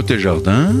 Côté 0.00 0.16
Jardin. 0.20 0.76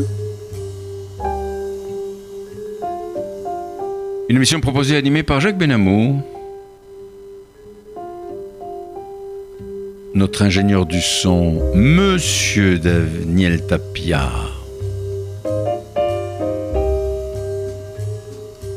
Une 4.28 4.36
émission 4.36 4.60
proposée 4.60 4.94
et 4.94 4.96
animée 4.96 5.24
par 5.24 5.40
Jacques 5.40 5.58
Benamou. 5.58 6.22
Notre 10.14 10.42
ingénieur 10.42 10.86
du 10.86 11.00
son, 11.00 11.60
Monsieur 11.74 12.78
Daniel 12.78 13.66
Tapia. 13.66 14.30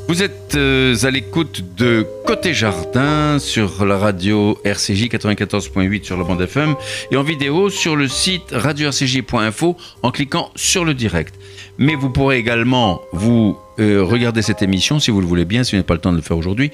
Vous 0.07 0.23
êtes 0.23 0.55
euh, 0.55 0.95
à 1.03 1.11
l'écoute 1.11 1.63
de 1.77 2.07
Côté 2.41 2.55
Jardin 2.55 3.37
sur 3.37 3.85
la 3.85 3.99
radio 3.99 4.57
RCJ 4.65 5.09
94.8 5.09 6.03
sur 6.03 6.17
la 6.17 6.23
bande 6.23 6.41
FM 6.41 6.73
et 7.11 7.15
en 7.15 7.21
vidéo 7.21 7.69
sur 7.69 7.95
le 7.95 8.07
site 8.07 8.49
radio-rcj.info 8.51 9.77
en 10.01 10.09
cliquant 10.09 10.49
sur 10.55 10.83
le 10.83 10.95
direct. 10.95 11.35
Mais 11.77 11.93
vous 11.93 12.09
pourrez 12.09 12.39
également 12.39 12.99
vous 13.13 13.59
euh, 13.79 14.03
regarder 14.03 14.41
cette 14.41 14.63
émission 14.63 14.99
si 14.99 15.11
vous 15.11 15.21
le 15.21 15.27
voulez 15.27 15.45
bien, 15.45 15.63
si 15.63 15.73
vous 15.73 15.75
n'avez 15.77 15.85
pas 15.85 15.93
le 15.93 15.99
temps 15.99 16.13
de 16.13 16.17
le 16.17 16.23
faire 16.23 16.35
aujourd'hui, 16.35 16.71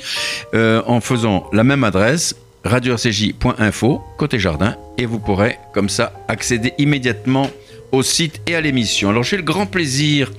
euh, 0.53 0.81
en 0.87 1.01
faisant 1.01 1.49
la 1.51 1.65
même 1.65 1.83
adresse 1.83 2.37
radio-rcj.info 2.63 4.01
Côté 4.17 4.39
Jardin 4.39 4.77
et 4.97 5.05
vous 5.05 5.19
pourrez 5.19 5.57
comme 5.73 5.89
ça 5.89 6.13
accéder 6.29 6.75
immédiatement 6.77 7.51
au 7.91 8.03
site 8.03 8.39
et 8.47 8.55
à 8.55 8.61
l'émission. 8.61 9.09
Alors 9.09 9.23
j'ai 9.23 9.35
le 9.35 9.43
grand 9.43 9.65
plaisir 9.65 10.31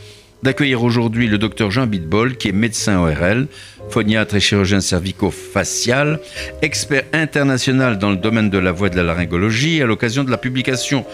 d'accueillir 0.43 0.83
aujourd'hui 0.83 1.27
le 1.27 1.39
docteur 1.39 1.71
Jean 1.71 1.87
Bitbol, 1.87 2.37
qui 2.37 2.49
est 2.49 2.53
médecin 2.53 2.99
ORL, 2.99 3.49
phoniatre 3.91 4.35
et 4.37 4.41
chirurgien 4.41 4.81
cervico-facial, 4.81 6.21
expert 6.63 7.05
international 7.13 7.99
dans 7.99 8.11
le 8.11 8.17
domaine 8.17 8.51
de 8.51 8.59
la 8.59 8.73
voix 8.73 8.89
et 8.89 8.91
de 8.91 8.97
la 8.97 9.03
laryngologie, 9.03 9.83
à 9.83 9.87
l'occasion 9.87 10.25
de 10.25 10.31
la 10.31 10.37
publication 10.37 11.05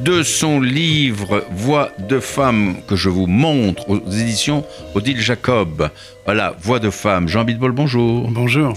de 0.00 0.22
son 0.22 0.60
livre 0.60 1.44
Voix 1.52 1.92
de 1.98 2.20
femme 2.20 2.76
que 2.88 2.96
je 2.96 3.08
vous 3.08 3.26
montre 3.26 3.88
aux 3.88 4.10
éditions 4.10 4.64
Odile 4.94 5.20
Jacob. 5.20 5.90
Voilà, 6.24 6.56
Voix 6.60 6.78
de 6.78 6.90
femme. 6.90 7.28
Jean 7.28 7.44
Bitbol, 7.44 7.72
bonjour. 7.72 8.30
Bonjour. 8.30 8.74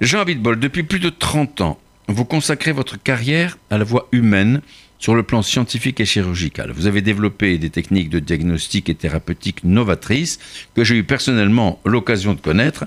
Jean 0.00 0.24
Bitbol, 0.24 0.58
depuis 0.58 0.82
plus 0.82 1.00
de 1.00 1.10
30 1.10 1.60
ans, 1.60 1.78
vous 2.08 2.24
consacrez 2.24 2.72
votre 2.72 3.02
carrière 3.02 3.58
à 3.70 3.78
la 3.78 3.84
voix 3.84 4.08
humaine 4.12 4.60
sur 5.02 5.16
le 5.16 5.24
plan 5.24 5.42
scientifique 5.42 5.98
et 5.98 6.04
chirurgical. 6.04 6.70
Vous 6.70 6.86
avez 6.86 7.02
développé 7.02 7.58
des 7.58 7.70
techniques 7.70 8.08
de 8.08 8.20
diagnostic 8.20 8.88
et 8.88 8.94
thérapeutique 8.94 9.64
novatrices 9.64 10.38
que 10.76 10.84
j'ai 10.84 10.94
eu 10.94 11.02
personnellement 11.02 11.80
l'occasion 11.84 12.34
de 12.34 12.40
connaître. 12.40 12.84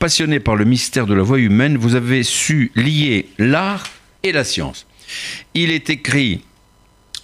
Passionné 0.00 0.40
par 0.40 0.56
le 0.56 0.64
mystère 0.64 1.06
de 1.06 1.14
la 1.14 1.22
voix 1.22 1.38
humaine, 1.38 1.76
vous 1.76 1.94
avez 1.94 2.24
su 2.24 2.72
lier 2.74 3.28
l'art 3.38 3.84
et 4.24 4.32
la 4.32 4.42
science. 4.42 4.86
Il 5.54 5.70
est 5.70 5.88
écrit 5.88 6.40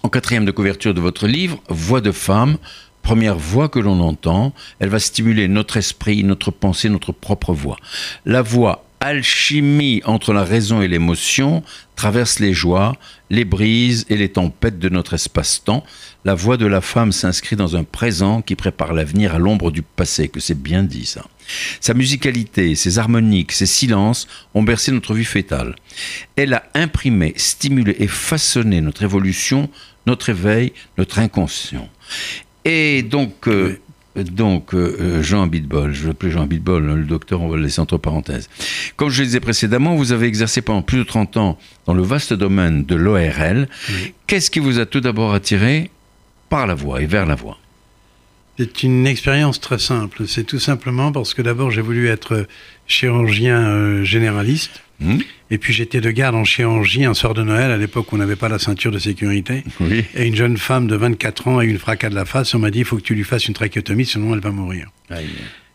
en 0.05 0.09
quatrième 0.09 0.45
de 0.45 0.53
couverture 0.53 0.95
de 0.95 1.01
votre 1.01 1.27
livre, 1.27 1.61
Voix 1.69 2.01
de 2.01 2.13
femme, 2.13 2.59
première 3.03 3.37
voix 3.37 3.69
que 3.69 3.81
l'on 3.81 3.99
entend, 3.99 4.55
elle 4.79 4.89
va 4.89 5.01
stimuler 5.01 5.49
notre 5.49 5.79
esprit, 5.79 6.23
notre 6.23 6.53
pensée, 6.53 6.89
notre 6.89 7.11
propre 7.11 7.53
voix. 7.53 7.79
La 8.25 8.43
voix 8.43 8.85
alchimie 9.01 10.03
entre 10.05 10.33
la 10.33 10.45
raison 10.45 10.83
et 10.83 10.89
l'émotion, 10.89 11.63
traverse 11.97 12.39
les 12.39 12.53
joies, 12.53 12.97
les 13.31 13.45
brises 13.45 14.07
et 14.09 14.17
les 14.17 14.29
tempêtes 14.29 14.79
de 14.79 14.89
notre 14.89 15.15
espace-temps. 15.15 15.85
La 16.25 16.35
voix 16.35 16.57
de 16.57 16.67
la 16.67 16.81
femme 16.81 17.13
s'inscrit 17.13 17.57
dans 17.57 17.77
un 17.77 17.85
présent 17.85 18.43
qui 18.43 18.57
prépare 18.57 18.93
l'avenir 18.93 19.35
à 19.35 19.39
l'ombre 19.39 19.71
du 19.71 19.83
passé, 19.83 20.29
que 20.29 20.41
c'est 20.41 20.61
bien 20.61 20.83
dit 20.83 21.07
ça. 21.07 21.25
Sa 21.81 21.95
musicalité, 21.95 22.75
ses 22.75 22.99
harmoniques, 22.99 23.53
ses 23.53 23.67
silences 23.67 24.29
ont 24.55 24.63
bercé 24.63 24.93
notre 24.93 25.15
vie 25.15 25.25
fétale. 25.25 25.75
Elle 26.37 26.55
a 26.55 26.65
imprimé, 26.75 27.35
stimulé 27.37 27.97
et 27.99 28.09
façonné 28.09 28.81
notre 28.81 29.03
évolution, 29.03 29.71
notre 30.07 30.31
éveil, 30.31 30.73
notre 30.99 31.19
inconscient. 31.19 31.89
Et 32.65 33.03
donc, 33.03 33.49
euh, 33.49 33.81
donc, 34.25 34.75
euh, 34.75 34.97
euh, 35.01 35.23
Jean 35.23 35.47
Bitbol, 35.47 35.93
je 35.93 36.09
veux 36.09 36.15
plus 36.15 36.31
Jean 36.31 36.47
Bitbol, 36.47 36.85
le 36.85 37.05
docteur, 37.05 37.41
on 37.43 37.49
va 37.49 37.57
le 37.57 37.63
laisser 37.63 37.81
entre 37.81 37.99
parenthèses. 37.99 38.49
Comme 38.97 39.11
je 39.11 39.21
le 39.21 39.27
disais 39.27 39.41
précédemment, 39.41 39.95
vous 39.95 40.13
avez 40.13 40.27
exercé 40.27 40.63
pendant 40.63 40.83
plus 40.83 40.99
de 40.99 41.05
30 41.05 41.37
ans 41.37 41.59
dans 41.87 41.95
le 41.95 42.03
vaste 42.03 42.33
domaine 42.33 42.85
de 42.85 42.95
l'ORL. 42.95 43.69
Qu'est-ce 44.27 44.51
qui 44.51 44.59
vous 44.59 44.79
a 44.79 44.87
tout 44.87 45.01
d'abord 45.01 45.35
attiré 45.35 45.91
par 46.49 46.67
la 46.67 46.75
voix 46.75 47.03
et 47.03 47.07
vers 47.07 47.27
la 47.27 47.35
voix? 47.35 47.59
C'est 48.59 48.83
une 48.83 49.07
expérience 49.07 49.61
très 49.61 49.79
simple. 49.79 50.25
C'est 50.27 50.45
tout 50.45 50.59
simplement 50.59 51.13
parce 51.13 51.33
que 51.33 51.43
d'abord 51.43 51.71
j'ai 51.71 51.81
voulu 51.81 52.09
être 52.09 52.47
chirurgien 52.89 53.61
euh, 53.69 54.05
généraliste. 54.05 54.83
Hmm. 55.01 55.19
Et 55.53 55.59
puis 55.59 55.73
j'étais 55.73 56.01
de 56.01 56.11
garde 56.11 56.35
en 56.35 56.45
chirurgie 56.45 57.05
un 57.05 57.15
soir 57.15 57.33
de 57.33 57.43
Noël, 57.45 57.71
à 57.71 57.77
l'époque 57.77 58.13
où 58.13 58.17
on 58.17 58.19
n'avait 58.19 58.35
pas 58.35 58.49
la 58.49 58.59
ceinture 58.59 58.91
de 58.91 58.99
sécurité. 58.99 59.63
Et 60.17 60.27
une 60.27 60.35
jeune 60.35 60.57
femme 60.57 60.89
de 60.89 60.97
24 60.97 61.47
ans 61.49 61.59
a 61.59 61.65
eu 61.65 61.69
une 61.69 61.79
fracas 61.79 62.11
de 62.11 62.17
la 62.17 62.25
face. 62.25 62.53
On 62.55 62.59
m'a 62.59 62.71
dit 62.73 62.81
il 62.81 62.85
faut 62.85 62.97
que 62.97 63.03
tu 63.03 63.15
lui 63.15 63.23
fasses 63.23 63.47
une 63.47 63.55
trachéotomie, 63.55 64.05
sinon 64.05 64.35
elle 64.35 64.41
va 64.41 64.51
mourir. 64.51 64.91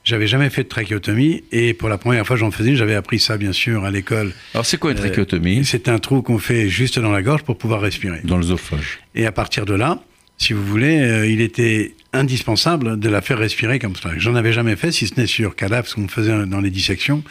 J'avais 0.04 0.28
jamais 0.28 0.50
fait 0.50 0.64
de 0.64 0.68
trachéotomie 0.68 1.46
et 1.54 1.74
pour 1.74 1.88
la 1.88 1.98
première 1.98 2.28
fois 2.28 2.36
j'en 2.36 2.52
faisais 2.52 2.72
une. 2.72 2.76
J'avais 2.76 2.96
appris 2.96 3.20
ça 3.20 3.38
bien 3.38 3.54
sûr 3.54 3.86
à 3.86 3.92
l'école. 3.92 4.34
Alors 4.54 4.66
c'est 4.66 4.78
quoi 4.78 4.92
une 4.92 4.98
trachéotomie? 4.98 5.60
euh, 5.60 5.64
C'est 5.64 5.88
un 5.88 6.00
trou 6.00 6.22
qu'on 6.22 6.40
fait 6.40 6.68
juste 6.68 7.00
dans 7.00 7.12
la 7.12 7.22
gorge 7.22 7.44
pour 7.44 7.58
pouvoir 7.58 7.80
respirer. 7.80 8.20
Dans 8.26 8.36
l'œsophage. 8.36 9.00
Et 9.16 9.26
à 9.26 9.32
partir 9.32 9.66
de 9.66 9.74
là, 9.74 10.04
si 10.38 10.52
vous 10.52 10.66
voulez, 10.66 11.00
euh, 11.00 11.26
il 11.26 11.40
était 11.40 11.96
indispensable 12.14 13.00
de 13.00 13.10
la 13.10 13.22
faire 13.22 13.38
respirer 13.38 13.80
comme 13.80 13.96
ça. 13.96 14.12
J'en 14.18 14.36
avais 14.36 14.54
jamais 14.54 14.76
fait, 14.76 14.92
si 14.92 15.08
ce 15.08 15.20
n'est 15.20 15.28
sur 15.28 15.56
cadavre, 15.56 15.88
ce 15.88 15.96
qu'on 15.96 16.08
faisait 16.08 16.46
dans 16.46 16.62
les 16.62 16.70
dissections 16.70 17.24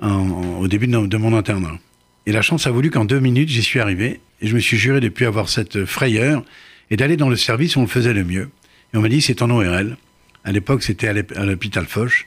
au 0.00 0.68
début 0.68 0.86
de, 0.86 1.16
mon 1.16 1.36
internat. 1.36 1.78
Et 2.26 2.32
la 2.32 2.42
chance 2.42 2.66
a 2.66 2.70
voulu 2.70 2.90
qu'en 2.90 3.04
deux 3.04 3.20
minutes, 3.20 3.48
j'y 3.48 3.62
suis 3.62 3.80
arrivé. 3.80 4.20
Et 4.40 4.46
je 4.46 4.54
me 4.54 4.60
suis 4.60 4.76
juré 4.76 5.00
de 5.00 5.08
plus 5.08 5.26
avoir 5.26 5.48
cette 5.48 5.84
frayeur 5.84 6.44
et 6.90 6.96
d'aller 6.96 7.16
dans 7.16 7.28
le 7.28 7.36
service 7.36 7.76
où 7.76 7.80
on 7.80 7.82
le 7.82 7.88
faisait 7.88 8.12
le 8.12 8.24
mieux. 8.24 8.50
Et 8.92 8.96
on 8.96 9.00
m'a 9.00 9.08
dit, 9.08 9.20
c'est 9.20 9.42
en 9.42 9.50
ORL. 9.50 9.96
À 10.44 10.52
l'époque, 10.52 10.82
c'était 10.82 11.08
à 11.08 11.44
l'hôpital 11.44 11.86
Foch. 11.86 12.26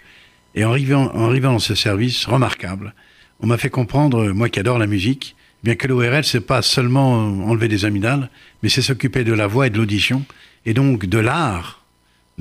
Et 0.55 0.65
en 0.65 0.71
arrivant, 0.71 1.11
en 1.13 1.29
arrivant 1.29 1.53
dans 1.53 1.59
ce 1.59 1.75
service 1.75 2.25
remarquable, 2.25 2.93
on 3.39 3.47
m'a 3.47 3.57
fait 3.57 3.69
comprendre, 3.69 4.31
moi 4.31 4.49
qui 4.49 4.59
adore 4.59 4.77
la 4.77 4.87
musique, 4.87 5.35
bien 5.63 5.75
que 5.75 5.87
l'ORL, 5.87 6.23
c'est 6.23 6.41
pas 6.41 6.61
seulement 6.61 7.13
enlever 7.47 7.69
des 7.69 7.85
amygdales, 7.85 8.29
mais 8.61 8.69
c'est 8.69 8.81
s'occuper 8.81 9.23
de 9.23 9.33
la 9.33 9.47
voix 9.47 9.67
et 9.67 9.69
de 9.69 9.77
l'audition, 9.77 10.25
et 10.65 10.73
donc 10.73 11.05
de 11.05 11.17
l'art 11.17 11.80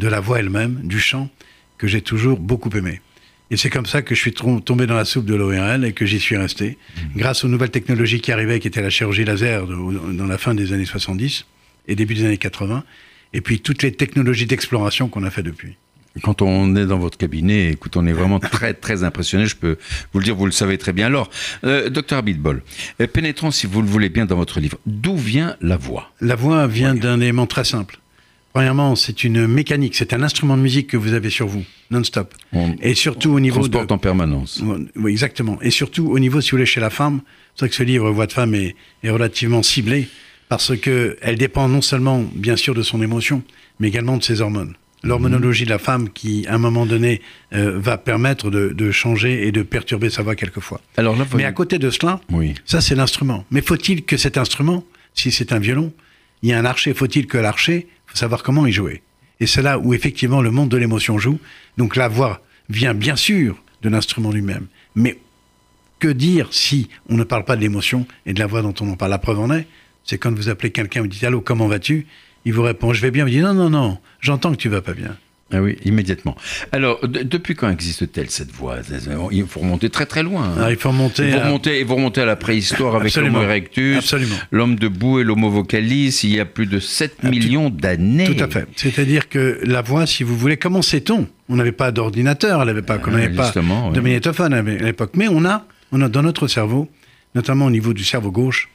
de 0.01 0.09
la 0.09 0.19
voix 0.19 0.41
elle-même, 0.41 0.81
du 0.83 0.99
chant, 0.99 1.31
que 1.79 1.87
j'ai 1.87 2.01
toujours 2.01 2.39
beaucoup 2.39 2.71
aimé. 2.77 3.01
Et 3.51 3.57
c'est 3.57 3.71
comme 3.71 3.87
ça 3.87 4.03
que 4.03 4.15
je 4.15 4.21
suis 4.21 4.33
tombé 4.33 4.87
dans 4.87 4.95
la 4.95 5.05
soupe 5.05 5.27
de 5.27 5.35
l'ORL 5.35 5.85
et 5.85 5.93
que 5.93 6.07
j'y 6.07 6.21
suis 6.21 6.37
resté. 6.37 6.79
Mmh. 6.97 7.01
Grâce 7.19 7.45
aux 7.45 7.49
nouvelles 7.49 7.71
technologies 7.71 8.21
qui 8.21 8.33
arrivaient, 8.33 8.61
qui 8.61 8.69
étaient 8.69 8.83
la 8.83 8.91
chirurgie 8.91 9.25
laser 9.25 9.67
dans 9.67 10.27
la 10.27 10.39
fin 10.39 10.55
des 10.55 10.73
années 10.73 10.85
70 10.85 11.47
et 11.89 11.95
début 11.95 12.15
des 12.15 12.25
années 12.25 12.39
80, 12.39 12.85
et 13.33 13.41
puis 13.41 13.61
toutes 13.61 13.83
les 13.83 13.93
technologies 13.93 14.47
d'exploration 14.47 15.09
qu'on 15.09 15.25
a 15.25 15.31
fait 15.31 15.43
depuis. 15.43 15.77
Quand 16.23 16.43
on 16.43 16.75
est 16.77 16.87
dans 16.87 16.99
votre 16.99 17.17
cabinet, 17.17 17.71
écoute, 17.71 17.97
on 17.97 18.07
est 18.07 18.13
vraiment 18.13 18.39
très 18.57 18.75
très 18.75 19.05
impressionné. 19.05 19.47
Je 19.47 19.57
peux 19.57 19.79
vous 20.13 20.21
le 20.21 20.25
dire, 20.25 20.35
vous 20.35 20.47
le 20.47 20.53
savez 20.53 20.79
très 20.79 20.93
bien. 20.93 21.07
Alors, 21.07 21.31
euh, 21.65 21.89
docteur 21.89 22.23
Bitbol, 22.23 22.63
euh, 23.01 23.07
pénétrons 23.07 23.51
si 23.51 23.67
vous 23.67 23.81
le 23.83 23.89
voulez 23.89 24.09
bien 24.09 24.27
dans 24.27 24.37
votre 24.37 24.61
livre. 24.61 24.79
D'où 24.87 25.17
vient 25.17 25.57
la 25.61 25.77
voix? 25.77 26.13
La 26.21 26.35
voix 26.35 26.67
vient 26.67 26.95
d'un 26.95 27.21
élément 27.21 27.47
très 27.47 27.65
simple. 27.65 28.01
Premièrement, 28.53 28.97
c'est 28.97 29.23
une 29.23 29.47
mécanique, 29.47 29.95
c'est 29.95 30.13
un 30.13 30.23
instrument 30.23 30.57
de 30.57 30.63
musique 30.63 30.89
que 30.89 30.97
vous 30.97 31.13
avez 31.13 31.31
sur 31.31 31.47
vous, 31.47 31.65
non-stop. 31.91 32.35
Et 32.83 32.95
surtout 32.95 33.31
au 33.31 33.41
niveau 33.41 33.61
transporte 33.61 33.93
en 33.93 33.99
permanence. 33.99 34.63
Oui, 34.97 35.13
exactement. 35.13 35.59
Et 35.63 35.71
surtout 35.71 36.11
au 36.11 36.19
niveau, 36.19 36.41
si 36.41 36.51
vous 36.51 36.57
voulez, 36.57 36.67
chez 36.67 36.81
la 36.81 36.91
femme, 36.91 37.21
c'est 37.55 37.61
vrai 37.61 37.69
que 37.69 37.77
ce 37.77 37.85
livre 37.85 38.11
Voix 38.11 38.27
de 38.27 38.33
femme 38.33 38.55
est, 38.55 38.75
est 39.05 39.11
relativement 39.11 39.63
ciblé 39.63 40.09
parce 40.49 40.77
que 40.77 41.17
elle 41.23 41.37
dépend 41.37 41.69
non 41.69 41.81
seulement, 41.81 42.25
bien 42.35 42.57
sûr, 42.57 42.75
de 42.75 42.83
son 42.83 43.01
émotion, 43.01 43.43
mais 43.79 43.87
également 43.87 44.17
de 44.17 44.25
ses 44.25 44.41
hormones. 44.41 44.75
L'hormonologie 45.03 45.65
de 45.65 45.71
la 45.71 45.79
femme 45.79 46.11
qui, 46.11 46.45
à 46.47 46.57
un 46.57 46.59
moment 46.59 46.85
donné, 46.85 47.23
euh, 47.55 47.79
va 47.79 47.97
permettre 47.97 48.51
de, 48.51 48.69
de, 48.69 48.91
changer 48.91 49.47
et 49.47 49.53
de 49.53 49.63
perturber 49.63 50.11
sa 50.11 50.23
voix 50.23 50.35
quelquefois. 50.35 50.81
Alors 50.99 51.17
là, 51.17 51.25
Mais 51.35 51.45
à 51.45 51.53
côté 51.53 51.79
de 51.79 51.89
cela, 51.89 52.21
oui. 52.31 52.55
ça 52.67 52.83
c'est 52.83 52.95
l'instrument. 52.95 53.47
Mais 53.51 53.63
faut-il 53.63 54.05
que 54.05 54.19
cet 54.19 54.37
instrument, 54.37 54.85
si 55.15 55.31
c'est 55.31 55.53
un 55.53 55.59
violon, 55.59 55.93
il 56.43 56.51
y 56.51 56.53
a 56.53 56.59
un 56.59 56.65
archer, 56.65 56.93
faut-il 56.93 57.27
que 57.27 57.39
l'archer 57.39 57.87
faut 58.11 58.17
savoir 58.17 58.43
comment 58.43 58.67
y 58.67 58.73
jouer. 58.73 59.03
Et 59.39 59.47
c'est 59.47 59.63
là 59.63 59.79
où 59.79 59.95
effectivement 59.95 60.43
le 60.43 60.51
monde 60.51 60.69
de 60.69 60.77
l'émotion 60.77 61.19
joue. 61.19 61.39
Donc 61.79 61.97
la 61.97 62.09
voix 62.09 62.43
vient 62.69 62.93
bien 62.93 63.17
sûr 63.17 63.63
de 63.83 63.89
l'instrument 63.89 64.31
lui-même. 64.31 64.67
Mais 64.95 65.19
que 65.99 66.09
dire 66.09 66.49
si 66.51 66.89
on 67.09 67.17
ne 67.17 67.25
parle 67.25 67.45
pas 67.45 67.57
de 67.57 67.61
l'émotion 67.61 68.07
et 68.27 68.33
de 68.33 68.41
la 68.41 68.47
voix 68.47 68.63
dont 68.63 68.75
on 68.81 68.91
en 68.91 68.97
parle? 68.97 69.13
La 69.13 69.19
preuve 69.19 69.39
en 69.39 69.51
est, 69.53 69.67
c'est 70.05 70.19
quand 70.19 70.35
vous 70.35 70.49
appelez 70.49 70.71
quelqu'un, 70.71 71.03
vous 71.03 71.09
dites 71.09 71.25
Allô, 71.25 71.41
comment 71.41 71.69
vas-tu? 71.69 72.07
Il 72.45 72.53
vous 72.53 72.63
répond 72.63 72.93
Je 72.93 73.01
vais 73.01 73.11
bien. 73.11 73.25
Vous 73.25 73.31
dites 73.31 73.43
Non, 73.43 73.55
non, 73.55 73.71
non, 73.71 73.99
j'entends 74.21 74.51
que 74.51 74.57
tu 74.57 74.69
vas 74.69 74.83
pas 74.83 74.95
bien. 74.95 75.17
Ah 75.53 75.61
oui, 75.61 75.77
immédiatement. 75.85 76.37
Alors, 76.71 77.01
depuis 77.07 77.57
quand 77.57 77.69
existe-t-elle 77.71 78.31
cette 78.31 78.53
voix 78.53 78.77
Il 79.33 79.47
faut 79.47 79.61
remonter 79.61 79.91
très 79.91 80.07
très 80.07 80.23
loin. 80.23 80.45
Hein. 80.45 80.63
Ah, 80.63 80.71
il 80.71 80.77
faut 80.77 80.91
remonter. 80.91 81.31
Vous, 81.31 81.39
remontez, 81.39 81.83
vous 81.83 81.95
remontez 81.97 82.21
à 82.21 82.25
la 82.25 82.37
préhistoire 82.37 82.95
avec 82.95 83.15
l'Homo 83.17 83.43
erectus, 83.43 84.15
l'homme 84.53 84.77
debout 84.77 85.21
et 85.21 85.25
l'Homo 85.25 85.51
vocalis, 85.51 86.21
il 86.23 86.37
y 86.37 86.41
a 86.41 86.45
plus 86.45 86.67
de 86.67 86.79
7 86.79 87.17
ah, 87.23 87.31
millions 87.31 87.69
d'années. 87.69 88.33
Tout 88.33 88.45
à 88.45 88.49
fait. 88.49 88.67
C'est-à-dire 88.77 89.29
que 89.29 89.61
la 89.65 89.83
voix, 89.83 90.07
si 90.07 90.23
vous 90.23 90.37
voulez, 90.37 90.57
comment 90.57 90.83
sait-on? 90.83 91.27
On 91.49 91.57
n'avait 91.57 91.73
pas 91.73 91.91
d'ordinateur, 91.91 92.61
on 92.61 92.65
n'avait 92.65 92.83
pas, 92.83 93.01
on 93.05 93.11
n'avait 93.11 93.31
pas 93.31 93.51
de 93.51 94.01
magnétophone 94.01 94.55
à 94.55 94.63
l'époque, 94.63 95.13
mais 95.15 95.27
on 95.29 95.45
a, 95.45 95.67
on 95.91 96.01
a 96.01 96.09
dans 96.09 96.23
notre 96.23 96.47
cerveau, 96.47 96.89
notamment 97.35 97.67
au 97.67 97.71
niveau 97.71 97.93
du 97.93 98.05
cerveau 98.05 98.31
gauche, 98.31 98.69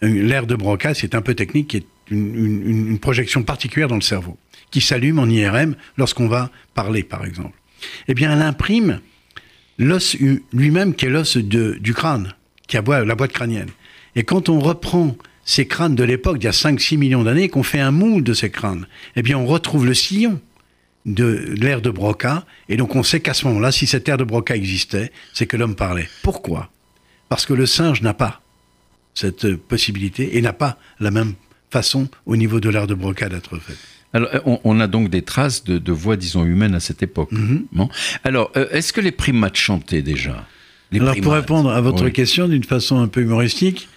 l'air 0.00 0.46
de 0.46 0.54
Broca, 0.54 0.94
c'est 0.94 1.14
un 1.16 1.22
peu 1.22 1.34
technique, 1.34 1.68
qui 1.68 1.76
est 1.78 1.86
une, 2.10 2.98
projection 2.98 3.42
particulière 3.42 3.88
dans 3.88 3.94
le 3.96 4.00
cerveau, 4.00 4.36
qui 4.70 4.80
s'allume 4.80 5.18
en 5.18 5.26
IRM 5.26 5.76
lorsqu'on 5.96 6.28
va 6.28 6.50
parler, 6.74 7.02
par 7.02 7.24
exemple. 7.24 7.58
Eh 8.08 8.14
bien, 8.14 8.32
elle 8.32 8.42
imprime 8.42 9.00
l'os 9.78 10.16
lui-même 10.52 10.94
qui 10.94 11.06
est 11.06 11.10
l'os 11.10 11.36
du 11.36 11.94
crâne, 11.94 12.34
qui 12.66 12.76
a 12.76 12.82
boi- 12.82 13.04
la 13.04 13.14
boîte 13.14 13.32
crânienne. 13.32 13.70
Et 14.16 14.22
quand 14.22 14.48
on 14.48 14.60
reprend 14.60 15.16
ces 15.44 15.66
crânes 15.66 15.94
de 15.94 16.04
l'époque, 16.04 16.38
d'il 16.38 16.46
y 16.46 16.48
a 16.48 16.52
5-6 16.52 16.96
millions 16.96 17.24
d'années, 17.24 17.48
qu'on 17.48 17.62
fait 17.62 17.80
un 17.80 17.90
moule 17.90 18.22
de 18.22 18.32
ces 18.32 18.50
crânes, 18.50 18.86
eh 19.16 19.22
bien, 19.22 19.36
on 19.36 19.46
retrouve 19.46 19.84
le 19.84 19.94
sillon 19.94 20.40
de 21.04 21.54
l'ère 21.60 21.82
de 21.82 21.90
Broca, 21.90 22.46
et 22.70 22.76
donc 22.76 22.96
on 22.96 23.02
sait 23.02 23.20
qu'à 23.20 23.34
ce 23.34 23.46
moment-là, 23.48 23.72
si 23.72 23.86
cette 23.86 24.08
ère 24.08 24.16
de 24.16 24.24
Broca 24.24 24.56
existait, 24.56 25.12
c'est 25.34 25.46
que 25.46 25.56
l'homme 25.56 25.74
parlait. 25.74 26.08
Pourquoi? 26.22 26.70
Parce 27.28 27.44
que 27.44 27.52
le 27.52 27.66
singe 27.66 28.00
n'a 28.00 28.14
pas 28.14 28.40
cette 29.14 29.44
euh, 29.44 29.56
possibilité 29.56 30.36
et 30.36 30.42
n'a 30.42 30.52
pas 30.52 30.78
la 31.00 31.10
même 31.10 31.34
façon 31.78 32.02
au 32.26 32.36
niveau 32.42 32.58
de 32.64 32.68
l'ère 32.74 32.86
de 32.86 32.94
Broca 33.02 33.28
d'être 33.28 33.54
faite. 33.58 33.78
Alors, 34.12 34.28
euh, 34.32 34.38
on, 34.46 34.56
on 34.70 34.80
a 34.80 34.86
donc 34.86 35.10
des 35.10 35.22
traces 35.22 35.64
de, 35.64 35.76
de 35.78 35.92
voix, 35.92 36.16
disons, 36.16 36.44
humaines 36.44 36.74
à 36.76 36.80
cette 36.88 37.02
époque. 37.02 37.32
Mhm. 37.32 37.64
Bon. 37.72 37.88
Alors, 38.22 38.46
euh, 38.56 38.66
est-ce 38.76 38.92
que 38.92 39.00
les 39.00 39.10
primates 39.24 39.56
chantaient 39.56 40.02
déjà? 40.02 40.36
Les 40.92 41.00
Alors 41.00 41.16
pour 41.20 41.32
répondre 41.32 41.70
à 41.78 41.80
votre 41.80 42.04
Oui. 42.04 42.12
question 42.12 42.46
d'une 42.46 42.62
façon 42.62 43.00
un 43.00 43.08
peu 43.08 43.20
humoristique, 43.22 43.88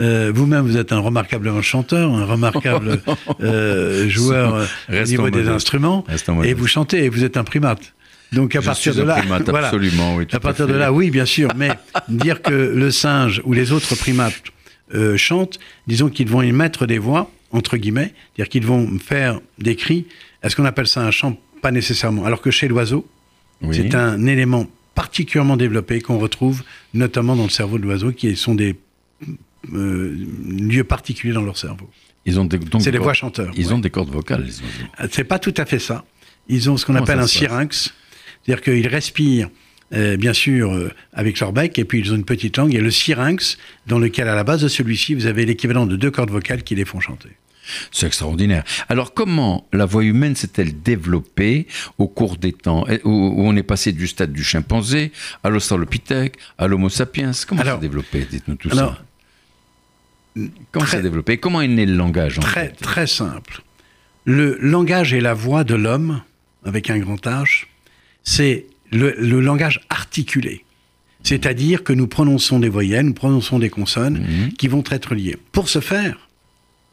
euh, 0.00 0.30
vous-même 0.34 0.64
vous 0.66 0.76
êtes 0.76 0.92
un 0.92 0.98
remarquable 0.98 1.48
chanteur, 1.62 2.12
un 2.14 2.26
remarquable 2.26 3.00
euh, 3.40 4.08
joueur 4.10 4.66
au 4.90 5.04
niveau 5.12 5.30
des 5.30 5.48
instruments, 5.48 6.04
et 6.44 6.52
vous 6.54 6.66
chantez 6.66 7.04
et 7.04 7.08
vous 7.08 7.24
êtes 7.24 7.36
un 7.38 7.44
primate. 7.44 7.94
Donc 8.32 8.56
à 8.56 8.60
Je 8.60 8.66
partir 8.66 8.94
de 8.94 9.02
un 9.02 9.04
là, 9.04 9.16
primate, 9.16 9.48
voilà. 9.48 9.68
absolument, 9.68 10.16
oui, 10.16 10.26
à 10.32 10.40
partir 10.40 10.64
à 10.64 10.68
de 10.68 10.74
là, 10.74 10.92
oui, 10.92 11.10
bien 11.10 11.26
sûr, 11.26 11.48
mais 11.56 11.70
dire 12.08 12.40
que 12.42 12.52
le 12.52 12.90
singe 12.90 13.40
ou 13.44 13.52
les 13.52 13.72
autres 13.72 13.94
primates 13.94 14.42
euh, 14.94 15.16
chantent, 15.16 15.58
disons 15.86 16.08
qu'ils 16.08 16.28
vont 16.28 16.42
émettre 16.42 16.86
des 16.86 16.98
voix 16.98 17.30
entre 17.52 17.76
guillemets, 17.76 18.12
c'est-à-dire 18.34 18.48
qu'ils 18.50 18.66
vont 18.66 18.98
faire 18.98 19.40
des 19.58 19.76
cris. 19.76 20.06
Est-ce 20.42 20.56
qu'on 20.56 20.64
appelle 20.64 20.86
ça 20.86 21.02
un 21.06 21.10
chant 21.10 21.38
Pas 21.60 21.70
nécessairement. 21.70 22.24
Alors 22.24 22.40
que 22.40 22.50
chez 22.50 22.66
l'oiseau, 22.68 23.06
Oui. 23.60 23.74
c'est 23.76 23.94
un 23.94 24.24
élément 24.26 24.66
particulièrement 24.94 25.56
développé 25.56 26.00
qu'on 26.00 26.18
retrouve 26.18 26.62
notamment 26.94 27.36
dans 27.36 27.44
le 27.44 27.50
cerveau 27.50 27.78
de 27.78 27.84
l'oiseau, 27.84 28.12
qui 28.12 28.34
sont 28.36 28.54
des 28.54 28.76
euh, 29.72 30.16
lieux 30.48 30.84
particuliers 30.84 31.32
dans 31.34 31.42
leur 31.42 31.56
cerveau. 31.56 31.88
Ils 32.24 32.38
ont 32.40 32.44
des, 32.44 32.58
donc 32.58 32.82
C'est 32.82 32.90
des 32.92 32.98
voix 32.98 33.14
chanteurs. 33.14 33.52
Ils 33.56 33.66
ouais. 33.68 33.72
ont 33.72 33.78
des 33.78 33.90
cordes 33.90 34.10
vocales, 34.10 34.48
C'est 35.10 35.24
pas 35.24 35.38
tout 35.38 35.54
à 35.56 35.64
fait 35.66 35.78
ça. 35.78 36.04
Ils 36.48 36.70
ont 36.70 36.76
ce 36.76 36.86
qu'on 36.86 36.94
appelle 36.94 37.18
un 37.20 37.26
syrinx, 37.26 37.94
c'est-à-dire 38.44 38.62
qu'ils 38.62 38.88
respirent. 38.88 39.50
Euh, 39.92 40.16
bien 40.16 40.32
sûr, 40.32 40.72
euh, 40.72 40.90
avec 41.12 41.38
leur 41.40 41.52
bec, 41.52 41.78
et 41.78 41.84
puis 41.84 42.00
ils 42.00 42.12
ont 42.12 42.16
une 42.16 42.24
petite 42.24 42.56
langue, 42.56 42.74
et 42.74 42.80
le 42.80 42.90
syrinx, 42.90 43.58
dans 43.86 43.98
lequel, 43.98 44.28
à 44.28 44.34
la 44.34 44.44
base 44.44 44.62
de 44.62 44.68
celui-ci, 44.68 45.14
vous 45.14 45.26
avez 45.26 45.44
l'équivalent 45.46 45.86
de 45.86 45.96
deux 45.96 46.10
cordes 46.10 46.30
vocales 46.30 46.62
qui 46.62 46.74
les 46.74 46.84
font 46.84 47.00
chanter. 47.00 47.30
C'est 47.92 48.06
extraordinaire. 48.06 48.64
Alors, 48.88 49.14
comment 49.14 49.68
la 49.72 49.84
voix 49.84 50.02
humaine 50.02 50.34
s'est-elle 50.34 50.82
développée 50.82 51.68
au 51.96 52.08
cours 52.08 52.36
des 52.36 52.52
temps? 52.52 52.84
Où, 53.04 53.34
on 53.38 53.54
est 53.56 53.62
passé 53.62 53.92
du 53.92 54.08
stade 54.08 54.32
du 54.32 54.42
chimpanzé 54.42 55.12
à 55.44 55.48
l'australopithèque, 55.48 56.36
à 56.58 56.66
l'homo 56.66 56.88
sapiens? 56.88 57.30
Comment 57.46 57.62
ça 57.62 57.74
s'est 57.74 57.80
développé? 57.80 58.26
Dites-nous 58.28 58.56
tout 58.56 58.68
Alors, 58.72 58.96
ça. 58.96 60.42
Comment 60.72 60.86
ça 60.86 60.96
s'est 60.96 61.02
développé? 61.02 61.36
Comment 61.38 61.60
est 61.60 61.68
né 61.68 61.86
le 61.86 61.94
langage 61.94 62.38
en 62.38 62.42
Très, 62.42 62.66
fait? 62.68 62.80
très 62.80 63.06
simple. 63.06 63.62
Le 64.24 64.58
langage 64.60 65.12
et 65.14 65.20
la 65.20 65.34
voix 65.34 65.62
de 65.62 65.74
l'homme, 65.74 66.22
avec 66.64 66.90
un 66.90 66.98
grand 66.98 67.24
H, 67.26 67.66
c'est 68.24 68.66
le, 68.92 69.14
le 69.18 69.40
langage 69.40 69.80
articulé. 69.90 70.64
C'est-à-dire 71.22 71.84
que 71.84 71.92
nous 71.92 72.08
prononçons 72.08 72.58
des 72.58 72.68
voyelles, 72.68 73.06
nous 73.06 73.14
prononçons 73.14 73.58
des 73.58 73.70
consonnes 73.70 74.18
Mhm. 74.26 74.52
qui 74.54 74.68
vont 74.68 74.84
être 74.90 75.14
liées. 75.14 75.36
Pour 75.52 75.68
ce 75.68 75.80
faire, 75.80 76.28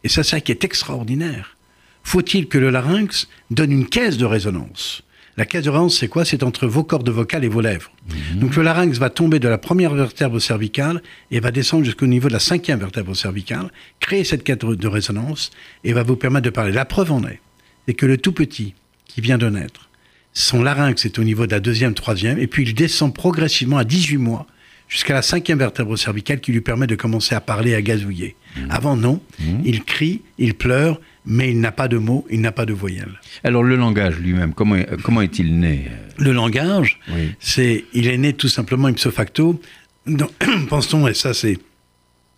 et 0.04 0.10
c'est 0.10 0.24
ça 0.24 0.40
qui 0.40 0.52
est 0.52 0.64
extraordinaire, 0.64 1.58
faut-il 2.04 2.48
que 2.48 2.58
le 2.58 2.70
larynx 2.70 3.28
donne 3.52 3.72
une 3.72 3.88
caisse 3.88 4.18
de 4.18 4.26
résonance. 4.26 5.02
La 5.36 5.46
caisse 5.46 5.64
de 5.64 5.70
résonance, 5.70 5.98
c'est 5.98 6.08
quoi? 6.10 6.26
C'est 6.26 6.44
entre 6.44 6.68
vos 6.68 6.84
cordes 6.84 7.10
vocales 7.10 7.44
et 7.46 7.48
vos 7.48 7.62
lèvres. 7.62 7.92
Donc 8.36 8.56
le 8.56 8.62
larynx 8.64 8.98
va 8.98 9.10
tomber 9.10 9.40
de 9.40 9.48
la 9.48 9.58
première 9.58 9.94
vertèbre 9.94 10.40
cervicale 10.40 11.02
et 11.32 11.40
va 11.40 11.52
descendre 11.52 11.86
jusqu'au 11.86 12.08
niveau 12.08 12.28
de 12.28 12.34
la 12.34 12.40
cinquième 12.40 12.80
vertèbre 12.80 13.16
cervicale, 13.16 13.72
créer 14.00 14.24
cette 14.24 14.44
caisse 14.44 14.58
de 14.58 14.88
résonance 14.88 15.52
et 15.84 15.94
va 15.94 16.04
vous 16.04 16.18
permettre 16.18 16.46
de 16.46 16.50
parler. 16.50 16.72
La 16.74 16.86
preuve 16.86 17.12
en 17.12 17.24
est, 17.26 17.40
c'est 17.88 17.94
que 17.94 18.06
le 18.06 18.18
tout 18.18 18.34
petit 18.34 18.74
qui 19.08 19.22
vient 19.22 19.38
de 19.38 19.50
naître, 19.50 19.89
son 20.34 20.62
larynx 20.64 21.06
est 21.06 21.20
au 21.20 21.24
niveau 21.24 21.46
de 21.48 21.52
la 21.52 21.60
deuxième, 21.60 21.94
troisième, 21.94 22.38
et 22.40 22.48
puis 22.48 22.64
il 22.64 22.74
descend 22.74 23.14
progressivement 23.14 23.78
à 23.78 23.84
18 23.84 24.18
mois 24.18 24.46
jusqu'à 24.88 25.14
la 25.14 25.22
cinquième 25.22 25.60
vertèbre 25.60 25.98
cervicale 25.98 26.40
qui 26.40 26.52
lui 26.52 26.62
permet 26.62 26.88
de 26.88 26.96
commencer 26.96 27.36
à 27.36 27.42
parler, 27.42 27.76
à 27.76 27.82
gazouiller. 27.82 28.36
Avant, 28.70 28.96
non. 28.96 29.22
Il 29.64 29.84
crie, 29.84 30.22
il 30.40 30.56
pleure, 30.56 31.00
mais 31.26 31.52
il 31.52 31.60
n'a 31.60 31.72
pas 31.72 31.88
de 31.88 31.98
mots, 31.98 32.26
il 32.32 32.42
n'a 32.42 32.52
pas 32.52 32.66
de 32.66 32.74
voyelles. 32.74 33.20
Alors, 33.44 33.62
le 33.64 33.76
langage 33.76 34.18
lui-même, 34.18 34.54
comment, 34.54 34.76
euh, 34.76 34.98
comment 35.04 35.22
est-il 35.22 35.60
né 35.60 35.86
Le 36.18 36.32
langage, 36.32 37.00
Oui. 37.14 37.32
c'est, 37.40 37.86
il 37.94 38.08
est 38.08 38.18
né 38.18 38.34
tout 38.34 38.48
simplement 38.48 38.88
ipso 38.88 39.12
facto. 39.12 39.62
dans- 40.08 40.32
Pense-t-on, 40.70 41.08
et 41.08 41.14
ça 41.14 41.34
c'est 41.36 41.60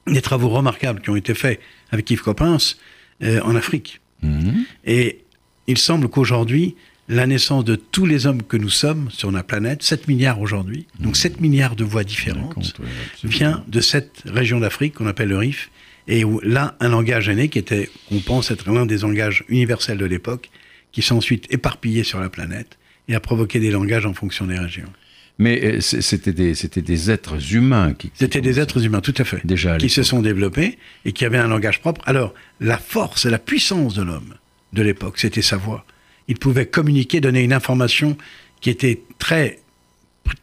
des 0.07 0.21
travaux 0.21 0.49
remarquables 0.49 0.99
qui 1.01 1.09
ont 1.09 1.15
été 1.15 1.33
faits 1.33 1.59
avec 1.91 2.09
Yves 2.09 2.21
Coppens 2.23 2.75
euh, 3.23 3.39
en 3.43 3.55
Afrique. 3.55 4.01
Mhm. 4.23 4.65
Et 4.85 5.19
il 5.67 5.77
semble 5.77 6.09
qu'aujourd'hui, 6.09 6.75
la 7.11 7.27
naissance 7.27 7.65
de 7.65 7.75
tous 7.75 8.05
les 8.05 8.25
hommes 8.25 8.41
que 8.41 8.55
nous 8.55 8.69
sommes 8.69 9.09
sur 9.11 9.31
la 9.31 9.43
planète, 9.43 9.83
7 9.83 10.07
milliards 10.07 10.39
aujourd'hui, 10.39 10.87
donc 10.99 11.17
7 11.17 11.41
milliards 11.41 11.75
de 11.75 11.83
voix 11.83 12.05
différentes, 12.05 12.53
Compte, 12.53 12.79
ouais, 12.79 12.85
absolument. 13.13 13.37
vient 13.37 13.63
de 13.67 13.81
cette 13.81 14.23
région 14.25 14.61
d'Afrique 14.61 14.95
qu'on 14.95 15.07
appelle 15.07 15.27
le 15.27 15.37
Rif, 15.37 15.71
et 16.07 16.23
où 16.23 16.39
là, 16.41 16.75
un 16.79 16.87
langage 16.87 17.27
est 17.27 17.35
né 17.35 17.49
qui 17.49 17.59
était, 17.59 17.89
on 18.11 18.19
pense 18.19 18.49
être 18.49 18.71
l'un 18.71 18.85
des 18.85 18.99
langages 18.99 19.43
universels 19.49 19.97
de 19.97 20.05
l'époque, 20.05 20.49
qui 20.93 21.01
s'est 21.01 21.13
ensuite 21.13 21.51
éparpillé 21.53 22.03
sur 22.03 22.21
la 22.21 22.29
planète 22.29 22.77
et 23.09 23.15
a 23.15 23.19
provoqué 23.19 23.59
des 23.59 23.71
langages 23.71 24.05
en 24.05 24.13
fonction 24.13 24.47
des 24.47 24.57
régions. 24.57 24.91
Mais 25.37 25.61
euh, 25.63 25.81
c'était 25.81 26.33
des, 26.33 26.55
c'était 26.55 26.81
des 26.81 27.11
êtres 27.11 27.53
humains 27.53 27.93
qui. 27.93 28.11
C'était 28.13 28.41
des 28.41 28.59
êtres 28.59 28.85
humains, 28.85 29.01
tout 29.01 29.13
à 29.17 29.23
fait, 29.23 29.45
Déjà 29.45 29.73
à 29.73 29.77
qui 29.77 29.89
se 29.89 30.03
sont 30.03 30.21
développés 30.21 30.77
et 31.03 31.11
qui 31.11 31.25
avaient 31.25 31.37
un 31.37 31.47
langage 31.47 31.81
propre. 31.81 32.01
Alors, 32.05 32.33
la 32.59 32.77
force 32.77 33.25
et 33.25 33.29
la 33.29 33.39
puissance 33.39 33.95
de 33.95 34.03
l'homme 34.03 34.35
de 34.73 34.81
l'époque, 34.81 35.17
c'était 35.17 35.41
sa 35.41 35.57
voix. 35.57 35.85
Il 36.31 36.37
pouvait 36.39 36.65
communiquer, 36.65 37.19
donner 37.19 37.43
une 37.43 37.51
information 37.51 38.15
qui 38.61 38.69
était 38.69 39.01
très, 39.19 39.59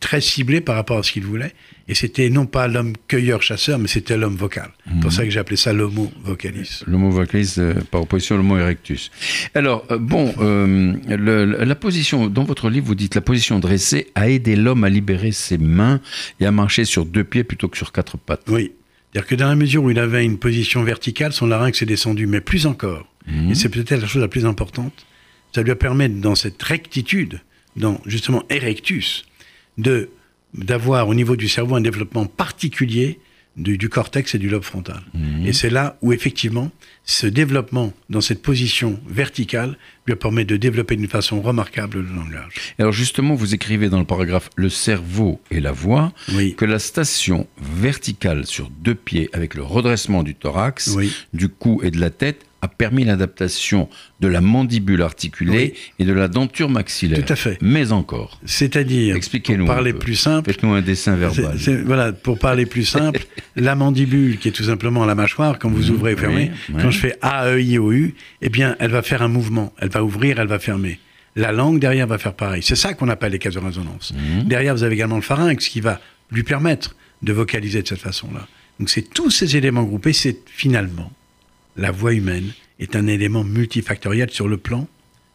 très 0.00 0.21
ciblée 0.21 0.61
par 0.61 0.75
rapport 0.76 0.99
à 0.99 1.02
ce 1.02 1.12
qu'il 1.12 1.25
voulait. 1.25 1.54
Et 1.90 1.95
c'était 1.95 2.28
non 2.28 2.45
pas 2.45 2.68
l'homme 2.68 2.92
cueilleur-chasseur, 3.07 3.78
mais 3.78 3.88
c'était 3.88 4.18
l'homme 4.18 4.37
vocal. 4.37 4.71
C'est 4.85 4.95
Mhm. 4.97 5.00
pour 5.00 5.11
ça 5.12 5.25
que 5.25 5.30
j'ai 5.30 5.38
appelé 5.38 5.57
ça 5.57 5.73
l'homo 5.73 6.12
vocalis. 6.23 6.83
Mot 6.87 7.09
vocalis 7.11 7.54
euh, 7.57 7.73
par 7.90 8.02
opposition 8.02 8.37
au 8.37 8.42
mot 8.42 8.59
erectus. 8.59 9.11
Alors, 9.54 9.87
euh, 9.90 9.97
bon, 9.97 10.35
euh, 10.40 10.92
le- 11.09 11.64
la 11.64 11.75
position, 11.75 12.26
dans 12.26 12.45
votre 12.45 12.68
livre, 12.68 12.85
vous 12.87 12.95
dites 12.95 13.14
la 13.14 13.23
position 13.23 13.59
dressée 13.61 14.09
a 14.14 14.28
aidé 14.28 14.54
l'homme 14.57 14.85
à 14.85 14.90
libérer 14.90 15.33
ses 15.33 15.57
mains 15.57 16.00
et 16.40 16.45
à 16.45 16.50
marcher 16.50 16.85
sur 16.85 17.07
deux 17.07 17.25
pieds 17.25 17.45
plutôt 17.45 17.68
que 17.68 17.78
sur 17.78 17.90
quatre 17.92 18.18
pattes. 18.18 18.42
Oui. 18.49 18.73
C'est-à-dire 19.14 19.26
que 19.26 19.35
dans 19.37 19.49
la 19.49 19.57
mesure 19.57 19.83
où 19.85 19.90
il 19.90 19.99
avait 19.99 20.23
une 20.26 20.37
position 20.37 20.83
verticale, 20.83 21.33
son 21.33 21.47
larynx 21.47 21.80
est 21.80 21.87
descendu, 21.87 22.26
mais 22.26 22.42
plus 22.42 22.66
encore. 22.66 23.07
Mhm. 23.26 23.52
Et 23.52 23.54
c'est 23.54 23.71
peut-être 23.71 24.02
la 24.02 24.07
chose 24.07 24.21
la 24.21 24.28
plus 24.28 24.45
importante. 24.45 24.92
Ça 25.55 25.62
lui 25.62 25.71
a 25.71 25.76
permis, 25.76 26.09
dans 26.09 26.35
cette 26.35 26.62
rectitude, 26.62 27.40
dans 27.76 28.00
justement 28.07 28.43
erectus, 28.50 29.25
de 29.78 30.11
d'avoir 30.55 31.09
au 31.09 31.14
niveau 31.14 31.37
du 31.37 31.47
cerveau 31.49 31.75
un 31.76 31.81
développement 31.83 32.25
particulier 32.25 33.19
du, 33.59 33.76
du 33.76 33.88
cortex 33.90 34.35
et 34.35 34.38
du 34.38 34.49
lobe 34.49 34.62
frontal. 34.62 35.02
Et 35.45 35.52
c'est 35.52 35.69
là 35.69 35.99
où 36.00 36.12
effectivement 36.12 36.71
ce 37.05 37.26
développement 37.26 37.93
dans 38.09 38.21
cette 38.23 38.40
position 38.40 38.99
verticale 39.07 39.76
lui 40.07 40.12
a 40.14 40.17
permis 40.17 40.45
de 40.47 40.57
développer 40.57 40.97
d'une 40.97 41.09
façon 41.09 41.43
remarquable 41.43 41.99
le 42.00 42.14
langage. 42.14 42.55
Alors 42.78 42.93
justement, 42.93 43.35
vous 43.35 43.52
écrivez 43.55 43.88
dans 43.90 43.99
le 43.99 44.07
paragraphe 44.07 44.49
Le 44.57 44.69
cerveau 44.71 45.40
et 45.50 45.61
la 45.61 45.73
voix 45.73 46.12
Oui. 46.35 46.55
que 46.55 46.64
la 46.64 46.78
station 46.78 47.47
verticale 47.61 48.47
sur 48.47 48.71
deux 48.71 48.95
pieds 48.95 49.28
avec 49.35 49.55
le 49.55 49.62
redressement 49.64 50.23
du 50.23 50.35
thorax, 50.35 50.95
Oui. 50.97 51.12
du 51.35 51.49
cou 51.49 51.81
et 51.83 51.90
de 51.90 52.00
la 52.00 52.11
tête 52.11 52.47
a 52.61 52.69
permis 52.69 53.05
l'adaptation 53.05 53.88
de 54.21 54.29
la 54.29 54.41
mandibule 54.41 55.03
articulée 55.03 55.75
et 55.99 56.05
de 56.05 56.12
la 56.12 56.29
denture 56.29 56.69
maxillaire. 56.69 57.25
Tout 57.25 57.33
à 57.33 57.37
fait. 57.37 57.59
Mais 57.61 57.93
encore. 57.93 58.41
C'est-à-dire, 58.45 59.15
Expliquez-nous 59.15 59.65
pour 59.65 59.75
parler 59.75 59.93
plus 59.93 60.17
simple, 60.17 60.50
Faites-nous 60.50 60.73
un 60.73 60.83
dessin 60.83 61.17
verbal. 61.17 61.57
Voilà, 61.85 62.12
pour 62.12 62.38
parler 62.38 62.67
plus 62.67 62.85
simple, 62.85 63.21
la 63.57 63.75
mandibule, 63.75 64.38
qui 64.38 64.49
est 64.49 64.53
tout 64.53 64.65
simplement 64.65 65.05
la 65.05 65.15
mâchoire, 65.15 65.59
quand 65.59 65.71
vous 65.71 65.91
ouvrez 65.91 66.12
et 66.12 66.17
fermez, 66.17 66.50
oui, 66.53 66.75
oui. 66.75 66.83
quand 66.83 66.91
je 66.91 66.99
fais 66.99 67.17
A, 67.23 67.49
E, 67.49 67.61
I, 67.61 67.79
O, 67.79 67.93
U, 67.93 68.15
eh 68.43 68.49
bien, 68.49 68.77
elle 68.81 68.91
va 68.91 69.03
faire 69.03 69.23
un 69.23 69.29
mouvement. 69.29 69.73
Elle 69.79 69.91
va 69.91 70.03
ouvrir, 70.03 70.41
elle 70.41 70.49
va 70.49 70.59
fermer. 70.59 70.99
La 71.37 71.53
langue 71.53 71.79
derrière 71.79 72.09
va 72.09 72.19
faire 72.19 72.35
pareil. 72.35 72.62
C'est 72.65 72.77
ça 72.77 72.95
qu'on 72.95 73.09
appelle 73.09 73.33
les 73.33 73.38
cases 73.38 73.55
de 73.55 73.61
résonance. 73.61 74.12
Derrière, 74.45 74.75
vous 74.75 74.83
avez 74.83 74.95
également 74.95 75.17
le 75.17 75.23
pharynx 75.23 75.69
qui 75.69 75.81
va 75.81 76.00
lui 76.33 76.43
permettre 76.43 76.97
de 77.23 77.33
vocaliser 77.33 77.83
de 77.83 77.88
cette 77.88 78.00
façon-là. 78.00 78.49
Donc, 78.81 78.91
c'est 78.91 79.03
tous 79.03 79.31
ces 79.31 79.57
éléments 79.57 79.85
groupés, 79.85 80.12
c'est 80.12 80.38
finalement 80.47 81.12
la 81.78 81.92
voix 81.92 82.12
humaine 82.12 82.52
est 82.80 82.97
un 82.97 83.06
élément 83.06 83.44
multifactoriel 83.44 84.30
sur 84.30 84.49
le 84.49 84.58
plan 84.58 84.87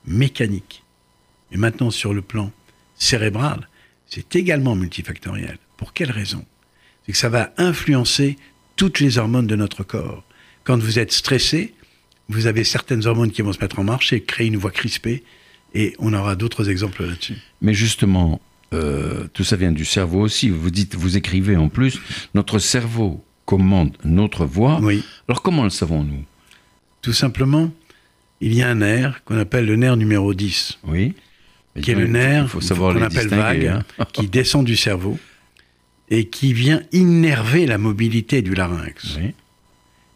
mécanique. 0.05 0.83
Et 1.51 1.57
maintenant, 1.57 1.89
sur 1.89 2.13
le 2.13 2.21
plan 2.21 2.51
cérébral, 2.95 3.67
c'est 4.07 4.35
également 4.35 4.75
multifactoriel. 4.75 5.57
Pour 5.77 5.93
quelle 5.93 6.12
raison? 6.12 6.45
C'est 7.05 7.13
que 7.13 7.17
ça 7.17 7.29
va 7.29 7.53
influencer 7.57 8.38
toutes 8.75 9.00
les 9.00 9.17
hormones 9.17 9.47
de 9.47 9.55
notre 9.55 9.83
corps. 9.83 10.23
Quand 10.63 10.77
vous 10.77 11.00
êtes 11.00 11.12
stressé, 11.12 11.73
vous 12.29 12.45
avez 12.45 12.63
certaines 12.63 13.05
hormones 13.05 13.31
qui 13.31 13.41
vont 13.41 13.53
se 13.53 13.59
mettre 13.59 13.79
en 13.79 13.83
marche 13.83 14.13
et 14.13 14.21
créer 14.21 14.47
une 14.47 14.57
voix 14.57 14.71
crispée. 14.71 15.23
Et 15.73 15.95
on 16.00 16.13
aura 16.13 16.35
d'autres 16.35 16.69
exemples 16.69 17.05
là-dessus. 17.05 17.38
Mais 17.62 17.73
justement, 17.73 18.41
euh, 18.73 19.27
tout 19.33 19.43
ça 19.43 19.55
vient 19.55 19.71
du 19.71 19.85
cerveau 19.85 20.21
aussi. 20.21 20.50
Vous 20.50 20.71
dites, 20.71 20.95
vous 20.95 21.17
écrivez 21.17 21.55
en 21.55 21.69
plus, 21.69 22.00
notre 22.33 22.59
cerveau 22.59 23.23
commande 23.45 23.97
notre 24.03 24.45
voix. 24.45 24.79
Oui. 24.81 25.03
Alors 25.27 25.41
comment 25.41 25.63
le 25.63 25.69
savons-nous? 25.69 26.23
Tout 27.03 27.13
simplement, 27.13 27.69
il 28.41 28.53
y 28.53 28.63
a 28.63 28.69
un 28.69 28.75
nerf 28.75 29.24
qu'on 29.25 29.38
appelle 29.38 29.65
le 29.65 29.75
nerf 29.75 29.98
numéro 29.98 30.33
10, 30.33 30.79
Oui. 30.86 31.13
qui 31.81 31.91
est 31.91 31.95
le 31.95 32.07
nerf 32.07 32.50
qu'on 32.51 33.01
appelle 33.01 33.27
vague, 33.27 33.65
hein. 33.67 33.83
qui 34.13 34.27
descend 34.27 34.65
du 34.65 34.75
cerveau 34.75 35.19
et 36.10 36.29
qui 36.29 36.53
vient 36.53 36.81
innerver 36.93 37.65
la 37.65 37.77
mobilité 37.77 38.41
du 38.41 38.55
larynx. 38.55 39.17
Oui, 39.19 39.33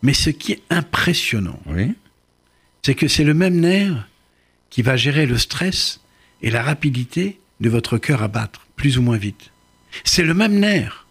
Mais 0.02 0.14
ce 0.14 0.30
qui 0.30 0.54
est 0.54 0.62
impressionnant, 0.70 1.60
oui. 1.66 1.92
c'est 2.84 2.96
que 2.96 3.08
c'est 3.10 3.24
le 3.26 3.34
même 3.34 3.60
nerf 3.60 4.08
qui 4.70 4.82
va 4.82 4.96
gérer 4.96 5.26
le 5.26 5.38
stress 5.38 6.00
et 6.42 6.52
la 6.52 6.64
rapidité 6.64 7.40
de 7.60 7.70
votre 7.70 7.98
cœur 7.98 8.24
à 8.24 8.28
battre, 8.30 8.66
plus 8.78 8.98
ou 8.98 9.02
moins 9.02 9.18
vite. 9.18 9.52
C'est 10.06 10.24
le 10.24 10.34
même 10.34 10.58
nerf 10.60 11.06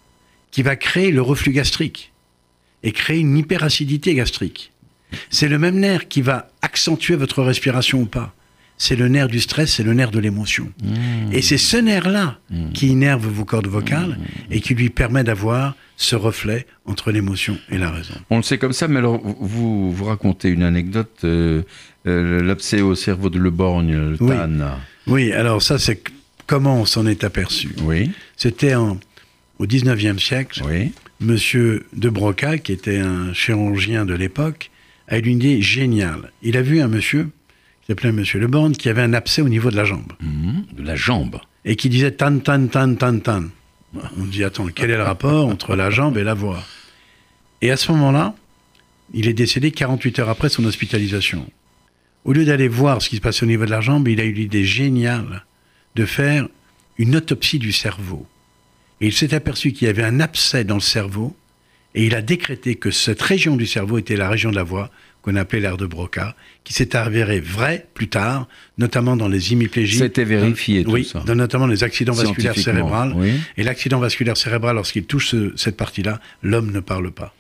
qui 0.53 0.63
va 0.63 0.75
créer 0.77 1.11
le 1.11 1.21
reflux 1.21 1.53
gastrique 1.53 2.13
et 2.83 2.93
créer 2.93 3.19
une 3.19 3.37
hyperacidité 3.37 4.15
gastrique. 4.15 4.73
C'est 5.31 5.49
le 5.49 5.59
même 5.59 5.79
nerf 5.79 6.09
qui 6.09 6.23
va 6.23 6.49
accentuer 6.63 7.17
votre 7.17 7.43
respiration 7.43 8.01
ou 8.03 8.07
pas. 8.07 8.33
C'est 8.79 8.97
le 8.97 9.09
nerf 9.09 9.29
du 9.29 9.41
stress, 9.41 9.73
c'est 9.75 9.83
le 9.83 9.95
nerf 9.95 10.11
de 10.11 10.19
l'émotion. 10.19 10.71
Et 11.33 11.41
c'est 11.41 11.57
ce 11.57 11.79
nerf-là 11.79 12.39
qui 12.75 12.89
innerve 12.89 13.27
vos 13.27 13.45
cordes 13.47 13.69
vocales 13.69 14.19
et 14.51 14.61
qui 14.61 14.75
lui 14.75 14.91
permet 14.91 15.25
d'avoir 15.25 15.75
ce 15.97 16.15
reflet 16.15 16.67
entre 16.85 17.11
l'émotion 17.11 17.57
et 17.71 17.79
la 17.79 17.91
raison. 17.91 18.13
On 18.29 18.37
le 18.37 18.43
sait 18.43 18.59
comme 18.59 18.75
ça, 18.75 18.87
mais 18.87 18.99
alors 18.99 19.19
vous, 19.41 19.91
vous 19.91 20.05
racontez 20.05 20.51
une 20.51 20.63
anecdote, 20.63 21.11
euh, 21.25 21.63
euh, 22.07 22.43
l'abcès 22.43 22.83
au 22.83 22.95
cerveau 22.95 23.31
de 23.31 23.39
Le 23.39 23.49
Borgne, 23.51 23.93
le 23.97 24.17
Oui. 24.21 24.29
TAN. 24.37 24.77
Oui, 25.07 25.33
alors 25.33 25.63
ça, 25.63 25.79
c'est 25.79 26.03
comment 26.47 26.83
on 26.83 26.85
s'en 26.85 27.07
est 27.07 27.25
aperçu? 27.25 27.71
Oui, 27.83 28.11
C'était 28.37 28.75
au 28.75 28.99
19e 29.63 30.19
siècle. 30.19 30.61
oui, 30.67 30.93
Monsieur 31.21 31.87
de 31.95 32.11
Broca, 32.11 32.59
qui 32.59 32.73
était 32.73 32.99
un 32.99 33.33
chirurgien 33.33 34.05
de 34.05 34.13
l'époque, 34.13 34.71
a 35.09 35.19
eu 35.19 35.23
une 35.23 35.39
idée 35.39 35.63
géniale. 35.63 36.33
Il 36.43 36.57
a 36.57 36.63
vu 36.63 36.81
un 36.81 36.89
monsieur, 36.89 37.31
qui 37.83 37.89
s'appelait 37.89 38.13
Monsieur 38.13 38.41
Le 38.41 38.47
Borgne, 38.49 38.73
qui 38.73 38.89
avait 38.89 39.03
un 39.03 39.13
abcès 39.13 39.43
au 39.43 39.49
niveau 39.49 39.71
de 39.71 39.77
la 39.77 39.85
jambe. 39.85 40.13
Mhm. 40.21 40.65
de 40.73 40.83
la 40.83 40.97
jambe. 40.97 41.41
Et 41.65 41.77
qui 41.77 41.89
disait 41.89 42.13
tan, 42.13 42.39
tan, 42.39 42.67
tan, 42.67 42.95
tan, 42.95 43.19
tan. 43.19 43.45
On 44.19 44.25
dit, 44.25 44.45
attends, 44.45 44.67
quel 44.75 44.91
est 44.91 44.97
le 44.97 45.03
rapport 45.03 45.47
entre 45.49 45.75
la 45.75 45.91
jambe 45.91 46.19
et 46.19 46.25
la 46.25 46.35
voix? 46.35 46.63
Et 47.63 47.71
à 47.71 47.77
ce 47.77 47.91
moment-là, 47.93 48.35
il 49.15 49.29
est 49.29 49.33
décédé 49.33 49.71
48 49.71 50.19
heures 50.19 50.29
après 50.29 50.49
son 50.49 50.65
hospitalisation. 50.65 51.47
Au 52.25 52.33
lieu 52.33 52.45
d'aller 52.45 52.69
voir 52.69 53.01
ce 53.01 53.09
qui 53.09 53.17
se 53.17 53.21
passait 53.21 53.45
au 53.45 53.49
niveau 53.49 53.65
de 53.65 53.71
la 53.71 53.81
jambe, 53.81 54.09
il 54.09 54.21
a 54.21 54.25
eu 54.25 54.33
l'idée 54.33 54.65
géniale 54.65 55.45
de 55.95 56.05
faire 56.05 56.49
une 56.99 57.17
autopsie 57.17 57.59
du 57.59 57.73
cerveau. 57.73 58.27
Et 59.01 59.07
il 59.07 59.13
s'est 59.13 59.35
aperçu 59.35 59.73
qu'il 59.73 59.87
y 59.87 59.91
avait 59.91 60.03
un 60.03 60.21
abcès 60.21 60.65
dans 60.65 60.75
le 60.75 60.81
cerveau, 60.81 61.37
et 61.97 62.07
il 62.07 62.15
a 62.15 62.23
décrété 62.23 62.77
que 62.77 62.93
cette 62.93 63.21
région 63.23 63.57
du 63.57 63.67
cerveau 63.67 63.99
était 63.99 64.17
la 64.17 64.29
région 64.29 64.51
de 64.51 64.57
la 64.57 64.63
voix, 64.63 64.91
qu'on 65.23 65.35
appelait 65.35 65.59
l'air 65.59 65.77
de 65.77 65.87
Broca, 65.87 66.37
qui 66.63 66.73
s'est 66.73 66.95
avéré 66.95 67.41
vrai 67.41 67.89
plus 67.95 68.07
tard, 68.09 68.47
notamment 68.79 69.17
dans 69.17 69.27
les 69.27 69.53
hémiplégies. 69.53 69.99
C'était 69.99 70.23
vérifié, 70.25 70.85
tout 70.85 70.93
oui, 70.93 71.05
ça. 71.05 71.25
dans 71.27 71.35
notamment 71.35 71.67
les 71.67 71.83
accidents 71.83 72.13
vasculaires 72.13 72.57
cérébrales. 72.57 73.13
oui. 73.17 73.33
Et 73.57 73.65
l'accident 73.65 73.99
vasculaire 73.99 74.37
cérébral, 74.37 74.77
lorsqu'il 74.77 75.05
touche 75.05 75.31
ce- 75.31 75.53
cette 75.57 75.77
partie-là, 75.77 76.21
l'homme 76.45 76.71
ne 76.71 76.79
parle 76.79 77.11
pas. 77.11 77.35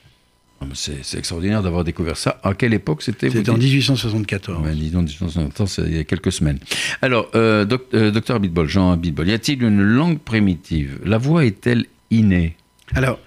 Ah, 0.60 0.64
C'est 0.72 1.18
extraordinaire 1.18 1.62
d'avoir 1.62 1.84
découvert 1.84 2.16
ça. 2.16 2.40
À 2.42 2.54
quelle 2.54 2.72
époque 2.74 3.02
c'était 3.02 3.28
C'est 3.30 3.48
en 3.50 3.58
dites 3.58 3.68
1874. 3.68 4.64
Ouais, 4.64 4.72
dis 4.74 4.90
donc, 4.90 5.02
1860, 5.06 5.68
c'est 5.68 5.82
il 5.82 5.96
y 5.96 5.98
a 6.00 6.04
quelques 6.04 6.32
semaines. 6.32 6.58
Alors, 7.02 7.30
euh, 7.34 7.64
doc- 7.66 7.86
euh, 7.94 8.10
docteur 8.10 8.36
Abitbol, 8.36 8.66
Jean 8.66 8.90
Abitbol, 8.92 9.28
y 9.28 9.32
a-t-il 9.34 9.62
une 9.62 9.82
langue 9.82 10.18
primitive? 10.18 10.98
La 11.04 11.18
voix 11.18 11.44
est-elle 11.44 11.84
innée? 12.10 12.56
Alors, 12.94 13.20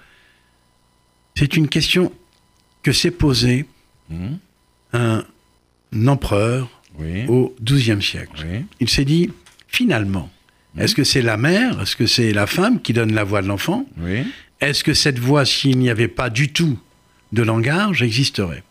c'est 1.40 1.56
une 1.56 1.68
question 1.68 2.12
que 2.82 2.92
s'est 2.92 3.10
posée 3.10 3.64
Mhm. 4.10 4.38
un 4.92 5.24
empereur 6.06 6.68
Oui. 6.98 7.24
au 7.28 7.54
XIIe 7.62 8.02
siècle. 8.02 8.44
Oui. 8.46 8.64
Il 8.80 8.88
s'est 8.90 9.04
dit, 9.06 9.30
finalement, 9.68 10.28
est-ce 10.76 10.94
que 10.94 11.04
c'est 11.04 11.22
la 11.22 11.36
mère, 11.38 11.80
est-ce 11.80 11.96
que 11.96 12.06
c'est 12.06 12.32
la 12.34 12.46
femme 12.46 12.82
qui 12.82 12.92
donne 12.92 13.14
la 13.14 13.24
voix 13.24 13.40
de 13.40 13.46
l'enfant 13.48 13.86
Oui. 13.98 14.24
Est-ce 14.60 14.84
que 14.84 14.92
cette 14.92 15.18
voix, 15.18 15.46
s'il 15.46 15.78
n'y 15.78 15.88
avait 15.88 16.08
pas 16.08 16.28
du 16.28 16.52
tout 16.52 16.78
de 17.32 17.42
langage, 17.42 18.02
existerait 18.02 18.62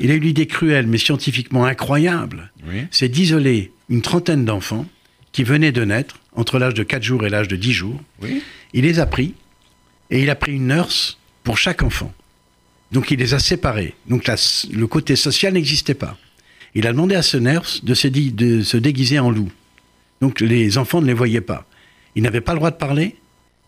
Il 0.00 0.10
a 0.10 0.14
eu 0.14 0.18
l'idée 0.18 0.46
cruelle, 0.48 0.86
mais 0.88 0.98
scientifiquement 0.98 1.64
incroyable, 1.64 2.50
c'est 2.90 3.08
d'isoler 3.08 3.70
une 3.88 4.02
trentaine 4.02 4.44
d'enfants 4.44 4.86
qui 5.32 5.44
venaient 5.44 5.72
de 5.72 5.84
naître 5.84 6.18
entre 6.34 6.58
l'âge 6.58 6.74
de 6.74 6.82
4 6.82 7.02
jours 7.04 7.24
et 7.24 7.30
l'âge 7.30 7.46
de 7.48 7.56
10 7.56 7.72
jours. 7.72 8.00
Il 8.72 8.82
les 8.84 8.98
a 8.98 9.06
pris 9.06 9.34
et 10.10 10.20
il 10.22 10.28
a 10.30 10.34
pris 10.34 10.54
une 10.56 10.66
nurse 10.66 11.18
pour 11.44 11.58
chaque 11.58 11.82
enfant. 11.82 12.12
Donc 12.92 13.10
il 13.10 13.18
les 13.18 13.34
a 13.34 13.38
séparés. 13.38 13.94
Donc 14.08 14.26
la- 14.26 14.36
le 14.72 14.86
côté 14.86 15.16
social 15.16 15.54
n'existait 15.54 15.94
pas. 15.94 16.16
Il 16.74 16.86
a 16.86 16.92
demandé 16.92 17.14
à 17.14 17.22
ce 17.22 17.36
nurse 17.36 17.84
de 17.84 17.94
se, 17.94 18.08
de 18.08 18.62
se 18.62 18.76
déguiser 18.76 19.18
en 19.18 19.30
loup. 19.30 19.50
Donc 20.20 20.40
les 20.40 20.76
enfants 20.78 21.00
ne 21.00 21.06
les 21.06 21.14
voyaient 21.14 21.40
pas. 21.40 21.66
Il 22.16 22.22
n'avait 22.22 22.40
pas 22.40 22.52
le 22.52 22.58
droit 22.58 22.70
de 22.70 22.76
parler, 22.76 23.16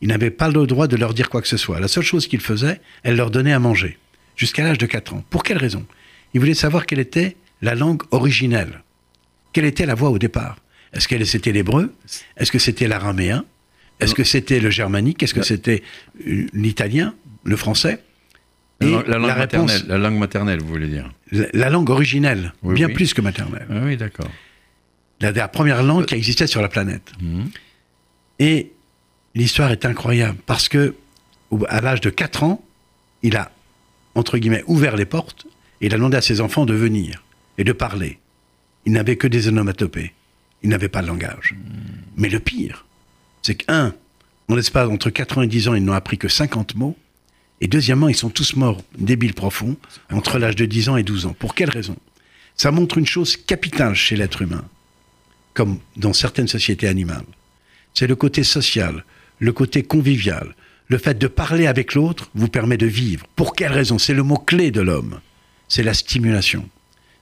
il 0.00 0.08
n'avait 0.08 0.30
pas 0.30 0.48
le 0.48 0.66
droit 0.66 0.86
de 0.88 0.96
leur 0.96 1.14
dire 1.14 1.30
quoi 1.30 1.40
que 1.40 1.48
ce 1.48 1.56
soit. 1.56 1.80
La 1.80 1.88
seule 1.88 2.02
chose 2.04 2.26
qu'il 2.26 2.40
faisait, 2.40 2.80
elle 3.04 3.16
leur 3.16 3.30
donnait 3.30 3.52
à 3.52 3.58
manger, 3.60 3.98
jusqu'à 4.36 4.64
l'âge 4.64 4.78
de 4.78 4.86
4 4.86 5.14
ans. 5.14 5.24
Pour 5.30 5.44
quelle 5.44 5.58
raison? 5.58 5.84
Il 6.34 6.40
voulait 6.40 6.54
savoir 6.54 6.86
quelle 6.86 6.98
était 6.98 7.36
la 7.60 7.74
langue 7.76 8.02
originelle. 8.10 8.82
Quelle 9.52 9.64
était 9.66 9.86
la 9.86 9.94
voix 9.94 10.10
au 10.10 10.18
départ? 10.18 10.56
Est-ce 10.92 11.06
que 11.08 11.24
c'était 11.24 11.52
l'hébreu? 11.52 11.92
Est-ce 12.36 12.50
que 12.50 12.58
c'était 12.58 12.88
l'araméen? 12.88 13.44
Est-ce 14.00 14.14
que 14.14 14.24
c'était 14.24 14.58
le 14.58 14.70
germanique? 14.70 15.22
Est-ce 15.22 15.34
que 15.34 15.42
c'était 15.42 15.82
euh, 16.26 16.46
l'italien? 16.52 17.14
Le 17.44 17.56
français 17.56 18.02
La, 18.80 18.86
Et 18.86 18.90
langue- 18.90 19.06
la 19.08 19.18
langue 19.18 19.26
la 19.28 19.34
réponse- 19.34 19.60
maternelle, 19.72 19.88
la 19.88 19.98
langue 19.98 20.18
maternelle, 20.18 20.60
vous 20.60 20.68
voulez 20.68 20.88
dire 20.88 21.10
la, 21.30 21.46
la 21.52 21.70
langue 21.70 21.90
originelle, 21.90 22.52
Oui, 22.62 22.74
bien 22.74 22.88
oui. 22.88 22.94
plus 22.94 23.14
que 23.14 23.20
maternelle. 23.20 23.66
Ah 23.70 23.80
Oui, 23.84 23.96
d'accord. 23.96 24.28
La, 25.20 25.46
première 25.48 25.82
langue 25.84 26.04
qui 26.06 26.14
existait 26.16 26.48
sur 26.48 26.60
la 26.62 26.68
planète. 26.68 27.12
Mhm. 27.20 27.48
Et 28.40 28.72
l'histoire 29.36 29.70
est 29.70 29.84
incroyable 29.86 30.38
parce 30.46 30.68
que 30.68 30.94
à 31.68 31.80
l'âge 31.80 32.00
de 32.00 32.10
4 32.10 32.42
ans, 32.42 32.64
il 33.22 33.36
a 33.36 33.52
entre 34.16 34.36
guillemets 34.38 34.64
ouvert 34.66 34.96
les 34.96 35.04
portes 35.04 35.46
et 35.80 35.86
il 35.86 35.94
a 35.94 35.96
demandé 35.96 36.16
à 36.16 36.22
ses 36.22 36.40
enfants 36.40 36.66
de 36.66 36.74
venir 36.74 37.22
et 37.58 37.64
de 37.64 37.72
parler. 37.72 38.18
Il 38.84 38.92
n'avait 38.92 39.16
que 39.16 39.28
des 39.28 39.46
onomatopées. 39.48 40.12
Il 40.64 40.70
n'avait 40.70 40.88
pas 40.88 41.02
de 41.02 41.06
langage. 41.06 41.54
Mais 42.16 42.28
le 42.28 42.40
pire, 42.40 42.84
c'est 43.42 43.54
que 43.54 43.64
un, 43.68 43.94
en 44.48 44.54
l'espace 44.56 44.88
entre 44.88 45.10
4 45.10 45.38
ans 45.38 45.42
et 45.42 45.46
10 45.46 45.68
ans, 45.68 45.74
ils 45.74 45.84
n'ont 45.84 45.92
appris 45.92 46.18
que 46.18 46.28
50 46.28 46.74
mots. 46.74 46.96
Et 47.62 47.68
deuxièmement, 47.68 48.08
ils 48.08 48.16
sont 48.16 48.28
tous 48.28 48.56
morts 48.56 48.82
débiles 48.98 49.34
profonds 49.34 49.76
entre 50.10 50.38
l'âge 50.38 50.56
de 50.56 50.66
10 50.66 50.88
ans 50.90 50.96
et 50.96 51.04
12 51.04 51.26
ans. 51.26 51.36
Pour 51.38 51.54
quelle 51.54 51.70
raison? 51.70 51.96
Ça 52.56 52.72
montre 52.72 52.98
une 52.98 53.06
chose 53.06 53.36
capitale 53.36 53.94
chez 53.94 54.16
l'être 54.16 54.42
humain, 54.42 54.64
comme 55.54 55.78
dans 55.96 56.12
certaines 56.12 56.48
sociétés 56.48 56.88
animales. 56.88 57.24
C'est 57.94 58.08
le 58.08 58.16
côté 58.16 58.42
social, 58.42 59.04
le 59.38 59.52
côté 59.52 59.84
convivial. 59.84 60.56
Le 60.88 60.98
fait 60.98 61.16
de 61.16 61.28
parler 61.28 61.68
avec 61.68 61.94
l'autre 61.94 62.30
vous 62.34 62.48
permet 62.48 62.76
de 62.76 62.86
vivre. 62.86 63.26
Pour 63.36 63.54
quelle 63.54 63.72
raison? 63.72 63.96
C'est 63.96 64.12
le 64.12 64.24
mot-clé 64.24 64.72
de 64.72 64.80
l'homme. 64.80 65.20
C'est 65.68 65.84
la 65.84 65.94
stimulation. 65.94 66.68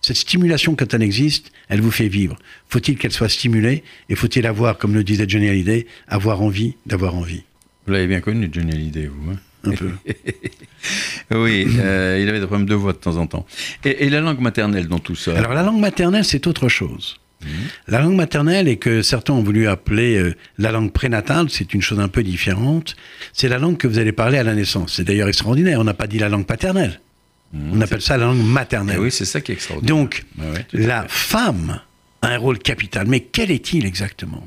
Cette 0.00 0.16
stimulation, 0.16 0.74
quand 0.74 0.94
elle 0.94 1.02
existe, 1.02 1.52
elle 1.68 1.82
vous 1.82 1.90
fait 1.90 2.08
vivre. 2.08 2.38
Faut-il 2.70 2.96
qu'elle 2.96 3.12
soit 3.12 3.28
stimulée 3.28 3.84
Et 4.08 4.14
faut-il 4.16 4.46
avoir, 4.46 4.78
comme 4.78 4.94
le 4.94 5.04
disait 5.04 5.28
Johnny 5.28 5.50
Hallyday, 5.50 5.86
avoir 6.08 6.40
envie 6.40 6.76
d'avoir 6.86 7.14
envie? 7.14 7.42
Vous 7.86 7.92
l'avez 7.92 8.06
bien 8.06 8.22
connu, 8.22 8.48
Johnny 8.50 8.72
Hallyday, 8.72 9.06
vous. 9.06 9.32
hein? 9.32 9.36
Un 9.64 9.72
peu. 9.72 9.90
oui, 11.32 11.66
euh, 11.78 12.18
il 12.20 12.28
avait 12.28 12.40
des 12.40 12.46
problèmes 12.46 12.68
de 12.68 12.74
voix 12.74 12.92
de 12.92 12.98
temps 12.98 13.16
en 13.16 13.26
temps. 13.26 13.46
Et, 13.84 14.06
et 14.06 14.10
la 14.10 14.20
langue 14.20 14.40
maternelle 14.40 14.88
dans 14.88 14.98
tout 14.98 15.14
ça 15.16 15.36
Alors 15.36 15.52
la 15.52 15.62
langue 15.62 15.80
maternelle, 15.80 16.24
c'est 16.24 16.46
autre 16.46 16.68
chose. 16.68 17.16
La 17.88 18.02
langue 18.02 18.16
maternelle, 18.16 18.68
et 18.68 18.76
que 18.76 19.00
certains 19.00 19.32
ont 19.32 19.42
voulu 19.42 19.66
appeler 19.66 20.16
euh, 20.18 20.34
la 20.58 20.72
langue 20.72 20.92
prénatale, 20.92 21.48
c'est 21.48 21.72
une 21.72 21.80
chose 21.80 21.98
un 21.98 22.08
peu 22.08 22.22
différente. 22.22 22.96
C'est 23.32 23.48
la 23.48 23.58
langue 23.58 23.78
que 23.78 23.88
vous 23.88 23.98
allez 23.98 24.12
parler 24.12 24.36
à 24.36 24.42
la 24.42 24.54
naissance. 24.54 24.94
C'est 24.96 25.04
d'ailleurs 25.04 25.28
extraordinaire. 25.28 25.80
On 25.80 25.84
n'a 25.84 25.94
pas 25.94 26.06
dit 26.06 26.18
la 26.18 26.28
langue 26.28 26.44
paternelle. 26.44 27.00
On 27.72 27.80
appelle 27.80 28.02
ça 28.02 28.16
la 28.18 28.26
langue 28.26 28.40
Eh 28.40 28.46
maternelle. 28.46 29.00
oui, 29.00 29.10
c'est 29.10 29.24
ça 29.24 29.40
qui 29.40 29.52
est 29.52 29.54
extraordinaire. 29.54 29.96
Donc, 29.96 30.24
ouais, 30.38 30.66
la 30.74 31.06
femme 31.08 31.80
a 32.22 32.28
un 32.28 32.36
rôle 32.38 32.58
capital. 32.58 33.06
Mais 33.08 33.20
quel 33.20 33.50
est-il 33.50 33.86
exactement? 33.86 34.46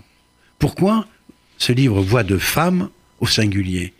Pourquoi 0.59 1.07
ce 1.57 1.73
livre 1.73 1.99
voit 2.01 2.23
de 2.23 2.37
femme 2.37 2.89
au 3.19 3.25
singulier? 3.27 3.93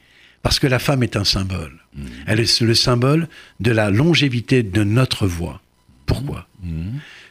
Parce 0.43 0.59
que 0.59 0.67
la 0.67 0.77
femme 0.77 1.01
est 1.01 1.15
un 1.15 1.23
symbole. 1.23 1.79
Elle 2.27 2.39
est 2.39 2.61
le 2.61 2.75
symbole 2.75 3.27
de 3.59 3.71
la 3.71 3.89
longévité 3.89 4.61
de 4.61 4.83
notre 4.83 5.25
voix. 5.25 5.61
Pourquoi 6.05 6.47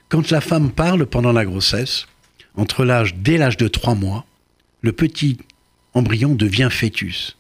Quand 0.09 0.31
la 0.31 0.41
femme 0.41 0.73
parle 0.73 1.07
pendant 1.07 1.33
la 1.33 1.45
grossesse, 1.45 2.07
entre 2.57 2.85
l'âge, 2.85 3.15
dès 3.15 3.39
l'âge 3.39 3.57
de 3.59 3.69
trois 3.69 3.95
mois, 3.95 4.27
le 4.81 4.93
petit 4.93 5.39
embryon 5.95 6.35
devient 6.35 6.69
fœtus. 6.71 7.37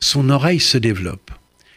Son 0.00 0.28
oreille 0.28 0.60
se 0.60 0.76
développe. 0.76 1.30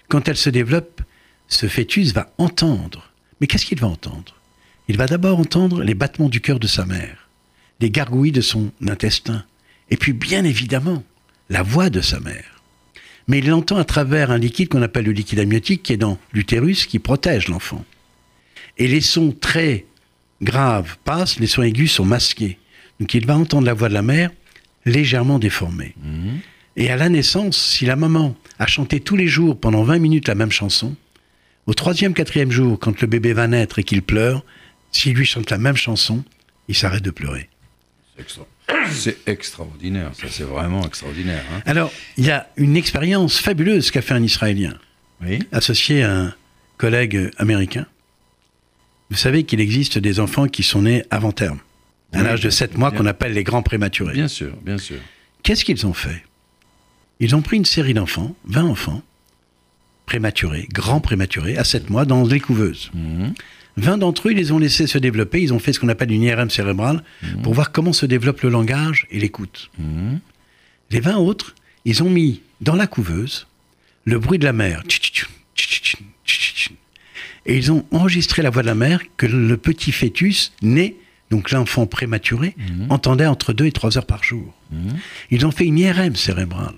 Quand 0.09 0.27
elle 0.27 0.37
se 0.37 0.49
développe, 0.49 1.01
ce 1.47 1.67
fœtus 1.67 2.13
va 2.13 2.33
entendre. 2.37 3.11
Mais 3.39 3.47
qu'est-ce 3.47 3.65
qu'il 3.65 3.79
va 3.79 3.87
entendre? 3.87 4.35
Il 4.87 4.97
va 4.97 5.05
d'abord 5.05 5.39
entendre 5.39 5.83
les 5.83 5.93
battements 5.93 6.29
du 6.29 6.41
cœur 6.41 6.59
de 6.59 6.67
sa 6.67 6.85
mère, 6.85 7.29
les 7.79 7.91
gargouilles 7.91 8.31
de 8.31 8.41
son 8.41 8.71
intestin, 8.87 9.45
et 9.89 9.97
puis 9.97 10.13
bien 10.13 10.43
évidemment 10.43 11.03
la 11.49 11.61
voix 11.61 11.89
de 11.91 12.01
sa 12.01 12.19
mère. 12.19 12.54
Mais 13.27 13.39
il 13.39 13.47
l'entend 13.49 13.77
à 13.77 13.83
travers 13.85 14.29
un 14.31 14.37
liquide 14.37 14.69
qu'on 14.69 14.81
appelle 14.81 15.05
le 15.05 15.11
liquide 15.11 15.39
amniotique 15.39 15.81
qui 15.83 15.93
est 15.93 15.97
dans 15.97 16.17
l'utérus 16.33 16.85
qui 16.85 16.99
protège 16.99 17.47
l'enfant. 17.47 17.83
Et 18.77 18.87
les 18.87 19.01
sons 19.01 19.31
très 19.39 19.85
graves 20.41 20.97
passent, 21.03 21.39
les 21.39 21.47
sons 21.47 21.63
aigus 21.63 21.91
sont 21.91 22.05
masqués. 22.05 22.59
Donc 22.99 23.13
il 23.13 23.25
va 23.25 23.35
entendre 23.37 23.65
la 23.65 23.73
voix 23.73 23.89
de 23.89 23.93
la 23.93 24.01
mère 24.03 24.29
légèrement 24.85 25.39
déformée. 25.39 25.95
Et 26.77 26.91
à 26.91 26.97
la 26.97 27.09
naissance, 27.09 27.57
si 27.57 27.85
la 27.85 27.95
maman 27.95 28.35
a 28.59 28.67
chanté 28.67 28.99
tous 28.99 29.15
les 29.15 29.27
jours 29.27 29.59
pendant 29.59 29.83
20 29.83 29.97
minutes 29.99 30.27
la 30.27 30.35
même 30.35 30.51
chanson, 30.51 30.95
au 31.65 31.73
troisième, 31.73 32.13
quatrième 32.13 32.51
jour, 32.51 32.77
quand 32.79 33.01
le 33.01 33.07
bébé 33.07 33.33
va 33.33 33.47
naître 33.47 33.79
et 33.79 33.83
qu'il 33.83 34.03
pleure, 34.03 34.43
s'il 34.91 35.13
lui 35.15 35.25
chante 35.25 35.49
la 35.49 35.57
même 35.57 35.77
chanson, 35.77 36.23
il 36.67 36.75
s'arrête 36.75 37.01
de 37.03 37.09
pleurer. 37.11 37.49
C'est 38.15 38.21
extra- 38.21 38.45
C'est 38.91 39.27
extraordinaire, 39.27 40.11
ça 40.13 40.27
c'est 40.29 40.43
vraiment 40.43 40.85
extraordinaire. 40.85 41.43
hein. 41.53 41.61
Alors, 41.65 41.91
il 42.17 42.25
y 42.25 42.31
a 42.31 42.47
une 42.57 42.75
expérience 42.75 43.39
fabuleuse 43.39 43.91
qu'a 43.91 44.01
fait 44.01 44.13
un 44.13 44.23
Israélien, 44.23 44.77
Oui, 45.21 45.39
associé 45.51 46.03
à 46.03 46.15
un 46.15 46.33
collègue 46.77 47.29
américain. 47.37 47.85
Vous 49.11 49.17
savez 49.17 49.43
qu'il 49.43 49.59
existe 49.61 49.97
des 49.99 50.19
enfants 50.19 50.47
qui 50.47 50.63
sont 50.63 50.81
nés 50.81 51.03
avant 51.11 51.31
terme, 51.31 51.59
à 52.13 52.17
Oui, 52.19 52.23
l'âge 52.23 52.41
de 52.41 52.49
7 52.49 52.77
mois 52.77 52.91
qu'on 52.91 53.05
appelle 53.05 53.33
les 53.33 53.43
grands 53.43 53.61
prématurés. 53.63 54.13
bien 54.13 54.27
sûr, 54.27 54.55
bien 54.63 54.77
sûr. 54.79 54.97
Qu'est-ce 55.43 55.63
qu'ils 55.63 55.85
ont 55.85 55.93
fait? 55.93 56.23
Ils 57.19 57.35
ont 57.35 57.41
pris 57.41 57.57
une 57.57 57.65
série 57.65 57.93
d'enfants, 57.93 58.35
20 58.45 58.63
enfants, 58.65 59.01
prématurés, 60.05 60.67
grands 60.73 61.01
prématurés, 61.01 61.57
à 61.57 61.63
7 61.63 61.89
mois, 61.89 62.05
dans 62.05 62.23
les 62.25 62.39
couveuses. 62.39 62.89
Mhm. 62.93 63.33
20 63.77 63.97
d'entre 63.97 64.27
eux, 64.27 64.31
ils 64.31 64.37
les 64.37 64.51
ont 64.51 64.59
laissés 64.59 64.87
se 64.87 64.97
développer, 64.97 65.41
ils 65.41 65.53
ont 65.53 65.59
fait 65.59 65.73
ce 65.73 65.79
qu'on 65.79 65.89
appelle 65.89 66.11
une 66.11 66.23
IRM 66.23 66.49
cérébrale 66.49 67.03
pour 67.43 67.53
voir 67.53 67.71
comment 67.71 67.93
se 67.93 68.05
développe 68.05 68.41
le 68.41 68.49
langage 68.49 69.07
et 69.11 69.19
l'écoute. 69.19 69.69
Mhm. 69.77 70.19
Les 70.91 70.99
20 70.99 71.17
autres, 71.17 71.55
ils 71.83 72.03
ont 72.03 72.09
mis 72.09 72.41
dans 72.61 72.75
la 72.75 72.87
couveuse 72.87 73.47
le 74.05 74.19
bruit 74.19 74.39
de 74.39 74.45
la 74.45 74.53
mer. 74.53 74.83
Et 77.47 77.57
ils 77.57 77.71
ont 77.71 77.85
enregistré 77.91 78.41
la 78.41 78.49
voix 78.49 78.61
de 78.61 78.67
la 78.67 78.75
mère 78.75 79.01
que 79.17 79.25
le 79.25 79.57
petit 79.57 79.91
fœtus 79.91 80.53
né, 80.61 80.95
donc 81.29 81.51
l'enfant 81.51 81.85
prématuré, 81.85 82.55
entendait 82.89 83.25
entre 83.25 83.51
2 83.53 83.65
et 83.65 83.71
3 83.71 83.97
heures 83.97 84.05
par 84.05 84.23
jour. 84.23 84.53
Mhm. 84.71 84.97
Ils 85.31 85.45
ont 85.45 85.51
fait 85.51 85.65
une 85.65 85.77
IRM 85.77 86.15
cérébrale. 86.15 86.75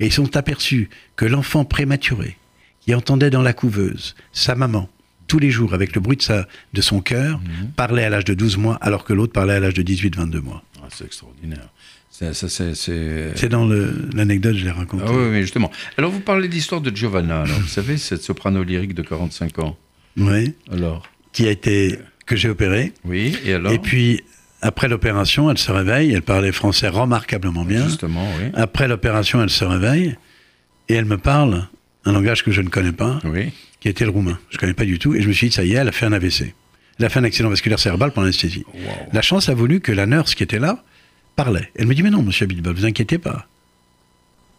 Et 0.00 0.06
ils 0.06 0.12
sont 0.12 0.36
aperçus 0.36 0.88
que 1.16 1.24
l'enfant 1.24 1.64
prématuré, 1.64 2.36
qui 2.80 2.94
entendait 2.94 3.30
dans 3.30 3.42
la 3.42 3.52
couveuse 3.52 4.14
sa 4.32 4.54
maman 4.54 4.88
tous 5.28 5.38
les 5.38 5.50
jours 5.50 5.74
avec 5.74 5.94
le 5.94 6.00
bruit 6.00 6.16
de, 6.16 6.22
sa, 6.22 6.48
de 6.72 6.80
son 6.80 7.00
cœur, 7.00 7.40
parlait 7.76 8.02
à 8.04 8.10
l'âge 8.10 8.24
de 8.24 8.34
12 8.34 8.56
mois, 8.56 8.76
alors 8.80 9.04
que 9.04 9.12
l'autre 9.12 9.32
parlait 9.32 9.54
à 9.54 9.60
l'âge 9.60 9.74
de 9.74 9.82
18-22 9.82 10.40
mois. 10.40 10.64
Ah, 10.82 10.86
c'est 10.90 11.04
extraordinaire. 11.04 11.68
C'est- 12.10 13.48
dans 13.48 13.64
l'anecdote, 14.14 14.56
je 14.56 14.64
l'ai 14.64 14.70
raconté. 14.72 15.04
Ah 15.06 15.12
oui, 15.12 15.28
oui, 15.30 15.40
justement. 15.42 15.70
Alors 15.96 16.10
vous 16.10 16.18
parlez 16.20 16.48
d'histoire 16.48 16.80
de 16.80 16.94
Giovanna, 16.94 17.42
alors, 17.42 17.60
vous 17.60 17.68
savez, 17.68 17.96
cette 17.96 18.22
soprano 18.22 18.64
lyrique 18.64 18.94
de 18.94 19.02
45 19.02 19.58
ans. 19.60 19.76
Oui, 20.16 20.54
Alors 20.72 21.04
qui 21.32 21.46
a 21.46 21.50
été 21.50 21.98
que 22.26 22.34
j'ai 22.34 22.48
opéré. 22.48 22.92
Oui, 23.04 23.36
et 23.44 23.52
alors 23.54 23.70
Et 23.72 23.78
puis 23.78 24.22
après 24.62 24.88
l'opération, 24.88 25.48
elle 25.50 25.58
se 25.58 25.70
réveille. 25.70 26.12
Elle 26.12 26.22
parlait 26.22 26.50
français 26.50 26.88
remarquablement 26.88 27.64
bien. 27.64 27.84
Justement, 27.86 28.26
oui. 28.40 28.50
Après 28.54 28.88
l'opération, 28.88 29.40
elle 29.40 29.50
se 29.50 29.64
réveille 29.64 30.16
et 30.88 30.94
elle 30.94 31.04
me 31.04 31.18
parle 31.18 31.68
un 32.04 32.12
langage 32.12 32.42
que 32.42 32.50
je 32.50 32.62
ne 32.62 32.68
connais 32.68 32.92
pas, 32.92 33.20
Oui. 33.24 33.52
Qui 33.80 33.88
était 33.88 34.04
le 34.04 34.10
roumain. 34.10 34.38
Je 34.50 34.56
ne 34.56 34.60
connais 34.60 34.74
pas 34.74 34.84
du 34.84 34.98
tout. 34.98 35.14
Et 35.14 35.22
je 35.22 35.28
me 35.28 35.32
suis 35.32 35.48
dit, 35.48 35.54
ça 35.54 35.64
y 35.64 35.72
est, 35.72 35.76
elle 35.76 35.88
a 35.88 35.92
fait 35.92 36.06
un 36.06 36.12
AVC. 36.12 36.54
Elle 36.98 37.04
a 37.04 37.08
fait 37.08 37.20
un 37.20 37.24
accident 37.24 37.48
vasculaire 37.48 37.78
cérébral 37.78 38.10
pendant 38.12 38.24
l'anesthésie. 38.24 38.64
Wow. 38.74 38.80
La 39.12 39.22
chance 39.22 39.48
a 39.48 39.54
voulu 39.54 39.80
que 39.80 39.92
la 39.92 40.06
nurse 40.06 40.34
qui 40.34 40.42
était 40.42 40.58
là 40.58 40.82
parlait. 41.36 41.70
Elle 41.76 41.86
me 41.86 41.94
dit, 41.94 42.02
mais 42.02 42.10
non, 42.10 42.22
monsieur 42.22 42.44
Abitbol, 42.44 42.74
vous 42.74 42.84
inquiétez 42.86 43.18
pas. 43.18 43.46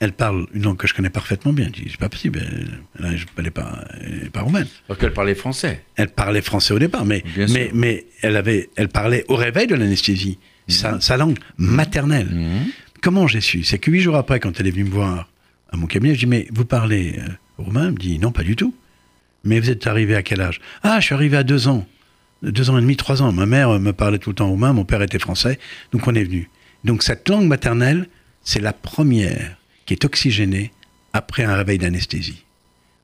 Elle 0.01 0.13
parle 0.13 0.47
une 0.53 0.63
langue 0.63 0.77
que 0.77 0.87
je 0.87 0.93
connais 0.93 1.09
parfaitement 1.09 1.51
bien. 1.51 1.65
Je 1.75 1.81
dis, 1.81 1.87
c'est 1.91 1.99
pas 1.99 2.07
possible. 2.07 2.39
Elle, 2.41 2.79
elle, 3.05 3.19
elle 3.37 3.47
est 3.47 3.51
pas, 3.51 3.83
pas 4.31 4.41
roumaine. 4.41 4.67
Alors 4.87 4.97
qu'elle 4.97 5.11
parlait 5.11 5.35
français. 5.35 5.83
Elle 5.97 6.07
parlait 6.07 6.41
français 6.41 6.73
au 6.73 6.79
départ, 6.79 7.03
mais, 7.03 7.21
Bien 7.35 7.47
mais, 7.49 7.65
sûr. 7.65 7.71
mais 7.75 8.05
elle, 8.21 8.37
avait, 8.37 8.69
elle 8.77 8.87
parlait 8.87 9.25
au 9.27 9.35
réveil 9.35 9.67
de 9.67 9.75
l'anesthésie, 9.75 10.37
sa, 10.69 11.01
sa 11.01 11.17
langue 11.17 11.37
maternelle. 11.57 12.29
Mhm. 12.31 12.71
Comment 13.01 13.27
j'ai 13.27 13.41
su? 13.41 13.65
C'est 13.65 13.77
que 13.79 13.91
huit 13.91 13.99
jours 13.99 14.15
après, 14.15 14.39
quand 14.39 14.57
elle 14.61 14.67
est 14.67 14.71
venue 14.71 14.85
me 14.85 14.89
voir 14.89 15.27
à 15.69 15.75
mon 15.75 15.87
cabinet, 15.87 16.13
je 16.15 16.19
dis 16.19 16.25
Mais 16.27 16.47
vous 16.51 16.63
parlez 16.65 17.15
euh, 17.19 17.27
roumain? 17.57 17.87
Elle 17.87 17.91
me 17.93 17.97
dit 17.97 18.19
Non, 18.19 18.31
pas 18.31 18.43
du 18.43 18.55
tout. 18.55 18.73
Mais 19.43 19.59
vous 19.59 19.69
êtes 19.69 19.87
arrivé 19.87 20.15
à 20.15 20.21
quel 20.23 20.41
âge? 20.41 20.59
Ah, 20.83 20.99
je 20.99 21.05
suis 21.07 21.15
arrivé 21.15 21.37
à 21.37 21.43
deux 21.43 21.67
ans. 21.67 21.85
Deux 22.43 22.69
ans 22.69 22.77
et 22.77 22.81
demi, 22.81 22.95
trois 22.95 23.21
ans. 23.21 23.31
Ma 23.31 23.45
mère 23.45 23.69
euh, 23.69 23.79
me 23.79 23.93
parlait 23.93 24.17
tout 24.17 24.29
le 24.29 24.35
temps 24.35 24.47
roumain, 24.49 24.73
mon 24.73 24.85
père 24.85 25.01
était 25.01 25.19
français, 25.19 25.59
donc 25.91 26.07
on 26.07 26.15
est 26.15 26.23
venu. 26.23 26.49
Donc 26.85 27.03
cette 27.03 27.27
langue 27.27 27.47
maternelle, 27.47 28.07
c'est 28.43 28.61
la 28.61 28.71
première 28.73 29.57
qui 29.85 29.93
est 29.93 30.05
oxygénée 30.05 30.71
après 31.13 31.43
un 31.43 31.55
réveil 31.55 31.77
d'anesthésie. 31.77 32.43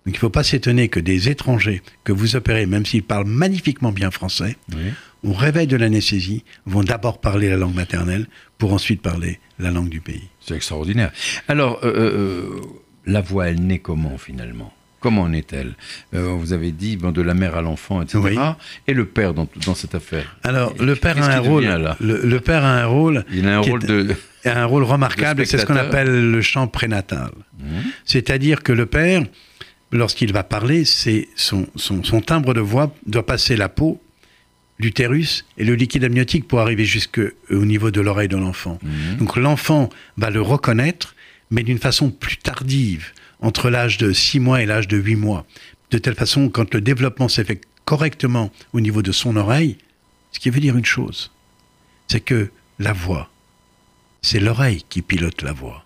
Donc 0.06 0.14
il 0.14 0.18
ne 0.18 0.20
faut 0.20 0.30
pas 0.30 0.44
s'étonner 0.44 0.88
que 0.88 1.00
des 1.00 1.30
étrangers 1.30 1.82
que 2.04 2.12
vous 2.14 2.36
opérez, 2.36 2.66
même 2.66 2.86
s'ils 2.86 3.04
parlent 3.04 3.26
magnifiquement 3.28 3.92
bien 3.92 4.12
français, 4.12 4.56
Oui. 4.74 4.94
au 5.24 5.34
réveil 5.34 5.68
de 5.68 5.76
l'anesthésie, 5.76 6.44
vont 6.66 6.84
d'abord 6.84 7.20
parler 7.20 7.50
la 7.50 7.58
langue 7.58 7.74
maternelle 7.76 8.28
pour 8.58 8.72
ensuite 8.72 9.02
parler 9.02 9.40
la 9.60 9.72
langue 9.72 9.90
du 9.90 10.00
pays. 10.02 10.30
C'est 10.40 10.56
extraordinaire. 10.56 11.12
Alors, 11.48 11.80
euh, 11.84 11.92
euh, 11.96 12.62
la 13.08 13.22
voix, 13.22 13.48
elle 13.50 13.60
naît 13.66 13.80
comment 13.80 14.18
finalement? 14.18 14.72
Comment 15.06 15.22
en 15.22 15.34
est-elle 15.34 15.74
Euh, 16.16 16.34
Vous 16.40 16.52
avez 16.52 16.72
dit 16.72 16.98
bon, 16.98 17.12
de 17.12 17.22
la 17.22 17.36
mère 17.36 17.56
à 17.56 17.62
l'enfant, 17.62 18.02
etc. 18.02 18.18
Oui. 18.24 18.36
Et 18.88 18.94
le 18.96 19.06
père 19.06 19.36
dans, 19.36 19.48
dans 19.68 19.76
cette 19.76 19.94
affaire 19.94 20.36
Alors, 20.44 20.74
le 20.80 20.96
père 20.96 21.22
a 21.22 21.28
un 21.28 21.40
rôle. 21.42 21.64
devient, 21.66 21.80
là 21.80 21.96
Le, 22.00 22.22
le 22.26 22.40
père 22.40 22.64
a 22.66 22.82
un 22.82 22.86
rôle. 22.88 23.24
Il 23.32 23.48
a 23.48 23.58
un 23.58 23.60
rôle 23.60 23.84
est- 23.84 23.88
de. 23.88 24.16
un 24.46 24.66
rôle 24.66 24.82
remarquable. 24.84 25.46
C'est 25.46 25.60
ce 25.60 25.66
qu'on 25.68 25.76
appelle 25.76 26.32
le 26.32 26.42
chant 26.42 26.68
prénatal. 26.68 27.30
Mhm. 27.60 27.84
C'est-à-dire 28.04 28.64
que 28.64 28.72
le 28.72 28.88
père, 28.88 29.22
lorsqu'il 29.92 30.34
va 30.34 30.42
parler, 30.44 30.86
c'est 30.86 31.28
son, 31.36 31.68
son, 31.76 32.04
son 32.04 32.22
timbre 32.22 32.56
de 32.56 32.62
voix 32.62 32.92
doit 33.06 33.28
passer 33.28 33.56
la 33.56 33.70
peau, 33.70 34.02
l'utérus 34.80 35.46
et 35.60 35.64
le 35.66 35.76
liquide 35.76 36.04
amniotique 36.04 36.48
pour 36.48 36.60
arriver 36.62 36.84
jusqu'au 36.86 37.30
niveau 37.52 37.92
de 37.92 38.02
l'oreille 38.02 38.28
de 38.28 38.38
l'enfant. 38.38 38.80
Mhm. 38.82 39.18
Donc 39.20 39.38
l'enfant 39.38 39.90
va 40.18 40.32
le 40.32 40.42
reconnaître, 40.42 41.16
mais 41.52 41.64
d'une 41.64 41.78
façon 41.80 42.10
plus 42.12 42.38
tardive, 42.38 43.08
entre 43.42 43.70
l'âge 43.70 43.98
de 43.98 44.12
6 44.12 44.40
mois 44.40 44.62
et 44.62 44.66
l'âge 44.66 44.88
de 44.88 44.98
8 44.98 45.16
mois. 45.16 45.46
De 45.92 45.98
telle 45.98 46.16
façon, 46.16 46.50
quand 46.50 46.74
le 46.74 46.82
développement 46.82 47.28
s'est 47.30 47.44
fait 47.44 47.62
correctement 47.86 48.52
au 48.74 48.80
niveau 48.82 49.02
de 49.02 49.12
son 49.12 49.36
oreille, 49.36 49.78
ce 50.32 50.40
qui 50.40 50.50
veut 50.50 50.60
dire 50.60 50.76
une 50.78 50.86
chose, 50.86 51.32
c'est 52.08 52.20
que 52.20 52.50
la 52.80 52.92
voix, 52.94 53.30
c'est 54.22 54.40
l'oreille 54.40 54.84
qui 54.90 55.02
pilote 55.02 55.42
la 55.44 55.54
voix. 55.54 55.86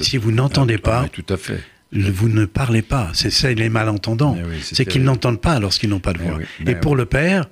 Si 0.00 0.16
vous 0.16 0.32
n'entendez 0.32 0.76
Ah, 0.78 0.82
pas, 0.82 1.02
oui, 1.04 1.10
tout 1.22 1.32
à 1.32 1.36
fait. 1.36 1.62
le- 1.92 2.10
vous 2.10 2.28
ne 2.28 2.44
parlez 2.46 2.82
pas. 2.82 3.10
C'est 3.14 3.30
ça 3.30 3.52
les 3.52 3.68
malentendants. 3.68 4.36
Oui, 4.44 4.56
c'est 4.62 4.84
qu'ils 4.84 5.04
n'entendent 5.04 5.40
pas 5.40 5.60
lorsqu'ils 5.60 5.88
n'ont 5.88 6.00
pas 6.00 6.12
de 6.12 6.18
voix. 6.18 6.38
oui, 6.38 6.44
Et 6.66 6.74
pour 6.74 6.96
le 6.96 7.04
père, 7.06 7.48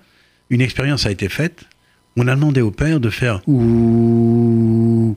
une 0.50 0.60
expérience 0.60 1.06
a 1.06 1.10
été 1.12 1.28
faite. 1.28 1.64
On 2.16 2.26
a 2.26 2.34
demandé 2.34 2.60
au 2.60 2.72
père 2.72 2.98
de 2.98 3.10
faire 3.10 3.40
ouh 3.48 5.16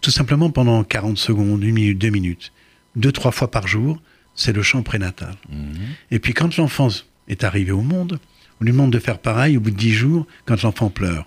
tout 0.00 0.10
simplement 0.10 0.50
pendant 0.50 0.82
40 0.84 1.18
secondes, 1.18 1.62
une 1.62 1.74
minute, 1.74 1.98
deux 1.98 2.10
minutes, 2.10 2.52
deux, 2.96 3.12
trois 3.12 3.32
fois 3.32 3.50
par 3.50 3.66
jour. 3.66 4.00
C'est 4.34 4.52
le 4.52 4.62
chant 4.62 4.82
prénatal. 4.82 5.34
Mhm. 5.50 5.74
Et 6.10 6.18
puis 6.18 6.32
quand 6.34 6.56
l'enfant 6.56 6.88
est 7.28 7.44
arrivé 7.44 7.72
au 7.72 7.82
monde, 7.82 8.18
on 8.60 8.64
lui 8.64 8.72
demande 8.72 8.92
de 8.92 8.98
faire 8.98 9.18
pareil 9.18 9.56
au 9.56 9.60
bout 9.60 9.70
de 9.70 9.76
10 9.76 9.92
jours 9.92 10.26
quand 10.46 10.62
l'enfant 10.62 10.88
pleure. 10.90 11.26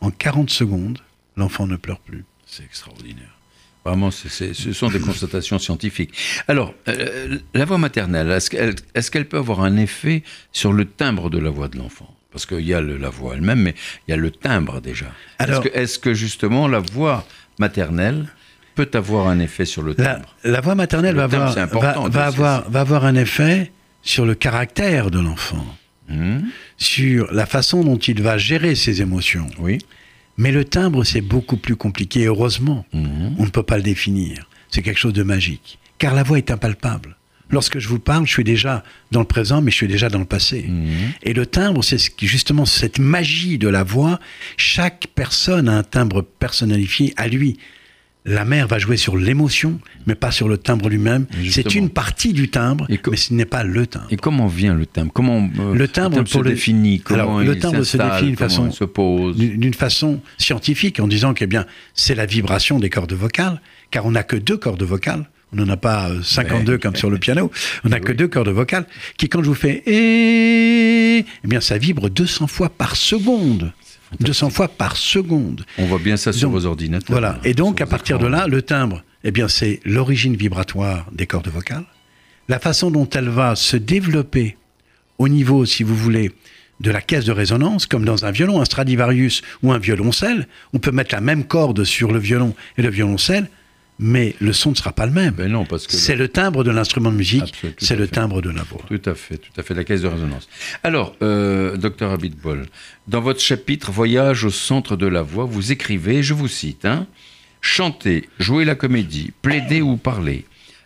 En 0.00 0.10
40 0.10 0.50
secondes, 0.50 0.98
l'enfant 1.36 1.66
ne 1.66 1.76
pleure 1.76 1.98
plus. 2.00 2.24
C'est 2.46 2.62
extraordinaire. 2.64 3.30
Vraiment, 3.84 4.10
ce 4.10 4.28
sont 4.72 4.88
des 4.88 5.00
constatations 5.00 5.58
scientifiques. 5.58 6.14
Alors, 6.48 6.74
euh, 6.88 7.38
la 7.52 7.64
voix 7.66 7.76
maternelle, 7.78 8.30
est-ce 8.30 8.50
qu'elle 9.10 9.22
est 9.22 9.24
peut 9.24 9.36
avoir 9.38 9.60
un 9.62 9.76
effet 9.76 10.22
sur 10.52 10.72
le 10.72 10.86
timbre 10.86 11.28
de 11.28 11.38
la 11.38 11.50
voix 11.50 11.68
de 11.68 11.76
l'enfant? 11.76 12.14
Parce 12.30 12.46
qu'il 12.46 12.60
y 12.62 12.72
a 12.74 12.80
le- 12.80 12.96
la 12.96 13.10
voix 13.10 13.34
elle-même, 13.34 13.60
mais 13.60 13.74
il 14.06 14.10
y 14.12 14.14
a 14.14 14.16
le 14.16 14.30
timbre 14.30 14.80
déjà. 14.80 15.06
Est-ce 15.38 15.48
Alors- 15.50 15.62
que, 15.64 15.68
est-ce 15.68 15.98
que 15.98 16.14
justement 16.14 16.66
la 16.66 16.78
voix 16.80 17.26
maternelle 17.58 18.26
peut 18.74 18.90
avoir 18.94 19.28
un 19.28 19.38
effet 19.38 19.64
sur 19.64 19.82
le 19.82 19.94
timbre 19.94 20.34
la 20.44 20.60
voix 20.60 20.74
maternelle 20.74 21.14
Le 21.14 21.22
va, 21.22 21.28
timbre, 21.28 21.58
avoir, 21.58 22.08
va, 22.10 22.26
avoir, 22.26 22.70
va 22.70 22.80
avoir 22.80 23.04
un 23.04 23.14
effet 23.14 23.70
sur 24.02 24.26
le 24.26 24.34
caractère 24.34 25.10
de 25.10 25.20
l'enfant, 25.20 25.64
Mhm. 26.08 26.44
sur 26.76 27.32
la 27.32 27.46
façon 27.46 27.82
dont 27.84 27.96
il 27.96 28.20
va 28.22 28.36
gérer 28.36 28.74
ses 28.74 29.00
émotions. 29.00 29.46
Oui. 29.58 29.78
Mais 30.36 30.50
le 30.52 30.64
timbre, 30.64 31.04
c'est 31.04 31.20
beaucoup 31.22 31.56
plus 31.56 31.76
compliqué. 31.76 32.26
Heureusement, 32.26 32.84
Mhm. 32.92 33.36
on 33.38 33.44
ne 33.44 33.50
peut 33.50 33.62
pas 33.62 33.76
le 33.76 33.82
définir. 33.82 34.48
C'est 34.70 34.82
quelque 34.82 34.98
chose 34.98 35.12
de 35.14 35.22
magique. 35.22 35.78
Car 35.98 36.12
la 36.14 36.22
voix 36.24 36.36
est 36.38 36.50
impalpable. 36.50 37.16
Lorsque 37.50 37.78
je 37.78 37.88
vous 37.88 37.98
parle, 37.98 38.26
je 38.26 38.32
suis 38.32 38.44
déjà 38.44 38.82
dans 39.12 39.20
le 39.20 39.26
présent, 39.26 39.60
mais 39.60 39.70
je 39.70 39.76
suis 39.76 39.88
déjà 39.88 40.08
dans 40.08 40.18
le 40.18 40.24
passé. 40.24 40.64
Mhm. 40.68 40.88
Et 41.22 41.32
le 41.34 41.46
timbre, 41.46 41.84
c'est 41.84 41.98
justement 42.22 42.64
cette 42.66 42.98
magie 42.98 43.58
de 43.58 43.68
la 43.68 43.82
voix. 43.84 44.18
Chaque 44.56 45.06
personne 45.14 45.68
a 45.68 45.76
un 45.76 45.82
timbre 45.82 46.22
personnalifié 46.22 47.12
à 47.16 47.28
lui. 47.28 47.58
la 48.26 48.46
mère 48.46 48.66
va 48.68 48.78
jouer 48.78 48.96
sur 48.96 49.18
l'émotion, 49.18 49.78
mais 50.06 50.14
pas 50.14 50.30
sur 50.30 50.48
le 50.48 50.56
timbre 50.56 50.88
lui-même. 50.88 51.26
C'est 51.50 51.74
une 51.74 51.90
partie 51.90 52.32
du 52.32 52.48
timbre, 52.48 52.86
mais 52.88 53.18
ce 53.18 53.34
n'est 53.34 53.44
pas 53.44 53.64
le 53.64 53.86
timbre. 53.86 54.06
Et 54.10 54.16
comment 54.16 54.46
vient 54.46 54.72
le 54.72 54.86
timbre? 54.86 55.12
Comment 55.12 55.46
euh, 55.58 55.74
Le 55.74 55.88
timbre, 55.88 56.26
se 56.26 56.38
le- 56.38 56.48
définit? 56.52 57.00
Comment 57.00 57.22
Alors, 57.36 57.40
le 57.40 57.58
timbre 57.58 57.82
se 57.82 57.98
définit 57.98 58.28
d'une 58.28 58.36
façon- 58.36 58.68
il 58.68 58.72
se 58.72 58.84
pose? 58.84 59.36
D'une 59.36 59.60
d'une 59.60 59.74
façon 59.74 60.22
scientifique, 60.38 61.00
en 61.00 61.06
disant 61.06 61.34
que 61.34 61.44
eh 61.44 61.46
bien, 61.46 61.66
c'est 61.92 62.14
la 62.14 62.24
vibration 62.24 62.78
des 62.78 62.88
cordes 62.88 63.12
vocales, 63.12 63.60
car 63.90 64.06
on 64.06 64.12
n'a 64.12 64.22
que 64.22 64.36
deux 64.36 64.56
cordes 64.56 64.82
vocales. 64.84 65.28
On 65.54 65.64
n'en 65.64 65.72
a 65.72 65.76
pas 65.76 66.10
euh, 66.10 66.22
52 66.22 66.78
comme 66.78 66.96
sur 66.96 67.10
le 67.10 67.18
piano. 67.18 67.50
On 67.84 67.90
n'a 67.90 68.00
que 68.00 68.12
deux 68.12 68.28
cordes 68.28 68.48
vocales 68.48 68.86
qui, 69.16 69.28
quand 69.28 69.42
je 69.42 69.48
vous 69.48 69.54
fais 69.54 69.82
et, 69.86 71.18
eh 71.18 71.46
bien, 71.48 71.60
ça 71.60 71.78
vibre 71.78 72.10
200 72.10 72.46
fois 72.48 72.68
par 72.68 72.96
seconde. 72.96 73.72
200 74.20 74.50
fois 74.50 74.68
par 74.68 74.96
seconde. 74.96 75.64
On 75.78 75.86
voit 75.86 75.98
bien 75.98 76.16
ça 76.16 76.32
sur 76.32 76.48
Donc, 76.50 76.60
vos 76.60 76.66
ordinateurs. 76.66 77.10
Voilà. 77.10 77.38
Et 77.44 77.54
donc, 77.54 77.80
à 77.80 77.86
partir 77.86 78.18
de 78.18 78.26
là, 78.26 78.46
le 78.46 78.62
timbre, 78.62 79.02
eh 79.22 79.30
bien, 79.30 79.48
c'est 79.48 79.80
l'origine 79.84 80.36
vibratoire 80.36 81.06
des 81.12 81.26
cordes 81.26 81.48
vocales, 81.48 81.84
la 82.48 82.58
façon 82.58 82.90
dont 82.90 83.08
elle 83.08 83.28
va 83.28 83.56
se 83.56 83.76
développer 83.76 84.56
au 85.18 85.28
niveau, 85.28 85.64
si 85.64 85.82
vous 85.82 85.96
voulez, 85.96 86.32
de 86.80 86.90
la 86.90 87.00
caisse 87.00 87.24
de 87.24 87.32
résonance, 87.32 87.86
comme 87.86 88.04
dans 88.04 88.24
un 88.24 88.30
violon, 88.30 88.60
un 88.60 88.64
Stradivarius 88.64 89.42
ou 89.62 89.72
un 89.72 89.78
violoncelle. 89.78 90.48
On 90.72 90.78
peut 90.78 90.90
mettre 90.90 91.14
la 91.14 91.20
même 91.20 91.44
corde 91.44 91.84
sur 91.84 92.12
le 92.12 92.18
violon 92.18 92.54
et 92.76 92.82
le 92.82 92.90
violoncelle, 92.90 93.48
mais 93.98 94.34
le 94.40 94.52
son 94.52 94.70
ne 94.70 94.74
sera 94.74 94.92
pas 94.92 95.06
le 95.06 95.12
même. 95.12 95.34
Ben 95.34 95.50
non, 95.50 95.64
parce 95.64 95.86
que 95.86 95.92
C'est 95.92 96.16
le 96.16 96.28
timbre 96.28 96.64
de 96.64 96.70
l'instrument 96.70 97.12
de 97.12 97.16
musique, 97.16 97.54
c'est 97.78 97.96
le 97.96 98.06
fait. 98.06 98.12
timbre 98.12 98.42
de 98.42 98.50
la 98.50 98.62
voix. 98.62 98.82
Tout 98.88 99.00
à 99.08 99.14
fait, 99.14 99.38
tout 99.38 99.52
à 99.58 99.62
fait, 99.62 99.74
la 99.74 99.84
caisse 99.84 100.02
de 100.02 100.08
résonance. 100.08 100.48
Alors, 100.82 101.14
euh, 101.22 101.76
docteur 101.76 102.10
Abitbol, 102.12 102.66
dans 103.08 103.20
votre 103.20 103.40
chapitre 103.40 103.90
Voyage 103.92 104.44
au 104.44 104.50
centre 104.50 104.96
de 104.96 105.06
la 105.06 105.22
voix, 105.22 105.44
vous 105.44 105.70
écrivez, 105.72 106.22
je 106.22 106.34
vous 106.34 106.48
cite, 106.48 106.84
hein, 106.84 107.06
chanter, 107.60 108.28
jouer 108.38 108.64
la 108.64 108.74
comédie, 108.74 109.32
plaider 109.42 109.80
ou 109.80 109.96
parler. 109.96 110.44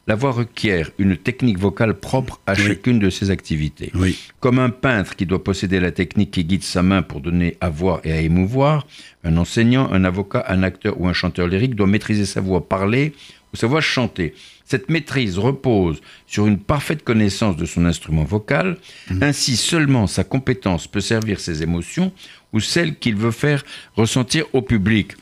La 0.08 0.14
voix 0.14 0.32
requiert 0.32 0.90
une 0.98 1.18
technique 1.18 1.58
vocale 1.58 1.92
propre 1.92 2.40
à 2.46 2.54
Oui. 2.54 2.66
chacune 2.66 2.98
de 2.98 3.10
ses 3.10 3.30
activités. 3.30 3.92
Oui. 3.94 4.18
Comme 4.40 4.58
un 4.58 4.70
peintre 4.70 5.14
qui 5.14 5.26
doit 5.26 5.44
posséder 5.44 5.80
la 5.80 5.90
technique 5.92 6.30
qui 6.30 6.44
guide 6.44 6.62
sa 6.62 6.82
main 6.82 7.02
pour 7.02 7.20
donner 7.20 7.58
à 7.60 7.68
voir 7.68 8.00
et 8.04 8.12
à 8.12 8.20
émouvoir, 8.22 8.86
un 9.22 9.36
enseignant, 9.36 9.92
un 9.92 10.04
avocat, 10.04 10.46
un 10.48 10.62
acteur 10.62 10.98
ou 10.98 11.06
un 11.06 11.12
chanteur 11.12 11.46
lyrique 11.46 11.74
doit 11.74 11.86
maîtriser 11.86 12.24
sa 12.24 12.40
voix 12.40 12.66
parler 12.66 13.12
ou 13.52 13.56
sa 13.58 13.66
voix 13.66 13.82
chanter. 13.82 14.34
Cette 14.64 14.88
maîtrise 14.88 15.38
repose 15.38 16.00
sur 16.26 16.46
une 16.46 16.58
parfaite 16.58 17.04
connaissance 17.04 17.58
de 17.58 17.66
son 17.66 17.84
instrument 17.84 18.24
vocal. 18.24 18.78
Ainsi 19.20 19.56
seulement 19.56 20.06
sa 20.06 20.24
compétence 20.24 20.86
peut 20.86 21.00
servir 21.00 21.38
ses 21.38 21.62
émotions 21.62 22.12
ou 22.54 22.60
celles 22.60 22.96
qu'il 22.96 23.14
veut 23.16 23.30
faire 23.30 23.62
ressentir 23.94 24.46
au 24.54 24.62
public. 24.62 25.12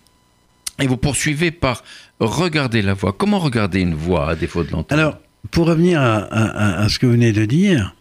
Et 0.80 0.86
vous 0.86 0.96
poursuivez 0.98 1.50
par 1.50 1.82
regarder 2.20 2.82
la 2.82 2.94
voix. 2.94 3.12
Comment 3.12 3.38
regarder 3.38 3.80
une 3.80 3.94
voix 3.94 4.30
à 4.30 4.34
défaut 4.36 4.64
de 4.64 4.70
l'entendre 4.70 5.00
Alors, 5.00 5.18
pour 5.50 5.66
revenir 5.66 6.00
à, 6.00 6.16
à- 6.16 6.44
à- 6.46 6.82
à 6.84 6.88
ce 6.88 6.98
que 6.98 7.06
vous 7.06 7.12
venez 7.12 7.32
de 7.32 7.44
dire, 7.44 7.94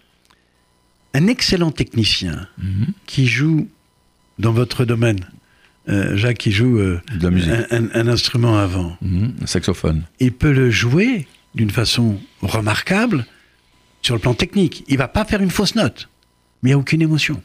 un 1.14 1.28
excellent 1.28 1.72
technicien 1.72 2.48
Mhm. 2.58 2.88
qui 3.06 3.28
joue 3.28 3.68
dans 4.40 4.52
votre 4.52 4.84
domaine, 4.86 5.20
euh, 5.90 6.16
Jacques 6.18 6.38
qui 6.40 6.52
joue 6.52 6.78
euh, 6.80 7.02
de 7.18 7.24
la 7.24 7.32
musique, 7.32 7.52
un, 7.72 7.86
un- 7.86 7.90
un 7.94 8.08
instrument 8.08 8.58
avant, 8.58 8.98
Mhm. 9.02 9.34
un 9.42 9.46
saxophone. 9.46 10.04
il 10.20 10.32
peut 10.34 10.52
le 10.52 10.70
jouer 10.72 11.28
d'une 11.54 11.70
façon 11.72 12.20
remarquable 12.42 13.26
sur 14.02 14.14
le 14.16 14.20
plan 14.20 14.34
technique. 14.34 14.84
Il 14.88 14.98
va 14.98 15.08
pas 15.08 15.24
faire 15.26 15.42
une 15.42 15.52
fausse 15.52 15.76
note, 15.76 16.10
mais 16.62 16.70
il 16.70 16.74
n'y 16.74 16.76
a 16.76 16.80
aucune 16.80 17.02
émotion. 17.02 17.42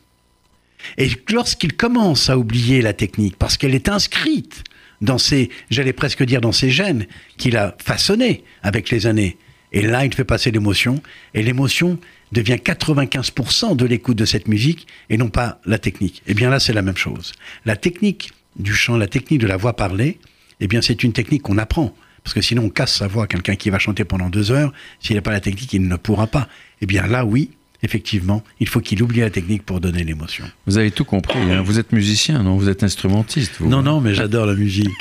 Et 0.98 1.11
lorsqu'il 1.30 1.74
commence 1.76 2.28
à 2.30 2.38
oublier 2.38 2.80
la 2.83 2.92
technique, 2.92 3.37
parce 3.37 3.56
qu'elle 3.56 3.74
est 3.74 3.88
inscrite 3.88 4.64
dans 5.01 5.19
ses, 5.19 5.51
j'allais 5.71 5.93
presque 5.93 6.25
dire 6.25 6.41
dans 6.41 6.53
ses 6.53 6.71
gènes, 6.71 7.07
qu'il 7.37 7.57
a 7.57 7.77
façonné 7.83 8.45
avec 8.63 8.91
les 8.91 9.07
années, 9.07 9.37
et 9.73 9.83
là 9.83 10.05
il 10.05 10.15
fait 10.15 10.25
passer 10.25 10.51
l'émotion, 10.51 11.03
et 11.35 11.43
l'émotion 11.43 11.99
devient 12.33 12.59
95% 12.63 13.77
de 13.77 13.85
l'écoute 13.85 14.17
de 14.17 14.25
cette 14.25 14.49
musique, 14.49 14.87
et 15.09 15.17
non 15.17 15.29
pas 15.29 15.61
la 15.65 15.79
technique. 15.79 16.23
Et 16.27 16.35
bien 16.35 16.51
là 16.51 16.61
c'est 16.61 16.73
la 16.73 16.83
même 16.83 16.97
chose. 16.97 17.33
La 17.65 17.77
technique 17.77 18.33
du 18.57 18.75
chant, 18.75 18.97
la 18.97 19.07
technique 19.07 19.41
de 19.41 19.47
la 19.47 19.57
voix 19.57 19.75
parlée, 19.75 20.19
eh 20.61 20.67
bien 20.67 20.83
c'est 20.83 21.03
une 21.03 21.13
technique 21.13 21.43
qu'on 21.43 21.59
apprend. 21.59 21.95
Parce 22.23 22.35
que 22.35 22.43
sinon 22.43 22.65
on 22.65 22.69
casse 22.69 22.97
sa 22.97 23.07
voix. 23.07 23.27
Quelqu'un 23.27 23.57
qui 23.57 23.71
va 23.71 23.79
chanter 23.79 24.05
pendant 24.05 24.29
deux 24.29 24.51
heures, 24.51 24.73
s'il 25.01 25.17
n'a 25.17 25.23
pas 25.23 25.33
la 25.33 25.41
technique, 25.41 25.73
il 25.73 25.89
ne 25.89 25.97
pourra 25.97 26.27
pas. 26.27 26.49
Eh 26.83 26.87
bien 26.87 27.07
là, 27.07 27.25
oui, 27.25 27.51
effectivement, 27.83 28.43
il 28.61 28.69
faut 28.69 28.81
qu'il 28.81 29.03
oublie 29.03 29.21
la 29.21 29.31
technique 29.31 29.64
pour 29.64 29.81
donner 29.81 30.05
l'émotion. 30.05 30.45
Vous 30.66 30.79
avez 30.79 30.90
tout 30.90 31.05
compris. 31.05 31.38
hein. 31.38 31.62
Vous 31.62 31.79
êtes 31.79 31.93
musicien, 31.93 32.43
non? 32.43 32.57
Vous 32.57 32.69
êtes 32.69 32.83
instrumentiste. 32.83 33.53
vous. 33.61 33.69
Non, 33.69 33.83
non, 33.83 34.01
mais 34.01 34.14
j'adore 34.14 34.47
la 34.47 34.55
musique. 34.55 34.90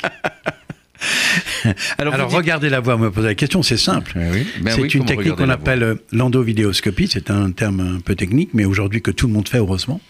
Alors, 1.98 2.14
Alors 2.14 2.28
vous 2.28 2.32
dites- 2.36 2.42
regardez 2.44 2.68
la 2.68 2.80
voix, 2.80 2.96
me 2.98 3.10
poser 3.10 3.28
la 3.28 3.34
question, 3.34 3.62
c'est 3.62 3.76
simple. 3.76 4.12
Oui. 4.16 4.46
Ben 4.60 4.72
c'est 4.74 4.82
oui, 4.82 4.88
une 4.88 5.04
technique 5.06 5.34
qu'on 5.36 5.48
appelle 5.48 5.82
euh, 5.82 5.94
l'endovidéoscopie. 6.12 7.08
C'est 7.10 7.30
un 7.30 7.50
terme 7.52 7.80
un 7.80 8.00
peu 8.00 8.14
technique, 8.14 8.50
mais 8.54 8.64
aujourd'hui 8.64 9.00
que 9.00 9.10
tout 9.10 9.26
le 9.26 9.32
monde 9.32 9.48
fait, 9.48 9.58
heureusement. 9.58 10.00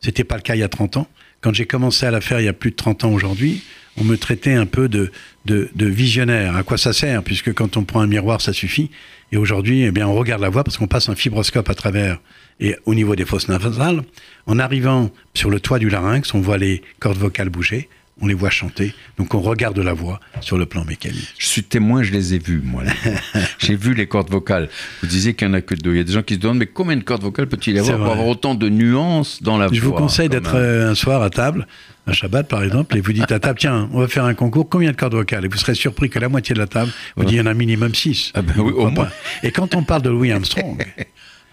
C'était 0.00 0.24
pas 0.24 0.36
le 0.36 0.42
cas 0.42 0.54
il 0.54 0.60
y 0.60 0.62
a 0.62 0.68
30 0.68 0.96
ans. 0.98 1.08
Quand 1.40 1.52
j'ai 1.54 1.66
commencé 1.66 2.06
à 2.06 2.10
la 2.10 2.20
faire 2.20 2.40
il 2.40 2.44
y 2.44 2.48
a 2.48 2.52
plus 2.52 2.70
de 2.70 2.76
30 2.76 3.04
ans 3.04 3.10
aujourd'hui, 3.12 3.62
on 4.00 4.04
me 4.04 4.16
traitait 4.16 4.54
un 4.54 4.66
peu 4.66 4.88
de, 4.88 5.10
de, 5.44 5.86
visionnaire. 5.86 6.56
À 6.56 6.62
quoi 6.62 6.78
ça 6.78 6.92
sert 6.92 7.22
Puisque 7.22 7.52
quand 7.52 7.76
on 7.76 7.84
prend 7.84 8.00
un 8.00 8.06
miroir, 8.06 8.40
ça 8.40 8.52
suffit. 8.52 8.90
Et 9.32 9.36
aujourd'hui, 9.36 9.82
eh 9.82 9.90
bien, 9.90 10.06
on 10.06 10.14
regarde 10.14 10.40
la 10.40 10.48
voix 10.48 10.64
parce 10.64 10.78
qu'on 10.78 10.86
passe 10.86 11.08
un 11.08 11.14
fibroscope 11.14 11.68
à 11.68 11.74
travers 11.74 12.18
et 12.60 12.76
au 12.86 12.94
niveau 12.94 13.14
des 13.14 13.24
fosses 13.24 13.48
nasales. 13.48 14.02
En 14.46 14.58
arrivant 14.58 15.10
sur 15.34 15.50
le 15.50 15.60
toit 15.60 15.78
du 15.78 15.88
larynx, 15.88 16.34
on 16.34 16.40
voit 16.40 16.58
les 16.58 16.82
cordes 16.98 17.18
vocales 17.18 17.50
bouger, 17.50 17.88
on 18.20 18.26
les 18.26 18.34
voit 18.34 18.50
chanter. 18.50 18.94
Donc 19.16 19.34
on 19.34 19.40
regarde 19.40 19.78
la 19.78 19.92
voix 19.92 20.20
sur 20.40 20.58
le 20.58 20.66
plan 20.66 20.84
mécanique. 20.84 21.34
Je 21.38 21.46
suis 21.46 21.62
témoin, 21.62 22.02
je 22.02 22.12
les 22.12 22.34
ai 22.34 22.38
vus, 22.38 22.60
moi. 22.64 22.82
J'ai 23.58 23.76
vu 23.76 23.94
les 23.94 24.06
cordes 24.06 24.30
vocales. 24.30 24.68
Vous 25.02 25.08
disiez 25.08 25.34
qu'il 25.34 25.48
n'y 25.48 25.54
en 25.54 25.56
a 25.58 25.60
que 25.60 25.74
deux. 25.74 25.92
Il 25.92 25.98
y 25.98 26.00
a 26.00 26.04
des 26.04 26.12
gens 26.12 26.22
qui 26.22 26.34
se 26.34 26.38
demandent, 26.40 26.58
mais 26.58 26.66
combien 26.66 26.96
de 26.96 27.02
cordes 27.02 27.22
vocales 27.22 27.46
peut-il 27.46 27.76
y 27.76 27.78
avoir 27.78 27.98
pour 27.98 28.12
avoir 28.12 28.26
autant 28.26 28.54
de 28.54 28.68
nuances 28.68 29.42
dans 29.42 29.58
la 29.58 29.68
Je 29.72 29.80
voix 29.80 29.90
vous 29.90 29.96
conseille 29.96 30.28
d'être 30.28 30.54
euh, 30.54 30.90
un 30.90 30.94
soir 30.94 31.22
à 31.22 31.30
table, 31.30 31.66
un 32.06 32.12
Shabbat 32.12 32.48
par 32.48 32.62
exemple, 32.62 32.96
et 32.96 33.00
vous 33.00 33.12
dites 33.12 33.30
à 33.32 33.38
table, 33.38 33.58
tiens, 33.58 33.88
on 33.92 34.00
va 34.00 34.08
faire 34.08 34.24
un 34.24 34.34
concours, 34.34 34.68
combien 34.68 34.90
de 34.90 34.96
cordes 34.96 35.14
vocales? 35.14 35.44
Et 35.44 35.48
vous 35.48 35.58
serez 35.58 35.74
surpris 35.74 36.10
que 36.10 36.18
la 36.18 36.28
moitié 36.28 36.54
de 36.54 36.60
la 36.60 36.66
table 36.66 36.90
vous 37.16 37.24
dit, 37.24 37.34
il 37.34 37.38
y 37.38 37.40
en 37.40 37.46
a 37.46 37.54
minimum 37.54 37.94
6. 37.94 38.32
Ah 38.34 38.42
ben 38.42 38.54
oui, 38.58 38.72
au 38.72 38.90
moins. 38.90 39.08
Et 39.42 39.50
quand 39.50 39.74
on 39.74 39.82
parle 39.82 40.02
de 40.02 40.10
Louis 40.10 40.32
Armstrong, 40.32 40.84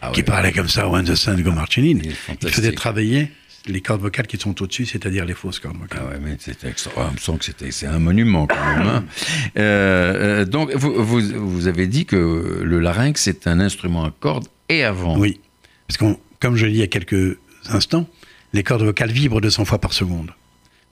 Ah 0.02 0.12
qui 0.12 0.24
parlait 0.24 0.52
comme 0.52 0.68
ça, 0.68 0.88
When 0.88 1.06
the 1.06 1.16
Sun 1.16 1.42
Go 1.42 1.52
Marching 1.52 1.98
In, 1.98 2.10
Il 2.42 2.50
faisait 2.50 2.74
travailler 2.74 3.32
les 3.68 3.82
cordes 3.82 4.02
vocales 4.02 4.28
qui 4.28 4.38
sont 4.38 4.62
au-dessus, 4.62 4.86
c'est-à-dire 4.86 5.26
les 5.26 5.34
fausses 5.34 5.60
cordes 5.60 5.78
vocales. 5.78 6.02
Ah 6.06 6.10
ouais, 6.12 6.20
mais 6.22 6.36
c'était 6.40 6.70
extra. 6.70 6.92
ah, 7.14 7.20
sent 7.20 7.38
que 7.40 7.46
c'était, 7.46 7.72
c'est 7.72 7.88
un 7.88 8.00
monument 8.00 8.48
quand 8.48 8.56
même. 8.78 8.88
hein. 8.88 9.06
Euh, 9.58 10.42
euh, 10.42 10.46
donc, 10.46 10.72
vous, 10.74 10.94
vous, 11.04 11.22
vous 11.34 11.68
avez 11.68 11.88
dit 11.88 12.06
que 12.06 12.62
le 12.64 12.80
larynx 12.80 13.22
c'est 13.22 13.48
un 13.48 13.60
instrument 13.60 14.04
à 14.06 14.12
cordes 14.20 14.48
et 14.70 14.84
à 14.84 14.92
vent. 14.92 15.18
Oui, 15.18 15.40
parce 15.88 15.98
que 15.98 16.06
comme 16.40 16.56
je 16.58 16.66
l'ai 16.66 16.72
dit 16.74 16.78
il 16.78 16.82
y 16.82 16.84
a 16.84 16.88
quelques 16.88 17.38
instants, 17.70 18.08
les 18.54 18.64
cordes 18.64 18.84
vocales 18.84 19.12
vibrent 19.12 19.42
200 19.42 19.66
fois 19.66 19.80
par 19.80 19.94
seconde. 19.94 20.32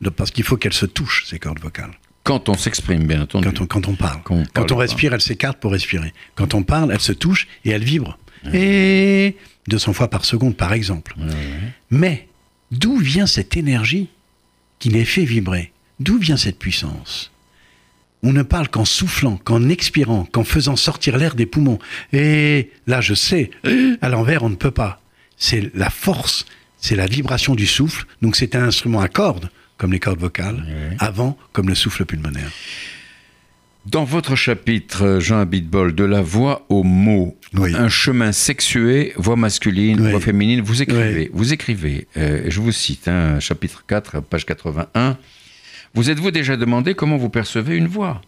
Donc, 0.01 0.13
parce 0.15 0.31
qu'il 0.31 0.43
faut 0.43 0.57
qu'elles 0.57 0.73
se 0.73 0.85
touchent, 0.85 1.25
ces 1.27 1.39
cordes 1.39 1.59
vocales. 1.59 1.91
Quand 2.23 2.47
on 2.49 2.53
s'exprime, 2.55 3.05
bien 3.05 3.21
entendu. 3.21 3.47
Quand 3.49 3.61
on, 3.61 3.65
quand 3.67 3.87
on 3.89 3.95
parle. 3.95 4.21
Quand 4.23 4.35
on 4.35 4.43
Quand 4.53 4.65
pas. 4.65 4.75
respire, 4.75 5.13
elle 5.13 5.21
s'écarte 5.21 5.59
pour 5.59 5.71
respirer. 5.73 6.13
Quand 6.35 6.53
on 6.53 6.63
parle, 6.63 6.91
elle 6.91 7.01
se 7.01 7.11
touche 7.11 7.47
et 7.65 7.69
elle 7.71 7.83
vibre. 7.83 8.17
Et 8.53 9.35
200 9.67 9.93
fois 9.93 10.09
par 10.09 10.25
seconde, 10.25 10.55
par 10.57 10.73
exemple. 10.73 11.15
Mais 11.89 12.27
d'où 12.73 12.97
vient 12.97 13.27
cette 13.27 13.55
énergie 13.57 14.09
qui 14.79 14.89
les 14.89 15.05
fait 15.05 15.25
vibrer 15.25 15.71
D'où 15.99 16.17
vient 16.17 16.37
cette 16.37 16.59
puissance 16.59 17.31
On 18.23 18.33
ne 18.33 18.43
parle 18.43 18.67
qu'en 18.67 18.85
soufflant, 18.85 19.37
qu'en 19.37 19.69
expirant, 19.69 20.25
qu'en 20.25 20.43
faisant 20.43 20.75
sortir 20.75 21.17
l'air 21.17 21.35
des 21.35 21.45
poumons. 21.45 21.79
Et 22.11 22.71
là, 22.87 22.99
je 22.99 23.13
sais, 23.13 23.51
à 24.01 24.09
l'envers, 24.09 24.43
on 24.43 24.49
ne 24.49 24.55
peut 24.55 24.71
pas. 24.71 25.01
C'est 25.37 25.73
la 25.75 25.89
force, 25.89 26.45
c'est 26.77 26.95
la 26.95 27.07
vibration 27.07 27.55
du 27.55 27.67
souffle. 27.67 28.05
Donc 28.21 28.35
c'est 28.35 28.55
un 28.55 28.63
instrument 28.63 29.01
à 29.01 29.07
cordes, 29.07 29.49
comme 29.77 29.91
les 29.91 29.99
cordes 29.99 30.19
vocales, 30.19 30.97
avant, 30.99 31.37
comme 31.53 31.69
le 31.69 31.75
souffle 31.75 32.05
pulmonaire. 32.05 32.51
Dans 33.85 34.05
votre 34.05 34.35
chapitre, 34.37 35.17
Jean 35.19 35.39
Abitbol, 35.39 35.93
de 35.93 36.05
la 36.05 36.21
voix 36.21 36.65
au 36.69 36.83
mot, 36.83 37.37
Oui. 37.53 37.75
un 37.75 37.89
chemin 37.89 38.31
sexué, 38.31 39.11
voix 39.17 39.35
masculine, 39.35 39.99
Oui. 39.99 40.11
voix 40.11 40.21
féminine, 40.21 40.61
vous 40.61 40.81
écrivez, 40.81 41.23
Oui. 41.25 41.29
vous 41.33 41.51
écrivez, 41.53 42.07
euh, 42.15 42.43
je 42.47 42.61
vous 42.61 42.71
cite, 42.71 43.09
hein, 43.09 43.39
chapitre 43.41 43.83
4, 43.85 44.21
page 44.21 44.45
81, 44.45 45.17
vous 45.93 46.09
êtes-vous 46.09 46.31
déjà 46.31 46.55
demandé 46.55 46.93
comment 46.93 47.17
vous 47.17 47.29
percevez 47.29 47.75
une 47.75 47.87
voix? 47.87 48.21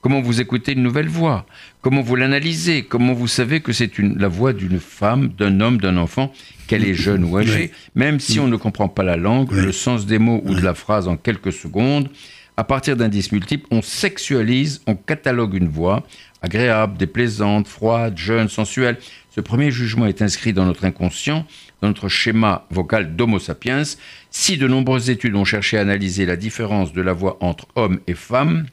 Comment 0.00 0.20
vous 0.22 0.40
écoutez 0.40 0.72
une 0.72 0.82
nouvelle 0.82 1.08
voix? 1.08 1.46
Comment 1.82 2.00
vous 2.00 2.16
l'analysez? 2.16 2.82
Comment 2.82 3.12
vous 3.12 3.28
savez 3.28 3.60
que 3.60 3.72
c'est 3.72 3.92
la 3.98 4.26
voix 4.28 4.52
d'une 4.52 4.80
femme, 4.80 5.28
d'un 5.28 5.60
homme, 5.60 5.76
d'un 5.78 5.96
enfant, 5.98 6.32
qu'elle 6.66 6.84
est 6.84 6.94
jeune 6.94 7.22
ou 7.22 7.36
âgée? 7.38 7.70
Même 7.94 8.18
si 8.18 8.40
on 8.40 8.48
ne 8.48 8.56
comprend 8.56 8.88
pas 8.88 9.04
la 9.04 9.16
langue, 9.16 9.52
le 9.52 9.70
sens 9.72 10.06
des 10.06 10.18
mots 10.18 10.42
ou 10.46 10.54
de 10.54 10.60
la 10.62 10.74
phrase 10.74 11.06
en 11.06 11.16
quelques 11.16 11.52
secondes, 11.52 12.08
à 12.56 12.64
partir 12.64 12.96
d'indices 12.96 13.32
multiples, 13.32 13.66
on 13.70 13.82
sexualise, 13.82 14.82
on 14.86 14.94
catalogue 14.94 15.54
une 15.54 15.68
voix, 15.68 16.06
agréable, 16.42 16.98
déplaisante, 16.98 17.66
froide, 17.66 18.18
jeune, 18.18 18.48
sensuelle. 18.48 18.98
Ce 19.30 19.40
premier 19.40 19.70
jugement 19.70 20.06
est 20.06 20.20
inscrit 20.20 20.52
dans 20.52 20.66
notre 20.66 20.84
inconscient, 20.84 21.46
dans 21.80 21.88
notre 21.88 22.08
schéma 22.08 22.66
vocal 22.70 23.16
d'Homo 23.16 23.38
sapiens. 23.38 23.82
Si 24.30 24.58
de 24.58 24.68
nombreuses 24.68 25.08
études 25.08 25.34
ont 25.34 25.44
cherché 25.44 25.78
à 25.78 25.80
analyser 25.80 26.26
la 26.26 26.36
différence 26.36 26.92
de 26.92 27.00
la 27.00 27.12
voix 27.14 27.38
entre 27.40 27.66
hommes 27.74 28.00
et 28.06 28.14
femmes, 28.14 28.66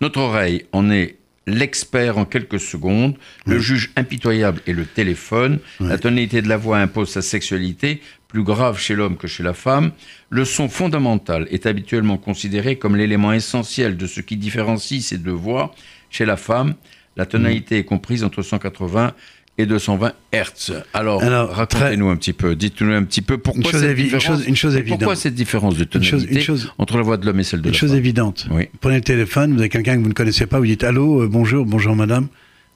Notre 0.00 0.20
oreille 0.20 0.64
en 0.72 0.90
est 0.90 1.16
l'expert 1.46 2.16
en 2.16 2.24
quelques 2.24 2.60
secondes, 2.60 3.16
le 3.44 3.58
juge 3.58 3.90
impitoyable 3.96 4.62
est 4.66 4.72
le 4.72 4.86
téléphone, 4.86 5.58
la 5.78 5.98
tonalité 5.98 6.42
de 6.42 6.48
la 6.48 6.56
voix 6.56 6.78
impose 6.78 7.10
sa 7.10 7.22
sexualité, 7.22 8.00
plus 8.30 8.42
grave 8.44 8.78
chez 8.78 8.94
l'homme 8.94 9.16
que 9.16 9.26
chez 9.26 9.42
la 9.42 9.54
femme, 9.54 9.90
le 10.30 10.44
son 10.44 10.68
fondamental 10.68 11.46
est 11.50 11.66
habituellement 11.66 12.16
considéré 12.16 12.76
comme 12.76 12.94
l'élément 12.96 13.32
essentiel 13.32 13.96
de 13.96 14.06
ce 14.06 14.20
qui 14.20 14.36
différencie 14.36 15.02
ces 15.04 15.18
deux 15.18 15.32
voix. 15.32 15.74
Chez 16.10 16.24
la 16.24 16.36
femme, 16.36 16.74
la 17.16 17.26
tonalité 17.26 17.78
est 17.78 17.84
comprise 17.84 18.22
entre 18.24 18.42
180 18.42 19.12
et 19.58 19.66
220 19.66 20.12
Hertz. 20.32 20.72
Alors, 20.94 21.22
Alors, 21.22 21.50
racontez-nous 21.50 22.08
un 22.08 22.16
petit 22.16 22.32
peu, 22.32 22.54
dites-nous 22.54 22.92
un 22.92 23.02
petit 23.02 23.20
peu 23.20 23.36
pourquoi, 23.36 23.62
Une 23.64 23.70
chose 23.72 23.80
cette, 23.82 23.90
une 23.98 24.04
différence, 24.04 24.24
chose- 24.24 24.46
une 24.46 24.56
chose 24.56 24.78
pourquoi 24.86 25.16
cette 25.16 25.34
différence 25.34 25.76
de 25.76 25.84
Une 25.92 26.02
chose- 26.02 26.20
tonalité 26.22 26.34
une 26.36 26.40
chose- 26.40 26.72
entre 26.78 26.96
la 26.96 27.02
voix 27.02 27.16
de 27.16 27.26
l'homme 27.26 27.40
et 27.40 27.44
celle 27.44 27.60
de 27.60 27.66
Une 27.68 27.72
la 27.74 27.78
chose 27.78 27.90
femme? 27.90 27.98
évidente. 27.98 28.46
Oui. 28.52 28.68
Prenez 28.80 28.94
le 28.96 29.00
téléphone, 29.02 29.52
vous 29.54 29.58
avez 29.58 29.68
quelqu'un 29.68 29.96
que 29.96 30.02
vous 30.02 30.08
ne 30.08 30.14
connaissez 30.14 30.46
pas, 30.46 30.58
vous 30.60 30.66
dites 30.66 30.84
allô, 30.84 31.22
euh, 31.22 31.28
bonjour, 31.28 31.66
bonjour 31.66 31.94
madame. 31.96 32.28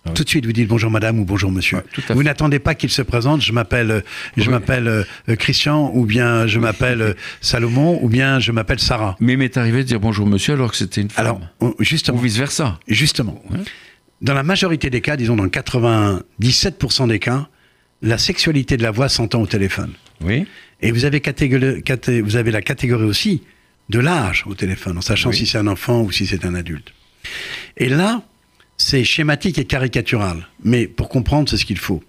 Ah 0.06 0.10
oui. 0.10 0.14
Tout 0.14 0.24
de 0.24 0.28
suite, 0.28 0.44
vous 0.44 0.52
dites 0.52 0.68
bonjour 0.68 0.90
madame 0.90 1.18
ou 1.18 1.24
bonjour 1.24 1.50
monsieur. 1.50 1.78
Ouais, 1.78 1.82
vous 2.14 2.22
n'attendez 2.22 2.58
pas 2.58 2.74
qu'il 2.74 2.90
se 2.90 3.00
présente. 3.02 3.40
Je 3.42 3.52
m'appelle, 3.52 3.90
euh, 3.90 4.00
je 4.36 4.42
Oui. 4.44 4.48
m'appelle 4.50 4.86
euh, 4.86 5.02
euh, 5.30 5.36
Christian, 5.36 5.90
ou 5.94 6.04
bien 6.04 6.46
je 6.46 6.58
m'appelle 6.58 7.16
Salomon, 7.40 7.98
ou 8.02 8.08
bien 8.08 8.38
je 8.38 8.52
m'appelle 8.52 8.80
Sarah. 8.80 9.16
Mais 9.20 9.32
il 9.32 9.38
m'est 9.38 9.56
arrivé 9.56 9.78
de 9.78 9.88
dire 9.88 10.00
bonjour 10.00 10.26
monsieur 10.26 10.54
alors 10.54 10.70
que 10.70 10.76
c'était 10.76 11.00
une 11.00 11.08
femme. 11.10 11.24
Alors, 11.26 11.40
justement, 11.80 12.18
Ou 12.18 12.20
vice-versa. 12.22 12.78
justement, 12.86 13.42
Ouais. 13.50 13.58
dans 14.20 14.34
la 14.34 14.42
majorité 14.42 14.90
des 14.90 15.00
cas, 15.00 15.16
disons 15.16 15.36
dans 15.36 15.46
97% 15.48 17.08
des 17.08 17.18
cas, 17.18 17.48
la 18.02 18.18
sexualité 18.18 18.76
de 18.76 18.82
la 18.82 18.90
voix 18.90 19.08
s'entend 19.08 19.40
au 19.40 19.46
téléphone. 19.46 19.92
Oui. 20.22 20.46
Et 20.82 20.92
vous 20.92 21.06
avez, 21.06 21.20
catégori- 21.20 21.82
caté- 21.82 22.20
vous 22.20 22.36
avez 22.36 22.50
la 22.50 22.60
catégorie 22.60 23.04
aussi 23.04 23.42
de 23.88 23.98
l'âge 24.00 24.44
au 24.46 24.54
téléphone, 24.54 24.98
en 24.98 25.00
sachant 25.00 25.32
si 25.32 25.46
c'est 25.46 25.58
un 25.58 25.66
enfant 25.66 26.02
ou 26.02 26.10
si 26.12 26.26
c'est 26.26 26.44
un 26.44 26.54
adulte. 26.54 26.92
Et 27.78 27.88
là, 27.88 28.22
c'est 28.76 29.04
schématique 29.04 29.58
et 29.58 29.64
caricatural. 29.64 30.46
Mais 30.62 30.86
pour 30.86 31.08
comprendre, 31.08 31.48
c'est 31.48 31.56
ce 31.56 31.64
qu'il 31.64 31.78
faut. 31.78 32.02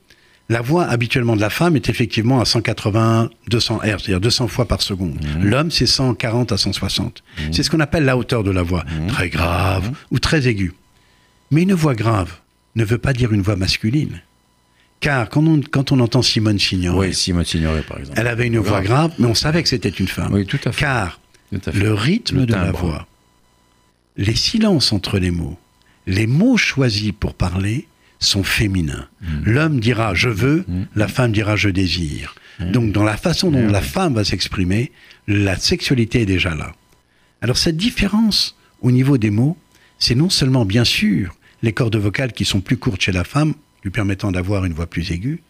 La 0.47 0.61
voix 0.61 0.85
habituellement 0.85 1.35
de 1.35 1.41
la 1.41 1.49
femme 1.49 1.75
est 1.75 1.89
effectivement 1.89 2.39
à 2.39 2.45
180, 2.45 3.31
200 3.49 3.79
Hz, 3.83 3.87
c'est-à-dire 3.99 4.21
200 4.21 4.47
fois 4.47 4.67
par 4.67 4.81
seconde. 4.83 5.17
L'homme, 5.41 5.71
c'est 5.71 5.87
140 5.87 6.51
à 6.51 6.57
160. 6.57 7.23
C'est 7.51 7.63
ce 7.63 7.69
qu'on 7.71 7.79
appelle 7.79 8.05
la 8.05 8.15
hauteur 8.15 8.43
de 8.43 8.51
la 8.51 8.61
voix, 8.61 8.83
très 9.07 9.29
grave 9.29 9.91
ou 10.11 10.19
très 10.19 10.47
aiguë. 10.47 10.73
Mais 11.49 11.63
une 11.63 11.73
voix 11.73 11.95
grave 11.95 12.31
ne 12.75 12.83
veut 12.83 12.99
pas 12.99 13.13
dire 13.13 13.33
une 13.33 13.41
voix 13.41 13.55
masculine. 13.55 14.21
Car 14.99 15.29
quand 15.29 15.45
on, 15.47 15.61
quand 15.61 15.91
on 15.91 15.99
entend 15.99 16.21
Simone 16.21 16.59
Signoret, 16.59 17.07
Oui, 17.07 17.13
Simone 17.13 17.45
Signoret 17.45 17.81
par 17.81 17.99
exemple. 17.99 18.19
elle 18.19 18.27
avait 18.27 18.47
une 18.47 18.59
voix 18.59 18.81
grave, 18.81 19.13
mais 19.19 19.27
on 19.27 19.35
savait 19.35 19.61
que 19.63 19.69
c'était 19.69 19.89
une 19.89 20.07
femme. 20.07 20.31
Oui, 20.33 20.45
tout 20.45 20.59
à 20.65 20.71
fait. 20.71 20.81
Car 20.81 21.19
Tout 21.51 21.61
à 21.65 21.71
fait. 21.71 21.79
le 21.79 21.93
rythme 21.93 22.39
Le 22.41 22.45
de 22.45 22.53
la 22.53 22.71
voix, 22.71 23.07
les 24.17 24.35
silences 24.35 24.93
entre 24.93 25.19
les 25.19 25.31
mots, 25.31 25.57
les 26.07 26.27
mots 26.27 26.57
choisis 26.57 27.11
pour 27.11 27.33
parler 27.33 27.87
sont 28.19 28.43
féminins. 28.43 29.07
Mm. 29.21 29.27
L'homme 29.45 29.79
dira 29.79 30.13
je 30.13 30.29
veux, 30.29 30.65
la 30.95 31.07
femme 31.07 31.31
dira 31.31 31.55
je 31.55 31.69
désire. 31.69 32.35
Mm. 32.59 32.71
Donc 32.71 32.91
dans 32.91 33.03
la 33.03 33.17
façon 33.17 33.51
dont 33.51 33.67
la 33.67 33.81
femme 33.81 34.13
va 34.13 34.23
s'exprimer, 34.23 34.91
la 35.27 35.57
sexualité 35.57 36.21
est 36.21 36.25
déjà 36.25 36.55
là. 36.55 36.73
Alors 37.41 37.57
cette 37.57 37.77
différence 37.77 38.55
au 38.81 38.91
niveau 38.91 39.17
des 39.17 39.29
mots, 39.29 39.57
c'est 39.99 40.15
non 40.15 40.29
seulement 40.29 40.65
bien 40.65 40.83
sûr 40.83 41.35
les 41.61 41.73
cordes 41.73 41.95
vocales 41.95 42.33
qui 42.33 42.45
sont 42.45 42.61
plus 42.61 42.77
courtes 42.77 43.01
chez 43.01 43.11
la 43.11 43.23
femme, 43.23 43.53
lui 43.83 43.91
permettant 43.91 44.31
d'avoir 44.31 44.65
une 44.65 44.73
voix 44.73 44.87
plus 44.87 45.11
aiguë, 45.11 45.41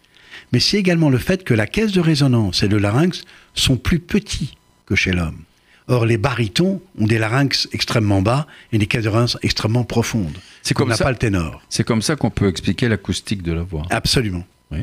mais 0.52 0.60
c'est 0.60 0.78
également 0.78 1.10
le 1.10 1.18
fait 1.18 1.44
que 1.44 1.54
la 1.54 1.66
caisse 1.66 1.92
de 1.92 2.00
résonance 2.00 2.62
et 2.62 2.68
le 2.68 2.78
larynx 2.78 3.22
sont 3.54 3.76
plus 3.76 3.98
petits 3.98 4.56
que 4.86 4.94
chez 4.94 5.12
l'homme. 5.12 5.42
Or, 5.88 6.04
les 6.04 6.16
barytons 6.18 6.80
ont 6.98 7.06
des 7.06 7.18
larynx 7.18 7.68
extrêmement 7.72 8.20
bas 8.22 8.46
et 8.72 8.78
des 8.78 8.88
résonance 8.90 9.38
extrêmement 9.42 9.84
profondes. 9.84 10.36
C'est 10.62 10.74
On 10.76 10.78
comme 10.80 10.88
n'a 10.88 10.96
ça. 10.96 11.04
pas 11.04 11.10
le 11.12 11.16
ténor. 11.16 11.62
C'est 11.68 11.84
comme 11.84 12.02
ça 12.02 12.16
qu'on 12.16 12.30
peut 12.30 12.48
expliquer 12.48 12.88
l'acoustique 12.88 13.42
de 13.42 13.52
la 13.52 13.62
voix. 13.62 13.82
Absolument. 13.90 14.44
Oui. 14.72 14.78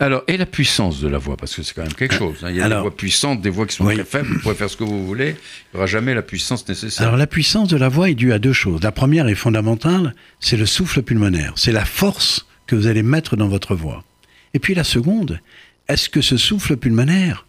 Alors, 0.00 0.22
et 0.28 0.36
la 0.36 0.44
puissance 0.44 1.00
de 1.00 1.08
la 1.08 1.16
voix, 1.16 1.38
parce 1.38 1.54
que 1.54 1.62
c'est 1.62 1.72
quand 1.72 1.80
même 1.82 1.94
quelque 1.94 2.14
chose. 2.14 2.36
hein. 2.42 2.50
Il 2.50 2.56
y 2.56 2.60
a 2.60 2.66
Alors- 2.66 2.80
des 2.80 2.88
voix 2.90 2.94
puissantes, 2.96 3.40
des 3.40 3.48
voix 3.48 3.66
qui 3.66 3.74
sont 3.74 3.86
Oui. 3.86 3.94
très 3.94 4.04
faibles. 4.04 4.28
Vous 4.34 4.40
pouvez 4.40 4.54
faire 4.54 4.68
ce 4.68 4.76
que 4.76 4.84
vous 4.84 5.06
voulez. 5.06 5.30
Il 5.30 5.76
n'y 5.76 5.78
aura 5.78 5.86
jamais 5.86 6.12
la 6.12 6.20
puissance 6.20 6.68
nécessaire. 6.68 7.06
Alors 7.06 7.16
la 7.16 7.26
puissance 7.26 7.68
de 7.68 7.78
la 7.78 7.88
voix 7.88 8.10
est 8.10 8.14
due 8.14 8.34
à 8.34 8.38
deux 8.38 8.52
choses. 8.52 8.82
La 8.82 8.92
première 8.92 9.26
est 9.28 9.34
fondamentale, 9.34 10.14
c'est 10.40 10.58
le 10.58 10.66
souffle 10.66 11.00
pulmonaire, 11.00 11.54
c'est 11.56 11.72
la 11.72 11.86
force 11.86 12.44
que 12.66 12.76
vous 12.76 12.86
allez 12.86 13.02
mettre 13.02 13.34
dans 13.36 13.48
votre 13.48 13.74
voix. 13.74 14.04
Et 14.52 14.58
puis 14.58 14.74
la 14.74 14.84
seconde, 14.84 15.40
est-ce 15.88 16.10
que 16.10 16.20
ce 16.20 16.36
souffle 16.36 16.76
pulmonaire 16.76 17.46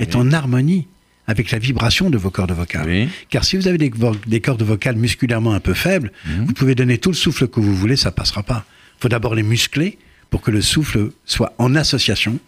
est 0.00 0.16
en 0.16 0.30
harmonie 0.32 0.86
avec 1.30 1.52
la 1.52 1.60
vibration 1.60 2.10
de 2.10 2.18
vos 2.18 2.30
cordes 2.30 2.50
vocales 2.50 2.86
Oui. 2.86 3.08
Car 3.28 3.44
si 3.44 3.56
vous 3.56 3.68
avez 3.68 3.78
des, 3.78 4.40
cordes 4.40 4.62
vocales 4.62 4.96
musculairement 4.96 5.54
un 5.54 5.60
peu 5.60 5.74
faibles, 5.74 6.10
vous 6.26 6.52
pouvez 6.52 6.74
donner 6.74 6.98
tout 6.98 7.10
le 7.10 7.16
souffle 7.16 7.46
que 7.46 7.60
vous 7.60 7.74
voulez, 7.74 7.94
ça 7.96 8.10
passera 8.10 8.42
pas. 8.42 8.64
Il 8.98 9.02
faut 9.02 9.08
d'abord 9.08 9.36
les 9.36 9.44
muscler 9.44 9.96
pour 10.28 10.42
que 10.42 10.50
le 10.50 10.60
souffle 10.60 11.10
soit 11.24 11.54
en 11.58 11.76
association 11.76 12.40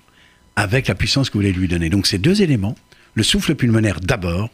avec 0.57 0.88
la 0.88 0.97
puissance 0.97 1.31
que 1.31 1.35
vous 1.35 1.40
voulez 1.40 1.53
lui 1.53 1.68
donner. 1.68 1.90
Donc 1.90 2.09
ces 2.09 2.18
deux 2.18 2.42
éléments, 2.42 2.77
le 3.14 3.23
souffle 3.23 3.55
pulmonaire 3.55 4.01
d'abord 4.01 4.51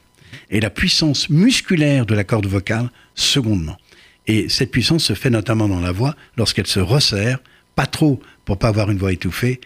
et 0.51 0.61
la 0.61 0.71
puissance 0.71 1.31
musculaire 1.31 2.05
de 2.05 2.15
la 2.15 2.25
corde 2.25 2.47
vocale 2.47 2.91
secondement. 3.15 3.79
Et 4.27 4.51
cette 4.51 4.71
puissance 4.71 5.05
se 5.05 5.15
fait 5.15 5.31
notamment 5.31 5.69
dans 5.69 5.81
la 5.81 5.91
voix 5.91 6.15
lorsqu'elle 6.37 6.67
se 6.67 6.81
resserre, 6.81 7.39
pas 7.77 7.87
trop 7.87 8.21
pour 8.45 8.59
pas 8.59 8.69
avoir 8.69 8.91
une 8.91 8.99
voix 8.99 9.13
étouffée, 9.13 9.61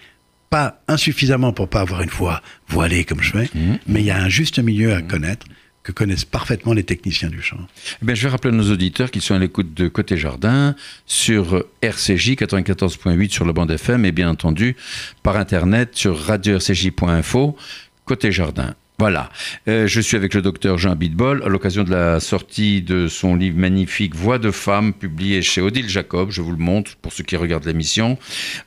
pas 0.52 0.82
insuffisamment 0.86 1.54
pour 1.54 1.66
pas 1.66 1.80
avoir 1.80 2.02
une 2.02 2.10
voix 2.10 2.42
voilée 2.68 3.04
comme 3.04 3.22
je 3.22 3.32
fais, 3.32 3.50
mais 3.86 4.00
il 4.00 4.06
y 4.06 4.10
a 4.10 4.22
un 4.22 4.28
juste 4.28 4.58
milieu 4.58 4.92
à 4.92 5.00
connaître 5.00 5.46
que 5.82 5.92
connaissent 5.92 6.26
parfaitement 6.26 6.74
les 6.74 6.84
techniciens 6.84 7.30
du 7.30 7.40
chant. 7.40 7.56
Eh 8.02 8.04
bien, 8.04 8.14
je 8.14 8.22
vais 8.22 8.28
rappeler 8.28 8.52
à 8.52 8.56
nos 8.56 8.70
auditeurs 8.70 9.10
qu'ils 9.10 9.22
sont 9.22 9.34
à 9.34 9.38
l'écoute 9.38 9.72
de 9.72 9.88
Côté 9.88 10.18
Jardin 10.18 10.76
sur 11.06 11.64
RCJ 11.80 12.32
94.8 12.32 13.30
sur 13.30 13.46
le 13.46 13.54
bande 13.54 13.70
FM 13.70 14.04
et 14.04 14.12
bien 14.12 14.28
entendu 14.28 14.76
par 15.22 15.38
Internet 15.38 15.90
sur 15.94 16.18
radio-rcj.info 16.18 17.56
Côté 18.04 18.30
Jardin. 18.30 18.74
Voilà. 19.02 19.30
Euh, 19.66 19.88
je 19.88 20.00
suis 20.00 20.16
avec 20.16 20.32
le 20.32 20.42
docteur 20.42 20.78
Jean 20.78 20.94
Bidbol 20.94 21.42
à 21.44 21.48
l'occasion 21.48 21.82
de 21.82 21.90
la 21.90 22.20
sortie 22.20 22.82
de 22.82 23.08
son 23.08 23.34
livre 23.34 23.58
magnifique 23.58 24.14
Voix 24.14 24.38
de 24.38 24.52
femme, 24.52 24.92
publié 24.92 25.42
chez 25.42 25.60
Odile 25.60 25.88
Jacob. 25.88 26.30
Je 26.30 26.40
vous 26.40 26.52
le 26.52 26.56
montre 26.56 26.94
pour 27.02 27.12
ceux 27.12 27.24
qui 27.24 27.34
regardent 27.34 27.66
l'émission. 27.66 28.16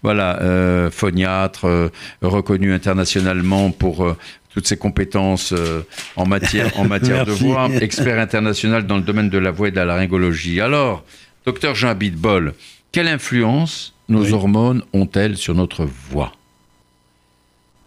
Voilà, 0.04 0.42
euh, 0.42 0.92
phoniatre, 0.92 1.70
euh, 1.70 1.88
reconnu 2.22 2.74
internationalement 2.74 3.72
pour 3.72 4.14
toutes 4.54 4.68
ses 4.68 4.76
compétences 4.76 5.54
euh, 5.54 5.84
en 6.18 6.26
matière, 6.26 6.78
en 6.78 6.84
matière 6.96 7.26
de 7.26 7.32
voix, 7.32 7.70
expert 7.70 8.20
international 8.20 8.86
dans 8.86 8.98
le 8.98 9.04
domaine 9.04 9.30
de 9.30 9.38
la 9.38 9.52
voix 9.52 9.70
et 9.70 9.72
de 9.72 9.78
la 9.78 9.86
laryngologie. 9.86 10.60
Alors, 10.60 11.06
docteur 11.46 11.76
Jean 11.76 11.96
Bidbol, 11.96 12.56
quelle 12.92 13.08
influence 13.08 13.94
nos 14.10 14.26
Oui. 14.26 14.34
hormones 14.34 14.84
ont-elles 14.92 15.38
sur 15.38 15.56
notre 15.56 15.86
voix? 15.86 16.34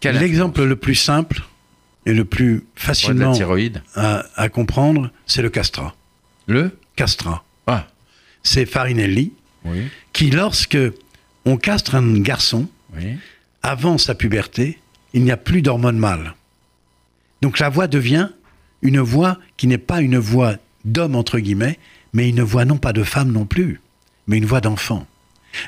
L'exemple 0.02 0.64
le 0.64 0.76
plus 0.76 0.94
simple 0.94 1.42
et 2.06 2.12
le 2.14 2.24
plus 2.24 2.54
Ouais, 2.54 2.62
facilement 2.76 3.34
à, 3.94 4.24
à 4.36 4.48
comprendre, 4.48 5.10
c'est 5.26 5.42
le 5.42 5.50
castrat. 5.50 5.94
Le? 6.46 6.76
Castrat. 6.96 7.44
Ah, 7.66 7.86
C'est 8.42 8.66
Farinelli 8.66 9.32
oui, 9.64 9.88
qui, 10.12 10.30
lorsque 10.30 10.78
on 11.44 11.56
castre 11.56 11.94
un 11.94 12.20
garçon, 12.20 12.68
oui. 12.96 13.16
avant 13.62 13.98
sa 13.98 14.14
puberté, 14.14 14.78
il 15.12 15.22
n'y 15.24 15.30
a 15.30 15.36
plus 15.36 15.62
d'hormones 15.62 15.98
mâles. 15.98 16.34
Donc 17.42 17.58
la 17.58 17.68
voix 17.68 17.86
devient 17.86 18.30
une 18.82 19.00
voix 19.00 19.38
qui 19.56 19.66
n'est 19.66 19.78
pas 19.78 20.00
une 20.00 20.18
voix 20.18 20.56
d'homme, 20.84 21.14
entre 21.16 21.38
guillemets, 21.38 21.78
mais 22.12 22.28
une 22.28 22.42
voix 22.42 22.64
non 22.64 22.78
pas 22.78 22.92
de 22.92 23.02
femme 23.02 23.32
non 23.32 23.44
plus, 23.44 23.80
mais 24.26 24.38
une 24.38 24.46
voix 24.46 24.60
d'enfant. 24.60 25.06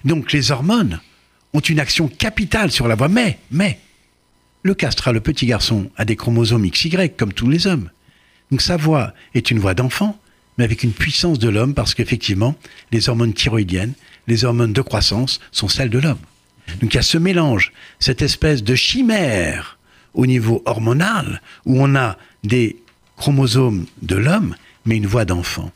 Donc 0.05 0.33
les 0.33 0.51
hormones 0.51 1.01
ont 1.53 1.61
une 1.61 1.81
action 1.81 2.09
capitale 2.09 2.71
sur 2.71 2.89
la 2.89 2.95
voix. 2.95 3.09
Mais, 3.09 3.39
mais, 3.51 3.81
le 4.63 4.75
castrat, 4.75 5.13
le 5.13 5.21
petit 5.21 5.47
garçon, 5.47 5.91
a 5.97 6.05
des 6.05 6.17
chromosomes 6.17 6.69
XY, 6.69 7.11
comme 7.17 7.33
tous 7.33 7.49
les 7.49 7.67
hommes. 7.67 7.91
Donc 8.51 8.63
sa 8.63 8.77
voix 8.77 9.15
est 9.35 9.51
une 9.51 9.59
voix 9.59 9.75
d'enfant, 9.75 10.19
mais 10.59 10.65
avec 10.65 10.83
une 10.83 10.93
puissance 10.93 11.39
de 11.39 11.49
l'homme, 11.49 11.75
parce 11.75 11.95
qu'effectivement, 11.95 12.57
les 12.93 13.09
hormones 13.09 13.33
thyroïdiennes, 13.33 13.95
les 14.27 14.45
hormones 14.45 14.73
de 14.73 14.83
croissance 14.83 15.41
sont 15.53 15.69
celles 15.69 15.91
de 15.91 15.99
l'homme. 15.99 16.19
Donc 16.81 16.93
il 16.93 16.97
y 16.97 17.01
a 17.01 17.03
ce 17.03 17.19
mélange, 17.19 17.73
cette 17.99 18.23
espèce 18.23 18.63
de 18.63 18.75
chimère 18.75 19.79
au 20.15 20.27
niveau 20.27 20.63
hormonal, 20.67 21.41
où 21.65 21.81
on 21.81 21.95
a 21.95 22.17
des 22.45 22.77
chromosomes 23.17 23.87
de 24.03 24.17
l'homme, 24.17 24.55
mais 24.85 24.97
une 24.97 25.07
voix 25.07 25.25
d'enfant. 25.25 25.71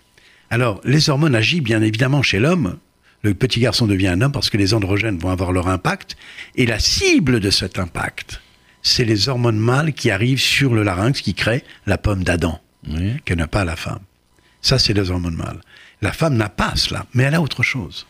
Alors, 0.50 0.80
les 0.84 1.08
hormones 1.10 1.34
agissent 1.34 1.62
bien 1.62 1.82
évidemment 1.82 2.22
chez 2.22 2.38
l'homme. 2.38 2.78
Le 3.22 3.34
petit 3.34 3.60
garçon 3.60 3.86
devient 3.86 4.08
un 4.08 4.20
homme 4.20 4.32
parce 4.32 4.50
que 4.50 4.56
les 4.56 4.74
androgènes 4.74 5.18
vont 5.18 5.30
avoir 5.30 5.52
leur 5.52 5.68
impact. 5.68 6.16
Et 6.56 6.66
la 6.66 6.78
cible 6.78 7.40
de 7.40 7.50
cet 7.50 7.78
impact, 7.78 8.40
c'est 8.84 9.04
les 9.04 9.28
hormones 9.28 9.58
mâles 9.58 9.92
qui 9.94 10.10
arrivent 10.10 10.40
sur 10.40 10.74
le 10.74 10.84
larynx, 10.84 11.20
qui 11.20 11.34
créent 11.34 11.64
la 11.86 11.98
pomme 11.98 12.22
d'Adam, 12.22 12.60
oui. 12.88 13.14
que 13.24 13.34
n'a 13.34 13.48
pas 13.48 13.64
la 13.64 13.74
femme. 13.74 14.02
Ça, 14.62 14.78
c'est 14.78 14.92
les 14.92 15.10
hormones 15.10 15.34
mâles. 15.34 15.60
La 16.02 16.12
femme 16.12 16.36
n'a 16.36 16.50
pas 16.50 16.76
cela, 16.76 17.06
mais 17.14 17.24
elle 17.24 17.34
a 17.34 17.40
autre 17.40 17.62
chose. 17.62 18.06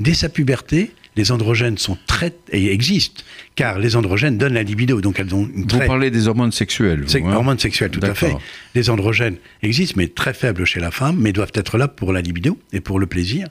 Dès 0.00 0.14
sa 0.14 0.28
puberté, 0.28 0.92
les 1.16 1.30
androgènes 1.30 1.78
sont 1.78 1.96
très 2.06 2.34
et 2.50 2.72
existent, 2.72 3.22
car 3.54 3.78
les 3.78 3.94
androgènes 3.94 4.36
donnent 4.36 4.54
la 4.54 4.64
libido, 4.64 5.00
donc 5.00 5.20
elles 5.20 5.32
ont 5.32 5.48
une 5.54 5.66
très... 5.68 5.80
Vous 5.80 5.86
parlez 5.86 6.10
des 6.10 6.26
hormones 6.26 6.50
sexuelles. 6.50 7.06
Hein 7.14 7.32
hormones 7.32 7.60
sexuelles, 7.60 7.92
tout 7.92 8.00
à 8.02 8.14
fait. 8.14 8.34
Les 8.74 8.90
androgènes 8.90 9.36
existent, 9.62 9.94
mais 9.96 10.08
très 10.08 10.34
faibles 10.34 10.64
chez 10.64 10.80
la 10.80 10.90
femme, 10.90 11.16
mais 11.20 11.32
doivent 11.32 11.52
être 11.54 11.78
là 11.78 11.86
pour 11.86 12.12
la 12.12 12.20
libido 12.20 12.58
et 12.72 12.80
pour 12.80 12.98
le 12.98 13.06
plaisir 13.06 13.46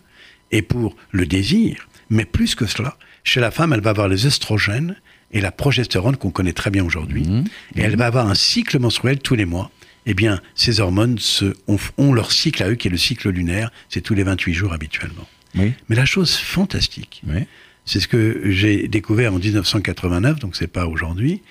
et 0.52 0.62
pour 0.62 0.98
le 1.12 1.26
désir. 1.26 1.88
Mais 2.10 2.26
plus 2.26 2.56
que 2.56 2.66
cela, 2.66 2.98
chez 3.24 3.40
la 3.40 3.50
femme, 3.50 3.72
elle 3.72 3.82
va 3.82 3.92
avoir 3.92 4.10
les 4.10 4.26
œstrogènes 4.26 4.98
et 5.34 5.42
la 5.42 5.52
progestérone 5.52 6.16
qu'on 6.16 6.32
connaît 6.32 6.54
très 6.54 6.70
bien 6.70 6.86
aujourd'hui, 6.86 7.24
mmh. 7.24 7.44
et 7.76 7.82
elle 7.82 7.98
va 7.98 8.06
avoir 8.06 8.30
un 8.30 8.36
cycle 8.36 8.80
menstruel 8.80 9.20
tous 9.20 9.36
les 9.36 9.46
mois. 9.46 9.72
Eh 10.06 10.14
bien, 10.14 10.42
ces 10.56 10.80
hormones 10.80 11.18
se, 11.18 11.56
ont, 11.98 12.14
leur 12.14 12.32
cycle 12.32 12.62
à 12.62 12.70
eux, 12.70 12.76
qui 12.76 12.88
est 12.88 12.92
le 12.92 12.98
cycle 12.98 13.30
lunaire, 13.30 13.72
c'est 13.90 14.02
tous 14.02 14.14
les 14.14 14.24
28 14.24 14.54
jours 14.54 14.74
habituellement. 14.74 15.28
Mais 15.56 15.96
la 15.96 16.06
chose 16.06 16.36
fantastique, 16.36 17.22
c'est 17.86 18.00
ce 18.00 18.08
que 18.08 18.42
j'ai 18.46 18.88
découvert 18.88 19.34
en 19.34 19.40
1989, 19.40 20.40
donc 20.40 20.56
c'est 20.56 20.68
pas 20.68 20.88
aujourd'hui, 20.88 21.42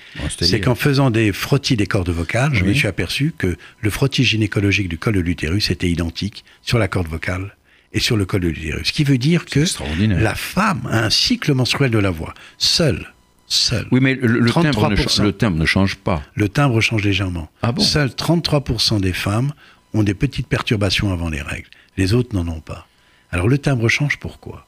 c'est 0.40 0.60
qu'en 0.60 0.74
faisant 0.74 1.10
des 1.10 1.32
frottis 1.32 1.76
des 1.76 1.86
cordes 1.86 2.10
vocales, 2.10 2.54
je 2.54 2.64
me 2.64 2.72
suis 2.72 2.88
aperçu 2.88 3.32
que 3.36 3.56
le 3.80 3.90
frottis 3.90 4.24
gynécologique 4.24 4.88
du 4.88 4.98
col 4.98 5.14
de 5.14 5.20
l'utérus 5.20 5.70
était 5.70 5.90
identique 5.90 6.44
sur 6.62 6.78
la 6.78 6.88
corde 6.88 7.08
vocale 7.08 7.56
et 7.92 8.00
sur 8.00 8.16
le 8.16 8.24
col 8.24 8.40
de 8.40 8.48
l'utérus. 8.48 8.88
Ce 8.88 8.92
qui 8.92 9.04
veut 9.04 9.18
dire 9.18 9.44
que 9.44 9.64
la 9.98 10.34
femme 10.34 10.88
a 10.90 11.04
un 11.04 11.10
cycle 11.10 11.54
menstruel 11.54 11.90
de 11.90 11.98
la 11.98 12.10
voix, 12.10 12.34
seule 12.58 13.12
seul. 13.46 13.86
Oui, 13.90 14.00
mais 14.00 14.14
le, 14.14 14.50
timbre 14.50 14.90
ne, 14.90 15.22
le, 15.22 15.32
timbre 15.32 15.58
ne, 15.58 15.66
change 15.66 15.96
pas. 15.96 16.22
Le 16.34 16.48
timbre 16.48 16.80
change 16.80 17.04
légèrement. 17.04 17.50
Ah 17.62 17.72
bon? 17.72 17.82
Seuls 17.82 18.10
33% 18.10 19.00
des 19.00 19.12
femmes 19.12 19.52
ont 19.94 20.02
des 20.02 20.14
petites 20.14 20.46
perturbations 20.46 21.12
avant 21.12 21.28
les 21.28 21.42
règles. 21.42 21.68
Les 21.96 22.14
autres 22.14 22.34
n'en 22.34 22.46
ont 22.48 22.60
pas. 22.60 22.86
Alors 23.30 23.48
le 23.48 23.58
timbre 23.58 23.88
change 23.88 24.18
pourquoi? 24.18 24.66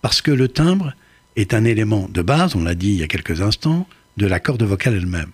Parce 0.00 0.20
que 0.20 0.30
le 0.30 0.48
timbre 0.48 0.94
est 1.36 1.54
un 1.54 1.64
élément 1.64 2.08
de 2.08 2.22
base, 2.22 2.56
on 2.56 2.62
l'a 2.62 2.74
dit 2.74 2.88
il 2.88 2.96
y 2.96 3.02
a 3.02 3.08
quelques 3.08 3.40
instants, 3.40 3.86
de 4.16 4.26
la 4.26 4.40
corde 4.40 4.62
vocale 4.62 4.94
elle-même. 4.94 5.30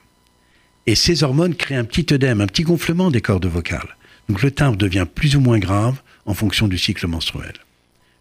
Et 0.87 0.95
ces 0.95 1.23
hormones 1.23 1.55
créent 1.55 1.77
un 1.77 1.85
petit 1.85 2.15
œdème, 2.15 2.41
un 2.41 2.47
petit 2.47 2.63
gonflement 2.63 3.11
des 3.11 3.21
cordes 3.21 3.47
vocales. 3.47 3.97
Donc 4.29 4.43
le 4.43 4.51
timbre 4.51 4.77
devient 4.77 5.07
plus 5.13 5.37
ou 5.37 5.41
moins 5.41 5.59
grave 5.59 6.01
en 6.27 6.35
fonction 6.35 6.69
du 6.69 6.79
cycle 6.79 7.07
menstruel. 7.07 7.55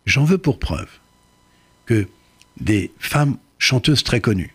J'en 0.06 0.23
veux 0.23 0.38
pour 0.38 0.60
preuve 0.60 0.89
que 1.86 2.08
des 2.60 2.91
femmes 3.00 3.38
chanteuses 3.60 4.04
très 4.04 4.22
connues, 4.22 4.54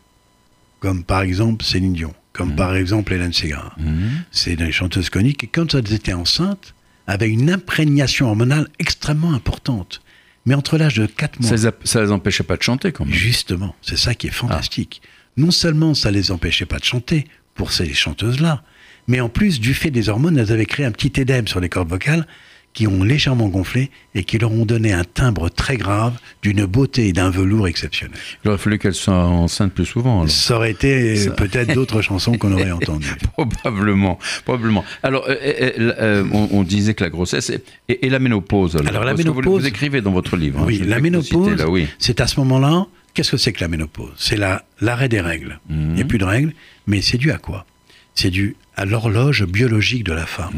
comme 0.81 1.05
par 1.05 1.23
exemple 1.23 1.65
Céline 1.65 1.93
Dion, 1.93 2.15
comme 2.33 2.51
mhm. 2.51 2.57
par 2.57 2.77
exemple 2.77 3.13
Hélène 3.13 3.33
Segarra. 3.33 3.75
Mhm. 3.79 4.25
C'est 4.31 4.57
des 4.57 4.73
chanteuses 4.73 5.11
connues 5.11 5.35
qui, 5.35 5.49
quand 5.49 5.75
elles 5.75 5.93
étaient 5.93 6.13
enceintes, 6.13 6.75
avaient 7.07 7.29
une 7.29 7.51
imprégnation 7.51 8.29
hormonale 8.29 8.69
extrêmement 8.79 9.33
importante. 9.33 10.03
Mais 10.45 10.55
entre 10.55 10.77
l'âge 10.77 10.95
de 10.95 11.07
4 11.07 11.41
mois... 11.41 11.57
Ça 11.57 12.01
ne 12.01 12.05
les 12.05 12.11
empêchait 12.11 12.43
pas 12.43 12.57
de 12.57 12.63
chanter 12.63 12.91
quand 12.91 13.05
même. 13.05 13.15
Justement, 13.15 13.77
c'est 13.81 13.99
ça 13.99 14.15
qui 14.15 14.27
est 14.27 14.31
fantastique. 14.31 15.03
Non 15.37 15.51
seulement 15.51 15.95
ça 15.95 16.11
les 16.11 16.33
empêchait 16.33 16.67
pas 16.67 16.79
de 16.79 16.85
chanter, 16.85 17.27
pour 17.55 17.73
ces 17.73 17.93
chanteuses-là, 17.93 18.63
mais 19.09 19.21
en 19.21 19.29
plus, 19.29 19.61
du 19.61 19.75
fait 19.75 19.91
des 19.91 20.09
hormones, 20.09 20.39
elles 20.39 20.53
avaient 20.53 20.67
créé 20.67 20.87
un 20.87 20.93
petit 20.93 21.21
édème 21.21 21.49
sur 21.49 21.61
les 21.61 21.69
cordes 21.69 21.89
vocales 21.89 22.27
qui 22.75 22.87
ont 22.87 23.03
légèrement 23.03 23.49
gonflé 23.49 23.91
et 24.15 24.25
qui 24.25 24.39
leur 24.39 24.53
ont 24.53 24.65
donné 24.65 24.93
un 24.93 25.05
timbre 25.05 25.49
très 25.49 25.77
grave, 25.77 26.15
d'une 26.43 26.65
beauté 26.65 27.09
et 27.09 27.13
d'un 27.13 27.31
velours 27.31 27.69
exceptionnel. 27.69 28.17
Il 28.45 28.49
aurait 28.49 28.59
fallu 28.59 28.79
qu'elles 28.79 28.95
soient 28.95 29.15
enceintes 29.15 29.73
plus 29.73 29.85
souvent. 29.85 30.27
Ça 30.27 30.57
aurait 30.57 30.71
été 30.71 31.29
peut-être 31.37 31.75
d'autres 31.75 32.03
chansons 32.03 32.39
qu'on 32.39 32.53
aurait 32.53 32.71
entendues. 32.71 33.15
probablement, 33.33 34.19
probablement. 34.45 34.85
Alors, 35.03 35.25
euh, 35.29 35.37
euh, 35.43 35.93
euh, 35.99 36.25
on, 36.33 36.63
disait 36.63 36.95
que 36.95 37.05
la 37.05 37.11
grossesse 37.11 37.53
et, 37.89 38.09
la 38.09 38.19
ménopause. 38.19 38.77
Alors, 38.77 39.05
la 39.05 39.15
ménopause, 39.15 39.45
vous, 39.45 39.59
vous, 39.59 39.67
écrivez 39.67 40.01
dans 40.01 40.13
votre 40.13 40.37
livre. 40.37 40.61
Hein, 40.61 40.65
oui, 40.67 40.83
la 40.85 41.01
ménopause, 41.01 41.65
c'est 41.99 42.21
à 42.21 42.27
ce 42.27 42.41
moment-là. 42.41 42.87
Qu'est-ce 43.15 43.33
que 43.33 43.37
c'est 43.37 43.53
que 43.53 43.61
la 43.61 43.69
ménopause? 43.69 44.13
C'est 44.17 44.39
l'arrêt 44.81 45.09
des 45.09 45.21
règles. 45.21 45.61
Il 45.69 45.77
n'y 45.77 46.01
a 46.01 46.05
mhm. 46.05 46.09
plus 46.09 46.19
de 46.19 46.25
règles, 46.25 46.55
mais 46.87 47.03
c'est 47.03 47.19
dû 47.19 47.31
à 47.31 47.37
quoi? 47.37 47.67
C'est 48.15 48.31
dû 48.31 48.57
à 48.75 48.87
l'horloge 48.87 49.45
biologique 49.45 50.05
de 50.05 50.13
la 50.13 50.25
femme. 50.25 50.53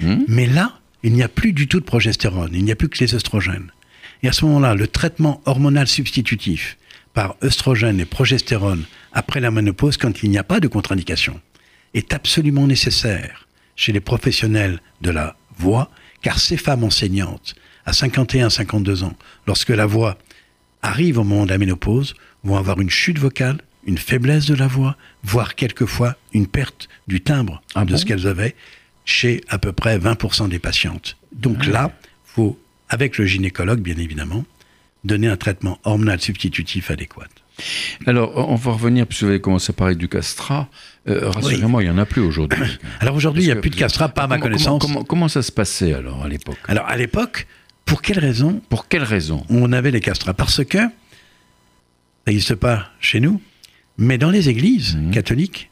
Mhm. 0.00 0.08
Mhm. 0.08 0.24
Mais 0.26 0.46
là, 0.46 0.78
il 1.04 1.12
n'y 1.12 1.22
a 1.22 1.28
plus 1.28 1.52
du 1.52 1.68
tout 1.68 1.78
de 1.78 1.84
progestérone, 1.84 2.50
il 2.54 2.64
n'y 2.64 2.72
a 2.72 2.76
plus 2.76 2.88
que 2.88 2.98
les 2.98 3.14
œstrogènes. 3.14 3.70
Et 4.22 4.28
à 4.28 4.32
ce 4.32 4.46
moment-là, 4.46 4.74
le 4.74 4.88
traitement 4.88 5.42
hormonal 5.44 5.86
substitutif 5.86 6.78
par 7.12 7.36
œstrogène 7.44 8.00
et 8.00 8.06
progestérone 8.06 8.84
après 9.12 9.40
la 9.40 9.50
ménopause, 9.50 9.98
quand 9.98 10.22
il 10.22 10.30
n'y 10.30 10.38
a 10.38 10.42
pas 10.42 10.60
de 10.60 10.66
contre-indication, 10.66 11.40
est 11.92 12.14
absolument 12.14 12.66
nécessaire 12.66 13.46
chez 13.76 13.92
les 13.92 14.00
professionnels 14.00 14.80
de 15.02 15.10
la 15.10 15.36
voix, 15.58 15.90
car 16.22 16.38
ces 16.38 16.56
femmes 16.56 16.84
enseignantes, 16.84 17.54
à 17.84 17.92
51-52 17.92 19.04
ans, 19.04 19.16
lorsque 19.46 19.68
la 19.68 19.84
voix 19.84 20.16
arrive 20.80 21.18
au 21.18 21.24
moment 21.24 21.44
de 21.44 21.50
la 21.50 21.58
ménopause, 21.58 22.14
vont 22.44 22.56
avoir 22.56 22.80
une 22.80 22.90
chute 22.90 23.18
vocale, 23.18 23.58
une 23.86 23.98
faiblesse 23.98 24.46
de 24.46 24.54
la 24.54 24.68
voix, 24.68 24.96
voire 25.22 25.54
quelquefois 25.54 26.16
une 26.32 26.46
perte 26.46 26.88
du 27.08 27.20
timbre 27.20 27.62
ah 27.74 27.84
de 27.84 27.94
ce 27.94 28.06
qu'elles 28.06 28.26
avaient, 28.26 28.56
chez 29.04 29.42
à 29.48 29.58
peu 29.58 29.72
près 29.72 29.98
20% 29.98 30.48
des 30.48 30.58
patientes. 30.58 31.16
Donc 31.32 31.58
ah 31.62 31.70
là, 31.70 31.98
faut, 32.24 32.58
avec 32.88 33.18
le 33.18 33.26
gynécologue 33.26 33.80
bien 33.80 33.96
évidemment, 33.96 34.44
donner 35.04 35.28
un 35.28 35.36
traitement 35.36 35.78
hormonal 35.84 36.20
substitutif 36.20 36.90
adéquat. 36.90 37.28
Alors, 38.06 38.50
on 38.50 38.56
va 38.56 38.72
revenir, 38.72 39.06
puisque 39.06 39.22
vous 39.22 39.28
avez 39.28 39.40
commencé 39.40 39.70
à 39.70 39.74
parler 39.74 39.94
du 39.94 40.08
castrat. 40.08 40.68
Euh, 41.08 41.30
rassurez-moi, 41.30 41.82
il 41.82 41.86
n'y 41.86 41.92
en 41.92 41.98
a 41.98 42.06
plus 42.06 42.20
aujourd'hui. 42.20 42.64
alors 43.00 43.14
aujourd'hui, 43.14 43.44
il 43.44 43.46
n'y 43.46 43.52
a 43.52 43.56
plus 43.56 43.70
de 43.70 43.76
castrat, 43.76 44.08
pas 44.08 44.24
à 44.24 44.26
ma 44.26 44.38
connaissance. 44.38 44.84
Comment, 45.06 45.28
ça 45.28 45.42
se 45.42 45.52
passait 45.52 45.92
alors 45.92 46.24
à 46.24 46.28
l'époque? 46.28 46.58
Alors 46.66 46.86
à 46.86 46.96
l'époque, 46.96 47.46
pour 47.84 48.02
quelle 48.02 48.18
raison? 48.18 48.60
Pour 48.70 48.88
quelle 48.88 49.04
raison? 49.04 49.44
On 49.50 49.72
avait 49.72 49.92
les 49.92 50.00
castrats. 50.00 50.34
Parce 50.34 50.64
que, 50.64 50.78
ça 50.78 50.90
n'existe 52.26 52.56
pas 52.56 52.88
chez 53.00 53.20
nous, 53.20 53.40
mais 53.98 54.18
dans 54.18 54.30
les 54.30 54.48
églises 54.48 54.96
mmh. 54.96 55.10
catholiques, 55.12 55.70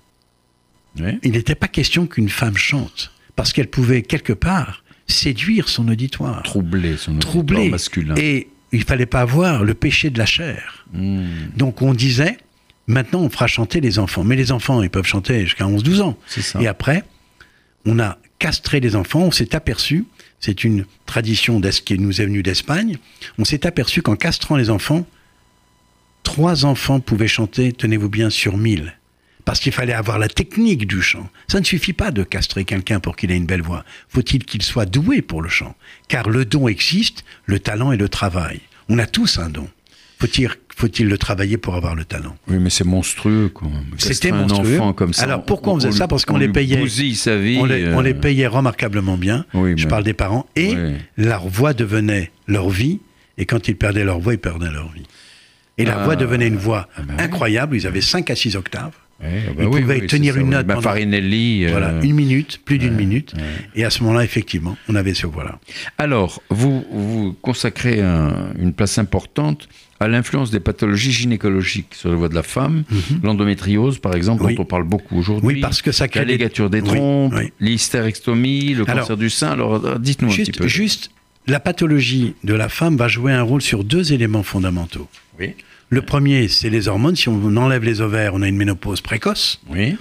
il 0.97 1.33
n'était 1.33 1.55
pas 1.55 1.69
question 1.69 2.07
qu'une 2.07 2.29
femme 2.29 2.57
chante 2.57 3.13
parce 3.37 3.53
qu'elle 3.53 3.69
pouvait 3.69 4.03
quelque 4.03 4.33
part 4.33 4.85
séduire 5.07 5.69
son 5.69 5.89
auditoire. 5.89 6.43
Troubler 6.43 6.97
son 6.97 7.17
auditoire 7.17 7.65
masculin. 7.67 8.15
Et 8.17 8.49
il 8.73 8.85
fallait 8.85 9.07
pas 9.07 9.21
avoir 9.21 9.65
le 9.65 9.75
péché 9.75 10.11
de 10.11 10.19
la 10.19 10.27
chair. 10.27 10.87
Hmm. 10.93 11.27
Donc 11.57 11.83
on 11.83 11.93
disait, 11.93 12.39
maintenant 12.87 13.21
on 13.21 13.31
fera 13.31 13.47
chanter 13.47 13.81
les 13.81 13.99
enfants. 13.99 14.25
Mais 14.25 14.37
les 14.37 14.53
enfants, 14.53 14.83
ils 14.83 14.91
peuvent 14.91 15.07
chanter 15.07 15.45
jusqu'à 15.45 15.65
11-12 15.65 16.01
ans. 16.01 16.19
Et 16.61 16.67
après, 16.67 17.05
on 17.85 17.99
a 17.99 18.19
castré 18.39 18.81
les 18.81 18.97
enfants, 18.97 19.21
on 19.21 19.31
s'est 19.31 19.55
aperçu, 19.55 20.05
c'est 20.41 20.65
une 20.65 20.85
tradition 21.07 21.61
qui 21.61 21.99
nous 21.99 22.21
est 22.21 22.25
venue 22.25 22.43
d'Espagne, 22.43 22.99
on 23.39 23.45
s'est 23.45 23.67
aperçu 23.67 24.03
qu'en 24.03 24.17
castrant 24.17 24.57
les 24.57 24.71
enfants, 24.71 25.07
trois 26.25 26.65
enfants 26.65 26.99
pouvaient 26.99 27.29
chanter, 27.29 27.73
tenez-vous 27.73 28.09
bien, 28.09 28.31
sur 28.31 28.57
mille 28.57 28.95
parce 29.45 29.61
qu'il 29.61 29.73
fallait 29.73 29.93
avoir 29.93 30.19
la 30.19 30.29
technique 30.29 30.87
du 30.87 31.03
chant. 31.03 31.29
Ça 31.49 31.61
ne 31.61 31.65
suffit 31.65 31.93
pas 31.93 32.11
de 32.11 32.23
castrer 32.23 32.65
quelqu'un 32.65 33.01
pour 33.01 33.17
qu'il 33.17 33.31
ait 33.31 33.37
une 33.37 33.47
belle 33.47 33.63
voix. 33.63 33.85
Faut-il 34.09 34.45
qu'il 34.45 34.63
soit 34.63 34.87
doué 34.87 35.23
pour 35.23 35.43
le 35.43 35.49
chant? 35.49 35.75
Car 36.09 36.29
le 36.29 36.45
don 36.45 36.69
existe, 36.69 37.25
le 37.47 37.59
talent 37.59 37.93
et 37.93 37.97
le 37.97 38.09
travail. 38.09 38.61
On 38.89 38.99
a 38.99 39.07
tous 39.07 39.39
un 39.39 39.49
don. 39.49 39.69
Faut-il 40.19 40.49
faut 40.77 40.87
le 41.01 41.19
travailler 41.19 41.57
pour 41.57 41.75
avoir 41.75 41.95
le 41.95 42.05
talent? 42.05 42.37
Oui, 42.47 42.59
mais 42.61 42.71
c'est 42.71 42.85
monstrueux. 42.85 43.53
C'était 43.99 44.31
monstrueux. 44.31 44.77
enfant 44.77 44.93
comme 44.93 45.13
ça. 45.13 45.25
Alors 45.25 45.45
pourquoi 45.45 45.73
on, 45.73 45.77
faisait 45.81 45.93
ça? 45.93 46.07
Parce 46.07 46.25
qu'on 46.25 46.37
les 46.37 46.49
payait. 46.49 46.87
Sa 47.15 47.37
vie, 47.37 47.59
on, 47.61 47.65
les, 47.65 47.93
on, 47.93 48.01
les, 48.01 48.13
euh. 48.13 48.21
payait 48.21 48.47
remarquablement 48.47 49.17
bien. 49.17 49.45
Je 49.55 49.87
parle 49.87 50.05
des 50.05 50.15
parents. 50.15 50.47
Et 50.55 50.77
leur 51.17 51.49
voix 51.49 51.75
devenait 51.75 52.31
leur 52.47 52.71
vie. 52.71 53.01
Et 53.39 53.47
quand 53.47 53.67
ils 53.67 53.77
perdaient 53.77 54.05
leur 54.05 54.21
voix, 54.21 54.35
ils 54.35 54.39
perdaient 54.39 54.71
leur 54.71 54.93
vie. 54.93 55.07
Et 55.79 55.85
la 55.85 55.99
ah. 55.99 56.05
voix 56.05 56.17
devenait 56.17 56.49
une 56.49 56.57
voix 56.57 56.89
ah 56.97 57.03
ben 57.03 57.19
incroyable. 57.19 57.77
Ils 57.77 57.87
avaient 57.87 58.03
5 58.03 58.31
à 58.31 58.37
6 58.37 58.57
octaves. 58.57 58.93
Bah 59.23 59.29
il 59.61 59.69
pouvait 59.69 60.07
tenir 60.07 60.37
une 60.37 60.51
note. 60.51 60.67
pendant, 60.67 60.81
Farinelli. 60.81 61.67
Voilà, 61.67 62.01
une 62.03 62.15
minute, 62.15 62.61
plus 62.65 62.79
d'une 62.79 62.95
minute. 62.95 63.35
Et 63.75 63.85
à 63.85 63.91
ce 63.91 64.03
moment-là, 64.03 64.25
effectivement, 64.25 64.77
on 64.89 64.95
avait 64.95 65.15
ce 65.15 65.27
voilà. 65.27 65.59
Alors, 65.99 66.43
vous, 66.51 66.85
vous 66.91 67.37
consacrez 67.41 68.01
une 68.01 68.73
place 68.73 68.99
importante 68.99 69.69
à 70.01 70.09
l'influence 70.09 70.51
des 70.51 70.59
pathologies 70.59 71.13
gynécologiques 71.13 71.95
sur 71.95 72.11
la 72.11 72.17
voix 72.17 72.29
de 72.29 72.35
la 72.35 72.43
femme, 72.43 72.83
mhm. 72.91 73.21
l'endométriose 73.23 73.99
par 74.01 74.17
exemple, 74.17 74.43
dont 74.43 74.63
on 74.63 74.65
parle 74.65 74.83
beaucoup 74.83 75.17
aujourd'hui. 75.17 75.47
Oui, 75.47 75.61
parce 75.61 75.81
que 75.81 75.93
ça 75.93 76.09
crée. 76.09 76.21
La 76.21 76.33
ligature 76.33 76.71
des 76.71 76.83
trompes, 76.83 77.35
l'hystérectomie, 77.61 78.75
le 78.75 78.85
cancer 78.85 79.17
du 79.17 79.31
sein. 79.31 79.53
Alors, 79.53 79.99
dites-nous 79.99 80.33
un 80.33 80.35
petit 80.35 80.53
peu. 80.53 80.67
Juste, 80.67 81.11
la 81.47 81.61
pathologie 81.61 82.35
de 82.45 82.55
la 82.55 82.69
femme 82.69 82.97
va 82.97 83.09
jouer 83.09 83.33
un 83.33 83.43
rôle 83.43 83.63
sur 83.63 83.85
deux 83.85 84.13
éléments 84.13 84.43
fondamentaux. 84.43 85.09
Oui. 85.39 85.55
Le 85.93 86.01
premier, 86.01 86.49
c'est 86.49 86.71
les 86.71 86.89
hormones. 86.89 87.17
Si 87.17 87.29
on 87.29 87.57
enlève 87.59 87.85
les 87.85 88.01
ovaires, 88.01 88.33
on 88.33 88.41
a 88.41 88.49
une 88.49 88.57
ménopause 88.57 89.03
précoce. 89.03 89.61
Oui. 89.69 89.95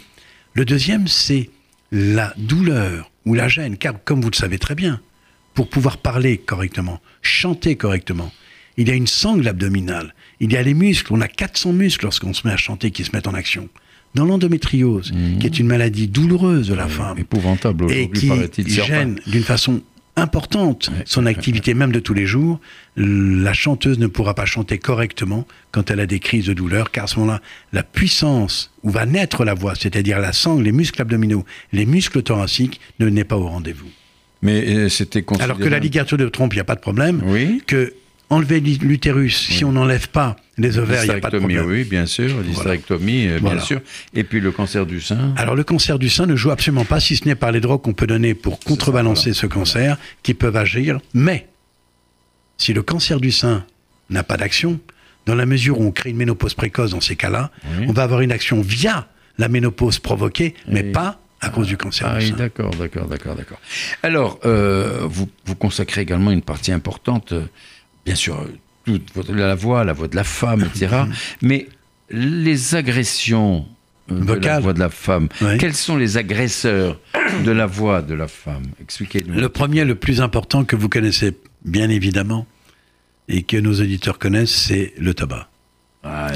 Le 0.54 0.64
deuxième, 0.64 1.10
c'est 1.10 1.50
la 1.92 2.34
douleur 2.38 3.12
ou 3.26 3.34
la 3.34 3.50
gêne. 3.50 3.76
Car, 3.76 4.02
comme 4.06 4.22
vous 4.22 4.30
le 4.30 4.36
savez 4.36 4.58
très 4.58 4.74
bien, 4.74 5.02
pour 5.54 5.68
pouvoir 5.68 5.98
parler 5.98 6.38
correctement, 6.38 7.02
chanter 7.22 7.76
correctement, 7.76 8.32
il 8.78 8.88
y 8.88 8.92
a 8.92 8.94
une 8.94 9.06
sangle 9.06 9.46
abdominale, 9.46 10.16
il 10.40 10.54
y 10.54 10.56
a 10.56 10.64
les 10.64 10.74
muscles. 10.74 11.12
On 11.14 11.20
a 11.20 11.28
400 11.28 11.74
muscles 11.74 12.06
lorsqu'on 12.06 12.34
se 12.34 12.48
met 12.48 12.54
à 12.54 12.58
chanter 12.58 12.92
qui 12.92 13.04
se 13.04 13.14
mettent 13.14 13.28
en 13.28 13.34
action. 13.34 13.68
Dans 14.16 14.24
l'endométriose, 14.24 15.12
mmh. 15.12 15.40
qui 15.40 15.46
est 15.46 15.60
une 15.60 15.68
maladie 15.68 16.08
douloureuse 16.08 16.70
de 16.70 16.74
la 16.74 16.88
femme, 16.88 17.18
épouvantable 17.18 17.92
et 17.92 18.10
qui 18.10 18.30
gêne 18.70 19.20
d'une 19.28 19.44
façon 19.44 19.82
importante, 20.16 20.92
son 21.06 21.26
activité 21.26 21.74
même 21.74 21.92
de 21.92 22.00
tous 22.00 22.14
les 22.14 22.26
jours, 22.26 22.60
la 22.96 23.54
chanteuse 23.54 23.98
ne 23.98 24.08
pourra 24.08 24.34
pas 24.34 24.46
chanter 24.46 24.78
correctement 24.78 25.48
quand 25.72 25.90
elle 25.90 26.00
a 26.00 26.06
des 26.06 26.20
crises 26.20 26.48
de 26.48 26.54
douleur, 26.54 26.92
car 26.92 27.06
à 27.06 27.08
ce 27.08 27.20
moment-là, 27.20 27.42
la 27.72 27.84
puissance 27.84 28.72
où 28.84 28.90
va 28.90 29.06
naître 29.06 29.46
la 29.46 29.54
voix, 29.54 29.74
c'est-à-dire 29.76 30.20
la 30.20 30.34
sangle, 30.34 30.64
les 30.64 30.72
muscles 30.72 31.02
abdominaux, 31.02 31.46
les 31.72 31.86
muscles 31.86 32.24
thoraciques, 32.24 32.80
ne 33.00 33.08
n'est 33.10 33.24
pas 33.24 33.38
au 33.38 33.48
rendez-vous. 33.48 33.90
Mais 34.42 34.76
euh, 34.76 34.90
c'était 34.90 35.24
Alors 35.40 35.58
que 35.58 35.66
la 35.66 35.80
ligature 35.80 36.18
de 36.18 36.28
trompe, 36.28 36.54
il 36.54 36.58
n'y 36.58 36.62
a 36.62 36.66
pas 36.66 36.76
de 36.76 36.82
problème. 36.82 37.22
Oui. 37.26 37.62
Que 37.68 37.94
enlever 38.32 38.60
l'u- 38.62 38.78
l'utérus, 38.82 39.36
si 39.52 39.64
on 39.66 39.72
n'enlève 39.74 40.08
pas 40.10 40.36
les 40.58 40.78
ovaires, 40.78 41.04
il 41.06 41.10
n'y 41.12 41.16
a 41.16 41.20
pas 41.20 41.30
de 41.30 41.38
problème. 41.38 41.66
oui, 41.66 41.84
bien 41.84 42.06
sûr. 42.06 42.42
L'hystérectomie, 42.42 43.28
euh, 43.28 43.32
bien 43.32 43.40
Voilà. 43.42 43.62
sûr. 43.62 43.82
Et 44.14 44.24
puis 44.24 44.40
le 44.40 44.52
cancer 44.52 44.86
du 44.86 45.02
sein. 45.02 45.34
Alors 45.38 45.56
le 45.56 45.64
cancer 45.64 46.00
du 46.00 46.10
sein 46.10 46.26
ne 46.26 46.36
joue 46.36 46.50
absolument 46.52 46.86
pas, 46.86 47.00
si 47.00 47.16
ce 47.18 47.26
n'est 47.26 47.36
par 47.36 47.52
les 47.52 47.60
drogues 47.60 47.82
qu'on 47.82 47.94
peut 47.94 48.08
donner 48.08 48.34
pour 48.34 48.60
contrebalancer 48.60 49.34
ce 49.34 49.46
cancer, 49.48 49.98
qui 50.24 50.34
peuvent 50.34 50.56
agir. 50.58 51.00
Mais 51.14 51.48
si 52.58 52.74
le 52.74 52.82
cancer 52.84 53.20
du 53.20 53.32
sein 53.32 53.66
n'a 54.10 54.24
pas 54.24 54.38
d'action, 54.38 54.80
dans 55.26 55.36
la 55.36 55.46
mesure 55.46 55.80
où 55.80 55.84
on 55.84 55.92
crée 55.92 56.10
une 56.12 56.18
ménopause 56.18 56.54
précoce 56.54 56.92
dans 56.92 57.02
ces 57.02 57.16
cas-là, 57.16 57.52
Oui. 57.80 57.86
on 57.88 57.94
va 57.94 58.04
avoir 58.04 58.22
une 58.22 58.32
action 58.32 58.62
via 58.62 59.08
la 59.38 59.48
ménopause 59.50 60.00
provoquée, 60.00 60.56
mais 60.68 60.84
pas 60.84 61.20
à 61.42 61.50
cause 61.50 61.68
du 61.68 61.76
cancer 61.78 62.08
Ah 62.10 62.18
du 62.20 62.26
oui, 62.26 62.32
sein. 62.32 62.38
d'accord, 62.38 62.72
d'accord, 62.76 63.08
d'accord, 63.08 63.36
d'accord. 63.36 63.60
Alors, 64.04 64.40
euh, 64.46 65.00
vous, 65.04 65.28
vous 65.46 65.56
consacrez 65.56 66.02
également 66.02 66.32
une 66.32 66.44
partie 66.44 66.72
importante, 66.72 67.32
euh, 67.34 67.46
bien 68.06 68.16
sûr, 68.16 68.40
euh, 68.42 68.48
toute 68.86 69.14
votre- 69.16 69.34
la 69.34 69.56
voix, 69.56 69.84
la 69.84 69.94
voix 69.94 70.08
de 70.08 70.16
la 70.16 70.24
femme, 70.24 70.64
etc. 70.74 71.04
mais 71.42 71.68
les 72.10 72.76
agressions 72.76 73.66
de 74.10 74.34
la 74.34 74.60
voix 74.60 74.74
de 74.74 74.80
la 74.80 74.90
femme, 74.90 75.30
Oui. 75.42 75.58
quels 75.58 75.74
sont 75.76 75.96
les 75.96 76.18
agresseurs 76.18 77.00
de 77.46 77.52
la 77.52 77.66
voix 77.66 78.02
de 78.02 78.14
la 78.14 78.28
femme? 78.28 78.64
Expliquez-nous. 78.82 79.40
Le 79.40 79.50
premier, 79.50 79.86
le 79.86 79.96
plus 79.96 80.20
important 80.22 80.66
que 80.66 80.76
vous 80.76 80.90
connaissez 80.90 81.38
bien 81.64 81.90
évidemment, 81.90 82.46
et 83.30 83.44
que 83.44 83.56
nos 83.56 83.74
auditeurs 83.80 84.20
connaissent, 84.20 84.52
c'est 84.54 84.94
le 84.98 85.14
tabac. 85.14 85.48
Ah, 86.04 86.32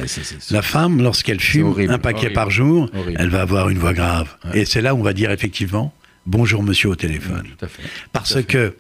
La 0.52 0.62
femme, 0.62 1.02
lorsqu'elle 1.02 1.42
fume 1.42 1.66
horrible, 1.68 1.92
un 1.94 1.98
paquet 1.98 2.18
horrible, 2.28 2.34
par 2.34 2.52
jour, 2.52 2.90
horrible. 2.96 3.18
elle 3.20 3.30
va 3.30 3.42
avoir 3.42 3.68
une 3.70 3.80
voix 3.80 3.94
grave. 3.94 4.30
Ouais. 4.46 4.60
Et 4.60 4.66
c'est 4.66 4.80
là 4.82 4.94
où 4.94 5.00
on 5.00 5.04
va 5.04 5.12
dire 5.14 5.32
effectivement 5.32 5.92
bonjour 6.28 6.62
monsieur 6.64 6.90
au 6.90 6.96
téléphone. 6.96 7.44
Tout 7.58 7.66
à 7.66 7.68
fait. 7.68 7.82
Parce 8.14 8.30
Tout 8.32 8.38
à 8.38 8.42
fait. 8.42 8.48
que 8.48 8.76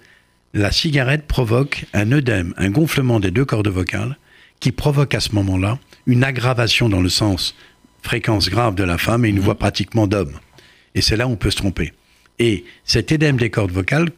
la 0.56 0.72
cigarette 0.72 1.28
provoque 1.28 1.86
un 1.94 2.12
œdème, 2.14 2.54
un 2.58 2.70
gonflement 2.70 3.20
des 3.20 3.30
deux 3.30 3.44
cordes 3.44 3.68
vocales, 3.68 4.18
qui 4.62 4.72
provoque 4.72 5.14
à 5.14 5.20
ce 5.20 5.36
moment-là 5.36 5.78
une 6.08 6.24
aggravation 6.24 6.88
dans 6.88 7.02
le 7.02 7.10
sens 7.10 7.56
fréquence 8.02 8.50
grave 8.50 8.74
de 8.76 8.84
la 8.84 8.98
femme 8.98 9.26
et 9.26 9.32
Mhm. 9.32 9.38
une 9.38 9.44
voix 9.44 9.58
pratiquement 9.60 10.08
d'homme. 10.08 10.40
Et 10.96 11.02
c'est 11.02 11.18
là 11.18 11.28
où 11.28 11.32
on 11.32 11.36
peut 11.36 11.52
se 11.52 11.58
tromper. 11.58 11.92
Et 12.40 12.64
cet 12.86 13.12
édème 13.12 13.36
des 13.38 13.50
cordes 13.50 13.72
vocales, 13.72 14.10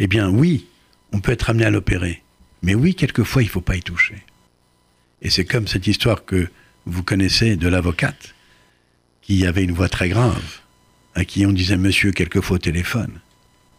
eh 0.00 0.08
bien 0.08 0.28
oui, 0.30 0.66
on 1.12 1.20
peut 1.20 1.30
être 1.32 1.48
amené 1.50 1.64
à 1.64 1.70
l'opérer. 1.70 2.22
Mais 2.62 2.74
oui, 2.74 2.96
quelquefois, 2.96 3.42
il 3.42 3.46
ne 3.46 3.50
faut 3.50 3.60
pas 3.60 3.76
y 3.76 3.82
toucher. 3.82 4.16
Et 5.22 5.30
c'est 5.30 5.44
comme 5.44 5.68
cette 5.68 5.86
histoire 5.86 6.24
que 6.24 6.48
vous 6.86 7.04
connaissez 7.04 7.54
de 7.56 7.68
l'avocate, 7.68 8.34
qui 9.22 9.46
avait 9.46 9.62
une 9.64 9.72
voix 9.72 9.88
très 9.88 10.08
grave, 10.08 10.42
à 11.14 11.24
qui 11.24 11.46
on 11.46 11.52
disait 11.52 11.76
monsieur 11.76 12.10
quelquefois 12.10 12.56
au 12.56 12.58
téléphone, 12.58 13.20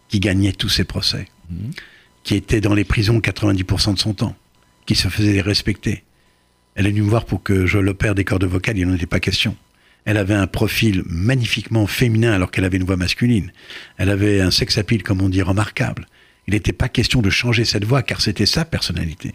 qui 0.08 0.18
gagnait 0.18 0.52
tous 0.52 0.70
ses 0.70 0.84
procès, 0.84 1.26
qui 2.26 2.34
était 2.34 2.60
dans 2.60 2.74
les 2.74 2.84
prisons 2.84 3.20
90% 3.20 3.94
de 3.94 3.98
son 4.00 4.12
temps, 4.12 4.34
qui 4.84 4.96
se 4.96 5.06
faisait 5.06 5.40
respecter. 5.40 6.02
Elle 6.74 6.88
est 6.88 6.90
venue 6.90 7.02
me 7.02 7.08
voir 7.08 7.24
pour 7.24 7.40
que 7.40 7.66
je 7.66 7.78
l'opère 7.78 8.16
des 8.16 8.24
cordes 8.24 8.44
vocales, 8.44 8.76
il 8.76 8.84
n'en 8.84 8.96
était 8.96 9.06
pas 9.06 9.20
question. 9.20 9.54
Elle 10.04 10.16
avait 10.16 10.34
un 10.34 10.48
profil 10.48 11.04
magnifiquement 11.06 11.86
féminin 11.86 12.32
alors 12.32 12.50
qu'elle 12.50 12.64
avait 12.64 12.78
une 12.78 12.84
voix 12.84 12.96
masculine. 12.96 13.52
Elle 13.96 14.10
avait 14.10 14.40
un 14.40 14.50
sex 14.50 14.76
appeal, 14.76 15.04
comme 15.04 15.22
on 15.22 15.28
dit, 15.28 15.40
remarquable. 15.40 16.08
Il 16.48 16.54
n'était 16.54 16.72
pas 16.72 16.88
question 16.88 17.22
de 17.22 17.30
changer 17.30 17.64
cette 17.64 17.84
voix 17.84 18.02
car 18.02 18.20
c'était 18.20 18.44
sa 18.44 18.64
personnalité. 18.64 19.32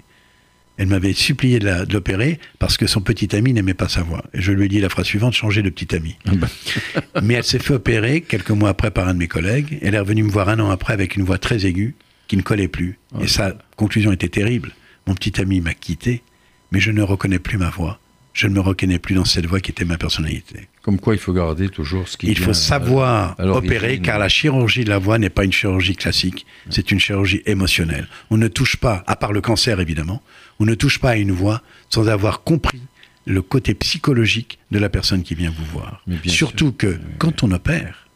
Elle 0.75 0.87
m'avait 0.87 1.13
supplié 1.13 1.59
de 1.59 1.93
l'opérer 1.93 2.39
parce 2.59 2.75
que 2.75 2.87
son 2.87 2.99
petit 2.99 3.33
ami 3.33 3.53
n'aimait 3.53 3.73
pas 3.73 3.87
sa 3.87 4.03
voix. 4.03 4.25
Et 4.33 4.41
je 4.41 4.51
lui 4.51 4.65
ai 4.65 4.67
dit 4.67 4.81
la 4.81 4.89
phrase 4.89 5.05
suivante, 5.05 5.33
changer 5.33 5.61
de 5.61 5.69
petit 5.69 5.95
ami. 5.95 6.17
Ah 6.25 6.31
bah, 6.35 6.49
Mais 7.23 7.35
elle 7.35 7.45
s'est 7.45 7.59
fait 7.59 7.73
opérer 7.73 8.19
quelques 8.19 8.51
mois 8.51 8.69
après 8.69 8.91
par 8.91 9.07
un 9.07 9.13
de 9.13 9.19
mes 9.19 9.29
collègues. 9.29 9.79
Elle 9.81 9.95
est 9.95 9.99
revenue 9.99 10.23
me 10.23 10.29
voir 10.29 10.49
un 10.49 10.59
an 10.59 10.69
après 10.69 10.91
avec 10.91 11.15
une 11.15 11.23
voix 11.23 11.37
très 11.37 11.65
aiguë 11.65 11.95
qui 12.31 12.37
ne 12.37 12.43
collait 12.43 12.69
plus. 12.69 12.97
Et 13.21 13.27
sa 13.27 13.51
conclusion 13.75 14.13
était 14.13 14.29
terrible. 14.29 14.71
Mon 15.05 15.15
petit 15.15 15.41
ami 15.41 15.59
m'a 15.59 15.73
quitté, 15.73 16.23
mais 16.71 16.79
je 16.79 16.89
ne 16.89 17.01
reconnais 17.01 17.39
plus 17.39 17.57
ma 17.57 17.69
voix. 17.69 17.99
Je 18.33 18.47
ne 18.47 18.53
me 18.53 18.61
reconnais 18.61 18.99
plus 18.99 19.15
dans 19.15 19.25
cette 19.25 19.45
voix 19.47 19.59
qui 19.59 19.71
était 19.71 19.83
ma 19.83 19.97
personnalité. 19.97 20.69
Comme 20.81 20.97
quoi, 20.97 21.13
il 21.13 21.19
faut 21.19 21.33
garder 21.33 21.67
toujours 21.67 22.07
ce 22.07 22.15
qui 22.15 22.27
Il 22.27 22.37
faut 22.37 22.51
à- 22.51 22.53
savoir 22.53 23.35
à 23.37 23.45
opérer 23.47 23.99
car 23.99 24.17
la 24.17 24.29
chirurgie 24.29 24.85
de 24.85 24.89
la 24.89 24.97
voix 24.97 25.17
n'est 25.19 25.29
pas 25.29 25.43
une 25.43 25.51
chirurgie 25.51 25.97
classique, 25.97 26.45
c'est 26.69 26.89
une 26.91 27.01
chirurgie 27.01 27.41
émotionnelle. 27.45 28.07
On 28.29 28.37
ne 28.37 28.47
touche 28.47 28.77
pas, 28.77 29.03
à 29.07 29.17
part 29.17 29.33
le 29.33 29.41
cancer 29.41 29.81
évidemment, 29.81 30.23
on 30.61 30.65
ne 30.65 30.73
touche 30.73 30.99
pas 30.99 31.09
à 31.09 31.15
une 31.17 31.33
voix 31.33 31.61
sans 31.89 32.07
avoir 32.07 32.43
compris 32.43 32.81
le 33.25 33.41
côté 33.41 33.73
psychologique 33.73 34.57
de 34.71 34.79
la 34.79 34.87
personne 34.87 35.23
qui 35.23 35.35
vient 35.35 35.51
vous 35.51 35.65
voir. 35.65 36.01
Surtout 36.27 36.67
sûr. 36.67 36.77
que 36.77 36.97
quand 37.17 37.43
on 37.43 37.51
opère, 37.51 38.07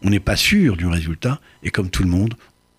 on 0.00 0.08
n'est 0.08 0.20
pas 0.20 0.36
sûr 0.36 0.78
du 0.78 0.86
résultat 0.86 1.38
et 1.62 1.68
comme 1.70 1.90
tout 1.90 2.02
le 2.02 2.08
monde, 2.08 2.32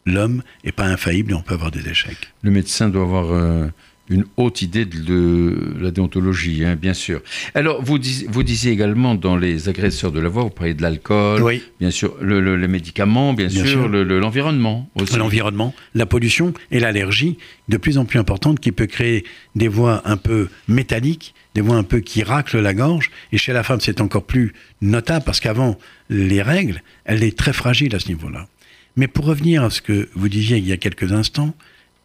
l'homme 0.05 0.41
n'est 0.63 0.71
pas 0.71 0.85
infaillible 0.85 1.31
et 1.31 1.35
on 1.35 1.41
peut 1.41 1.53
avoir 1.53 1.71
des 1.71 1.87
échecs. 1.89 2.17
Le 2.41 2.51
médecin 2.51 2.89
doit 2.89 3.03
avoir 3.03 3.31
euh, 3.31 3.67
une 4.09 4.25
haute 4.37 4.63
idée 4.63 4.85
de, 4.85 4.97
de 4.97 5.77
la 5.79 5.91
déontologie, 5.91 6.65
hein, 6.65 6.75
bien 6.75 6.95
sûr. 6.95 7.21
Alors, 7.53 7.83
vous, 7.83 7.99
dis- 7.99 8.25
vous 8.27 8.41
disiez 8.41 8.71
également 8.71 9.13
dans 9.13 9.37
les 9.37 9.69
agresseurs 9.69 10.11
de 10.11 10.19
la 10.19 10.29
voix, 10.29 10.43
vous 10.43 10.49
parliez 10.49 10.73
de 10.73 10.81
l'alcool, 10.81 11.43
Oui. 11.43 11.61
bien 11.79 11.91
sûr, 11.91 12.15
le- 12.19 12.41
le- 12.41 12.55
les 12.55 12.67
médicaments, 12.67 13.33
bien, 13.33 13.47
Bien 13.47 13.61
sûr, 13.63 13.71
sûr. 13.81 13.87
le- 13.87 14.03
le- 14.03 14.19
l'environnement 14.19 14.89
aussi. 14.95 15.15
l'environnement, 15.17 15.75
la 15.93 16.07
pollution 16.07 16.53
et 16.71 16.79
l'allergie 16.79 17.37
de 17.67 17.77
plus 17.77 17.99
en 17.99 18.05
plus 18.05 18.17
importante 18.17 18.59
qui 18.59 18.71
peut 18.71 18.87
créer 18.87 19.25
des 19.55 19.67
voix 19.67 20.01
un 20.05 20.17
peu 20.17 20.47
métalliques, 20.67 21.35
des 21.53 21.61
voix 21.61 21.75
un 21.75 21.83
peu 21.83 21.99
qui 21.99 22.23
raclent 22.23 22.59
la 22.61 22.73
gorge. 22.73 23.11
Et 23.31 23.37
chez 23.37 23.53
la 23.53 23.61
femme, 23.61 23.79
c'est 23.79 24.01
encore 24.01 24.23
plus 24.25 24.53
notable 24.81 25.23
parce 25.23 25.39
qu'avant 25.39 25.77
les 26.09 26.41
règles, 26.41 26.81
elle 27.05 27.23
est 27.23 27.37
très 27.37 27.53
fragile 27.53 27.95
à 27.95 27.99
ce 27.99 28.07
niveau-là. 28.07 28.47
Mais 28.95 29.07
pour 29.07 29.25
revenir 29.25 29.63
à 29.63 29.69
ce 29.69 29.81
que 29.81 30.09
vous 30.15 30.29
disiez 30.29 30.57
il 30.57 30.67
y 30.67 30.71
a 30.71 30.77
quelques 30.77 31.11
instants, 31.13 31.53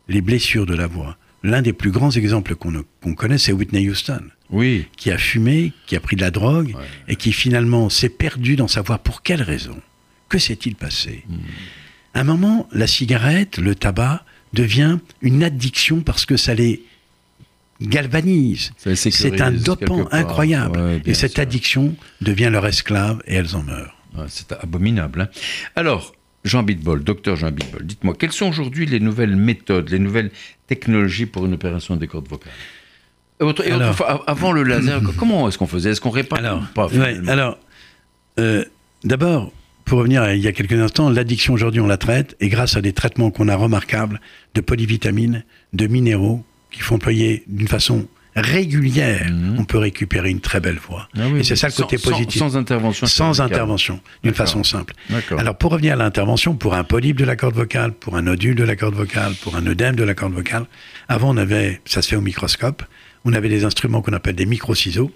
les 0.09 0.21
blessures 0.21 0.67
de 0.67 0.75
la 0.75 0.87
voix. 0.87 1.17
L'un 1.43 1.61
des 1.63 1.73
plus 1.73 1.91
grands 1.91 2.11
exemples 2.11 2.55
qu'on 2.55 3.15
connaît, 3.15 3.37
c'est 3.39 3.53
Whitney 3.53 3.89
Houston 3.91 4.23
Oui, 4.51 4.87
qui 4.97 5.11
a 5.11 5.19
fumé, 5.19 5.73
qui 5.87 5.95
a 5.97 6.01
pris 6.01 6.17
de 6.17 6.23
la 6.23 6.31
drogue, 6.31 6.75
et 7.07 7.17
qui 7.17 7.33
finalement 7.33 7.91
s'est 7.91 8.09
perdu 8.09 8.57
dans 8.57 8.69
savoir 8.69 8.99
pour 9.01 9.23
quelle 9.23 9.43
raison? 9.43 9.79
Que 10.31 10.39
s'est-il 10.39 10.75
passé? 10.75 11.25
À 12.15 12.21
un 12.21 12.25
moment, 12.25 12.67
la 12.73 12.87
cigarette, 12.87 13.59
le 13.59 13.75
tabac, 13.75 14.25
devient 14.55 14.99
une 15.21 15.43
addiction 15.43 16.01
parce 16.01 16.25
que 16.25 16.37
ça 16.39 16.55
les 16.55 16.83
galvanise. 17.81 18.73
C'est 18.77 19.41
un 19.41 19.51
dopant 19.53 20.07
incroyable. 20.13 20.79
Ouais, 20.79 21.03
et 21.05 21.15
cette 21.15 21.33
sûr. 21.33 21.43
addiction 21.43 21.95
devient 22.21 22.49
leur 22.51 22.67
esclave 22.67 23.21
et 23.27 23.35
elles 23.35 23.55
en 23.57 23.63
meurent. 23.63 23.97
Ouais, 24.17 24.25
C'est 24.29 24.53
abominable. 24.53 25.23
hein. 25.23 25.29
Alors, 25.77 26.14
Jean 26.45 26.63
Bitbol, 26.63 27.03
docteur 27.03 27.37
Jean 27.37 27.51
Bitbol, 27.51 27.85
dites-moi, 27.87 28.15
quelles 28.19 28.33
sont 28.33 28.47
aujourd'hui 28.49 28.87
les 28.87 29.01
nouvelles 29.01 29.35
méthodes, 29.37 29.89
les 29.91 29.99
nouvelles 29.99 30.31
technologies 30.67 31.27
pour 31.27 31.47
une 31.47 31.55
opération 31.55 31.97
des 31.97 32.07
cordes 32.07 32.29
vocales? 32.29 32.53
Et 33.41 33.45
autre- 33.45 33.67
et 33.67 33.71
Alors- 33.73 33.89
autrefois, 33.91 34.11
av- 34.11 34.23
avant 34.27 34.53
le 34.53 34.63
laser, 34.63 35.01
comment 35.19 35.49
est-ce 35.49 35.59
qu'on 35.59 35.67
faisait? 35.67 35.91
Est-ce 35.91 36.01
qu'on 36.01 36.11
répare 36.11 36.39
Alors, 36.39 36.59
ou 36.63 36.75
pas 36.75 36.87
ouais, 36.87 36.93
finalement? 36.93 37.33
alors 37.33 37.59
euh, 38.39 38.65
d'abord, 39.05 39.53
pour 39.85 39.99
revenir 39.99 40.23
à 40.23 40.35
il 40.35 40.43
y 40.43 40.47
a 40.49 40.53
quelques 40.53 40.73
instants, 40.79 41.09
l'addiction 41.11 41.55
aujourd'hui 41.55 41.81
on 41.81 41.87
la 41.87 41.97
traite 41.97 42.37
et 42.41 42.49
grâce 42.49 42.77
à 42.77 42.81
des 42.83 42.93
traitements 42.93 43.31
qu'on 43.31 43.49
a 43.49 43.57
remarquables 43.57 44.21
de 44.55 44.61
polyvitamines, 44.61 45.45
de 45.73 45.87
minéraux 45.87 46.45
qui 46.71 46.81
font 46.81 46.97
employer 46.97 47.43
d'une 47.47 47.69
façon 47.69 48.07
régulière, 48.37 49.29
Mhm. 49.31 49.57
on 49.59 49.65
peut 49.65 49.79
récupérer 49.79 50.31
une 50.31 50.41
très 50.41 50.61
belle 50.61 50.79
voix. 50.79 51.09
Ah 51.17 51.29
oui, 51.31 51.41
et 51.41 51.45
c'est 51.45 51.57
ça 51.57 51.69
le 51.69 51.73
côté 51.73 51.99
sans- 51.99 52.11
positif. 52.11 52.39
Sans, 52.41 52.57
intervention. 52.57 53.07
Sans 53.07 53.41
intervention, 53.41 54.01
d'une 54.23 54.35
façon 54.35 54.65
simple. 54.65 54.95
D'accord. 55.11 55.39
Alors 55.39 55.57
pour 55.57 55.71
revenir 55.73 55.93
à 55.95 55.97
l'intervention, 55.97 56.55
pour 56.57 56.75
un 56.75 56.85
polype 56.85 57.17
de 57.19 57.25
la 57.25 57.37
corde 57.37 57.55
vocale, 57.55 57.93
pour 57.93 58.17
un 58.17 58.23
nodule 58.23 58.57
de 58.57 58.65
la 58.65 58.77
corde 58.77 58.95
vocale, 58.95 59.35
pour 59.43 59.57
un 59.57 59.67
œdème 59.67 59.95
de 59.97 60.05
la 60.05 60.15
corde 60.15 60.33
vocale, 60.35 60.67
avant 61.09 61.31
on 61.33 61.37
avait, 61.37 61.81
ça 61.85 62.03
se 62.03 62.09
fait 62.09 62.17
au 62.17 62.21
microscope, 62.21 62.83
on 63.25 63.33
avait 63.33 63.49
des 63.49 63.65
instruments 63.65 64.03
qu'on 64.03 64.13
appelle 64.13 64.35
des 64.37 64.47
micro-ciseaux, 64.47 65.13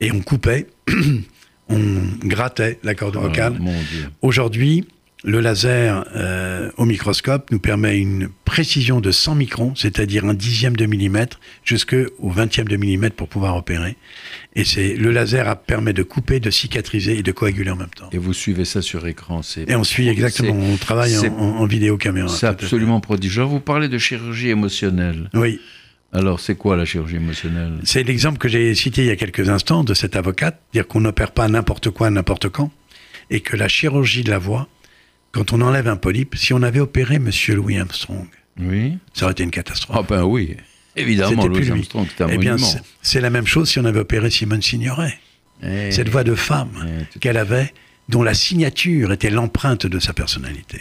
et 0.00 0.10
on 0.12 0.20
coupait, 0.20 0.66
on 1.68 1.78
grattait 2.24 2.78
la 2.82 2.94
corde 2.94 3.16
Ah, 3.18 3.22
vocale. 3.26 3.56
mon 3.58 3.72
Dieu. 3.72 4.08
Aujourd'hui, 4.22 4.86
le 5.24 5.40
laser 5.40 6.04
euh, 6.14 6.70
au 6.76 6.84
microscope 6.84 7.50
nous 7.50 7.58
permet 7.58 7.98
une 7.98 8.28
précision 8.44 9.00
de 9.00 9.10
100 9.10 9.34
microns, 9.34 9.74
c'est-à-dire 9.74 10.24
un 10.24 10.34
dixième 10.34 10.76
de 10.76 10.86
millimètre, 10.86 11.40
jusqu'au 11.64 12.06
vingtième 12.30 12.68
de 12.68 12.76
millimètre 12.76 13.16
pour 13.16 13.28
pouvoir 13.28 13.56
opérer. 13.56 13.96
Et 14.54 14.64
c'est 14.64 14.94
le 14.94 15.10
laser 15.10 15.48
a- 15.48 15.56
permet 15.56 15.92
de 15.92 16.02
couper, 16.04 16.38
de 16.38 16.50
cicatriser 16.50 17.18
et 17.18 17.22
de 17.24 17.32
coaguler 17.32 17.70
en 17.70 17.76
même 17.76 17.88
temps. 17.96 18.08
Et 18.12 18.18
vous 18.18 18.32
suivez 18.32 18.64
ça 18.64 18.80
sur 18.80 19.06
écran. 19.08 19.42
C'est 19.42 19.68
Et 19.68 19.74
on 19.74 19.82
suit 19.84 20.08
exactement, 20.08 20.54
on 20.54 20.76
travaille 20.76 21.16
en, 21.18 21.24
en- 21.32 21.66
vidéo 21.66 21.96
caméra. 21.96 22.28
c'est 22.28 22.46
absolument 22.46 23.00
prodigieux. 23.00 23.42
Vous 23.42 23.60
parlez 23.60 23.88
de 23.88 23.98
chirurgie 23.98 24.50
émotionnelle. 24.50 25.30
Oui, 25.34 25.60
Alors, 26.12 26.38
c'est 26.40 26.54
quoi 26.54 26.76
la 26.76 26.84
chirurgie 26.84 27.16
émotionnelle? 27.16 27.74
C'est 27.84 28.02
l'exemple 28.04 28.38
que 28.38 28.48
j'ai 28.48 28.74
cité 28.74 29.02
il 29.02 29.08
y 29.08 29.10
a 29.10 29.16
quelques 29.16 29.48
instants 29.48 29.82
de 29.84 29.94
cette 29.94 30.14
avocate, 30.16 30.60
dire 30.72 30.86
qu'on 30.86 31.00
n'opère 31.00 31.32
pas 31.32 31.48
n'importe 31.48 31.90
quoi, 31.90 32.08
n'importe 32.08 32.48
quand, 32.48 32.70
et 33.30 33.40
que 33.40 33.56
la 33.56 33.68
chirurgie 33.68 34.22
de 34.22 34.30
la 34.30 34.38
voix 34.38 34.68
quand 35.32 35.52
on 35.52 35.60
enlève 35.60 35.88
un 35.88 35.96
polype, 35.96 36.36
si 36.36 36.52
on 36.52 36.62
avait 36.62 36.80
opéré 36.80 37.18
Monsieur 37.18 37.54
Louis 37.56 37.78
Armstrong, 37.78 38.26
Oui. 38.58 38.98
ça 39.14 39.24
aurait 39.24 39.32
été 39.32 39.42
une 39.44 39.50
catastrophe. 39.50 39.96
Ah 40.00 40.06
ben 40.08 40.24
oui. 40.24 40.56
Évidemment, 40.96 41.42
C'était 41.42 41.52
plus 41.54 41.60
Louis. 41.68 41.70
Armstrong, 41.78 42.06
c'est 42.16 42.24
un 42.24 42.28
Eh 42.28 42.36
monument. 42.36 42.58
c'est- 42.58 42.82
c'est 43.02 43.20
la 43.20 43.30
même 43.30 43.46
chose 43.46 43.68
si 43.70 43.78
on 43.78 43.84
avait 43.84 44.00
opéré 44.00 44.30
Simone 44.30 44.62
Signoret. 44.62 45.18
Eh, 45.62 45.90
Cette 45.92 46.08
voix 46.08 46.24
de 46.24 46.34
femme 46.34 46.70
eh, 47.14 47.18
qu'elle 47.18 47.36
avait, 47.36 47.72
dont 48.08 48.22
la 48.22 48.34
signature 48.34 49.12
était 49.12 49.30
l'empreinte 49.30 49.86
de 49.86 49.98
sa 49.98 50.12
personnalité. 50.12 50.80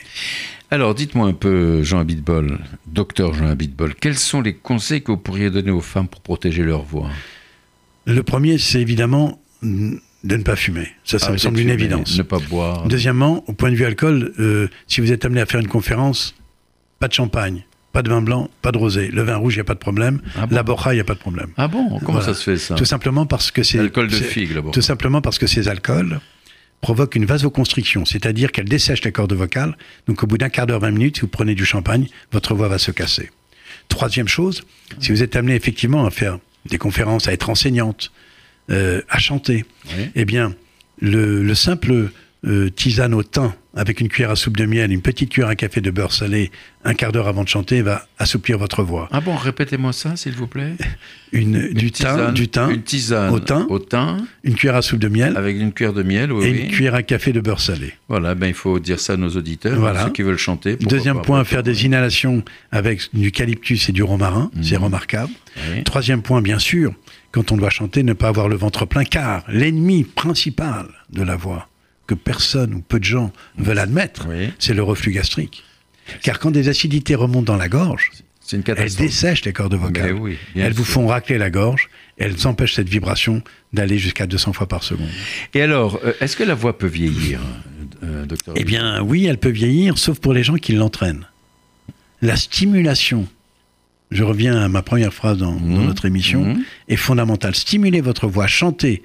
Alors, 0.72 0.96
dites-moi 0.96 1.28
un 1.28 1.34
peu, 1.34 1.82
Jean 1.84 2.00
Abitbol, 2.00 2.60
docteur 2.88 3.34
Jean 3.34 3.48
Abitbol, 3.48 3.96
quels 3.96 4.18
sont 4.18 4.42
les 4.42 4.54
conseils 4.54 5.02
que 5.02 5.12
vous 5.12 5.18
pourriez 5.18 5.50
donner 5.50 5.72
aux 5.72 5.82
femmes 5.82 6.08
pour 6.08 6.22
protéger 6.22 6.64
leur 6.64 6.84
voix? 6.84 7.10
Le 8.06 8.22
premier, 8.24 8.58
c'est 8.58 8.82
évidemment 8.82 9.42
mm, 9.62 9.96
de 10.28 10.36
ne 10.38 10.44
pas 10.44 10.56
fumer. 10.56 10.88
Ça, 11.04 11.20
ça 11.20 11.28
me 11.28 11.30
Arrêtez 11.32 11.44
semble 11.44 11.60
une 11.60 11.70
évidence. 11.70 12.18
Ne 12.18 12.24
pas 12.24 12.40
boire. 12.40 12.88
Deuxièmement, 12.88 13.44
au 13.48 13.54
point 13.54 13.72
de 13.72 13.76
vue 13.76 13.86
alcool, 13.86 14.34
euh, 14.40 14.68
si 14.88 15.02
vous 15.02 15.12
êtes 15.12 15.26
amené 15.26 15.42
à 15.42 15.46
faire 15.46 15.60
une 15.60 15.68
conférence, 15.68 16.36
pas 17.00 17.08
de 17.08 17.14
champagne, 17.14 17.66
pas 17.94 18.02
de 18.04 18.10
vin 18.10 18.22
blanc, 18.22 18.50
pas 18.62 18.72
de 18.72 18.78
rosé. 18.78 19.08
Le 19.08 19.22
vin 19.24 19.38
rouge, 19.38 19.54
il 19.56 19.58
n'y 19.58 19.62
a 19.62 19.66
pas 19.66 19.74
de 19.74 19.80
problème. 19.80 20.22
Ah 20.36 20.46
bon 20.46 20.56
La 20.56 20.64
borra, 20.64 20.94
il 20.94 20.98
n'y 20.98 21.02
a 21.02 21.06
pas 21.06 21.14
de 21.16 21.20
problème. 21.20 21.50
Ah 21.58 21.68
bon 21.68 22.00
Comment 22.00 22.20
Voilà. 22.20 22.26
ça 22.26 22.34
se 22.34 22.44
fait 22.44 22.58
ça 22.58 22.76
Tout 22.76 22.86
simplement 22.86 23.26
parce 23.26 23.52
que 23.52 23.64
c'est 23.64 23.78
L'alcool 23.78 24.08
de 24.10 24.16
figue. 24.16 24.52
Tout 24.72 24.82
simplement 24.82 25.22
parce 25.22 25.40
que 25.40 25.48
ces 25.48 25.68
alcools 25.68 26.20
provoquent 26.82 27.16
une 27.16 27.26
vasoconstriction, 27.26 28.06
c'est-à-dire 28.06 28.52
qu'elles 28.52 28.70
dessèchent 28.70 29.04
les 29.04 29.12
cordes 29.12 29.34
vocales. 29.34 29.76
Donc 30.08 30.22
au 30.24 30.28
bout 30.28 30.38
d'un 30.38 30.50
quart 30.50 30.68
d'heure, 30.68 30.80
20 30.82 30.92
minutes, 30.92 31.16
si 31.16 31.22
vous 31.22 31.28
prenez 31.28 31.56
du 31.56 31.66
champagne, 31.66 32.08
votre 32.32 32.54
voix 32.54 32.68
va 32.68 32.78
se 32.78 32.92
casser. 32.92 33.32
Troisième 33.90 34.28
chose, 34.28 34.64
si 35.00 35.12
vous 35.12 35.24
êtes 35.24 35.36
amené 35.36 35.56
effectivement 35.56 36.06
à 36.06 36.12
faire 36.12 36.38
des 36.70 36.78
conférences, 36.78 37.28
à 37.28 37.34
être 37.34 37.50
enseignante, 37.50 38.12
euh, 38.70 39.02
à 39.10 39.18
chanter, 39.20 39.66
Oui. 39.98 40.06
eh 40.16 40.26
bien, 40.26 40.54
le, 41.02 41.44
le 41.44 41.56
simple 41.56 42.10
euh, 42.46 42.70
tisane 42.70 43.14
au 43.14 43.24
thym 43.24 43.52
avec 43.76 44.00
une 44.02 44.08
cuillère 44.10 44.32
à 44.32 44.36
soupe 44.36 44.58
de 44.58 44.66
miel, 44.66 44.92
une 44.92 45.02
petite 45.04 45.30
cuillère 45.30 45.50
à 45.50 45.56
café 45.56 45.82
de 45.82 45.92
beurre 45.92 46.12
salé, 46.12 46.50
un 46.84 46.96
quart 46.96 47.12
d'heure 47.12 47.28
avant 47.28 47.44
de 47.44 47.48
chanter, 47.48 47.84
va 47.84 48.08
assouplir 48.18 48.58
votre 48.58 48.82
voix. 48.82 49.08
Ah 49.12 49.22
bon, 49.22 49.36
répétez-moi 49.36 49.94
ça, 49.94 50.16
s'il 50.16 50.34
vous 50.34 50.48
plaît. 50.48 50.74
Une, 51.32 51.74
du 51.74 51.92
thym, 51.92 52.34
du 52.34 52.48
thym, 52.48 52.72
Une 52.72 52.82
tisane 52.82 53.32
au 53.34 53.40
thym. 53.40 53.66
au 53.70 53.78
thym, 53.80 54.26
une 54.44 54.56
cuillère 54.56 54.78
à 54.78 54.82
soupe 54.82 55.00
de 55.00 55.10
miel 55.10 55.36
avec 55.38 55.58
une 55.58 55.74
cuillère 55.74 55.94
de 55.94 56.02
miel, 56.02 56.32
oui. 56.32 56.46
et 56.46 56.52
oui. 56.52 56.60
une 56.62 56.68
cuillère 56.72 56.96
à 56.96 57.04
café 57.04 57.34
de 57.34 57.42
beurre 57.42 57.60
salé. 57.60 57.94
Voilà, 58.08 58.34
ben, 58.34 58.48
il 58.48 58.54
faut 58.56 58.80
dire 58.80 59.00
ça 59.00 59.14
à 59.14 59.18
nos 59.18 59.30
auditeurs, 59.30 59.78
Voilà. 59.80 60.06
ceux 60.06 60.12
qui 60.12 60.22
veulent 60.24 60.38
chanter. 60.38 60.78
Deuxième 60.78 61.22
point, 61.22 61.44
faire 61.44 61.62
des 61.64 61.86
inhalations 61.86 62.44
avec 62.72 63.02
du 63.14 63.28
eucalyptus 63.28 63.90
et 63.90 63.92
du 63.92 64.02
romarin, 64.04 64.50
c'est 64.62 64.78
remarquable. 64.78 65.32
Oui. 65.72 65.84
Troisième 65.84 66.22
point, 66.24 66.42
bien 66.42 66.60
sûr, 66.60 66.94
quand 67.32 67.52
on 67.52 67.58
doit 67.58 67.70
chanter, 67.70 68.04
ne 68.04 68.14
pas 68.14 68.30
avoir 68.30 68.48
le 68.50 68.56
ventre 68.56 68.86
plein, 68.86 69.04
car 69.04 69.44
l'ennemi 69.48 70.04
principal 70.04 70.88
de 71.12 71.24
la 71.24 71.36
voix, 71.36 71.68
que 72.08 72.14
personne 72.16 72.74
ou 72.74 72.82
peu 72.82 73.00
de 73.00 73.04
gens 73.06 73.32
veulent 73.58 73.80
admettre, 73.80 74.28
Oui. 74.30 74.50
c'est 74.60 74.74
le 74.74 74.84
reflux 74.84 75.12
gastrique. 75.12 75.64
Car 76.24 76.40
quand 76.40 76.52
des 76.52 76.70
acidités 76.70 77.16
remontent 77.16 77.52
dans 77.54 77.58
la 77.58 77.68
gorge, 77.70 78.12
une 78.54 78.64
elles 78.78 78.96
dessèchent 78.96 79.44
les 79.44 79.52
cordes 79.52 79.76
vocales. 79.76 80.14
Ben 80.14 80.20
oui, 80.22 80.38
elles 80.56 80.72
vous 80.72 80.86
font 80.86 81.06
racler 81.08 81.38
la 81.38 81.50
gorge, 81.50 81.90
elles 82.18 82.48
empêchent 82.48 82.76
cette 82.76 82.88
vibration 82.88 83.44
d'aller 83.74 83.98
jusqu'à 83.98 84.26
200 84.26 84.54
fois 84.54 84.68
par 84.70 84.84
seconde. 84.84 85.10
Et 85.54 85.62
alors, 85.62 86.00
euh, 86.06 86.14
est-ce 86.22 86.38
que 86.38 86.44
la 86.44 86.56
voix 86.56 86.78
peut 86.78 86.88
vieillir, 86.88 87.42
euh, 88.04 88.26
docteur 88.26 88.54
Eh 88.58 88.64
bien, 88.64 89.02
oui, 89.02 89.26
elle 89.26 89.38
peut 89.38 89.50
vieillir, 89.50 89.98
sauf 89.98 90.20
pour 90.20 90.32
les 90.32 90.44
gens 90.44 90.56
qui 90.56 90.72
l'entraînent. 90.72 91.26
La 92.22 92.38
stimulation, 92.38 93.28
je 94.12 94.24
reviens 94.24 94.58
à 94.62 94.68
ma 94.70 94.82
première 94.82 95.14
phrase 95.14 95.38
dans, 95.38 95.52
dans 95.54 95.60
Mhm. 95.60 95.86
notre 95.86 96.06
émission, 96.06 96.46
Mhm. 96.46 96.64
est 96.88 96.96
fondamentale. 96.96 97.56
Stimuler 97.56 98.02
votre 98.02 98.28
voix, 98.28 98.48
chanter 98.48 99.02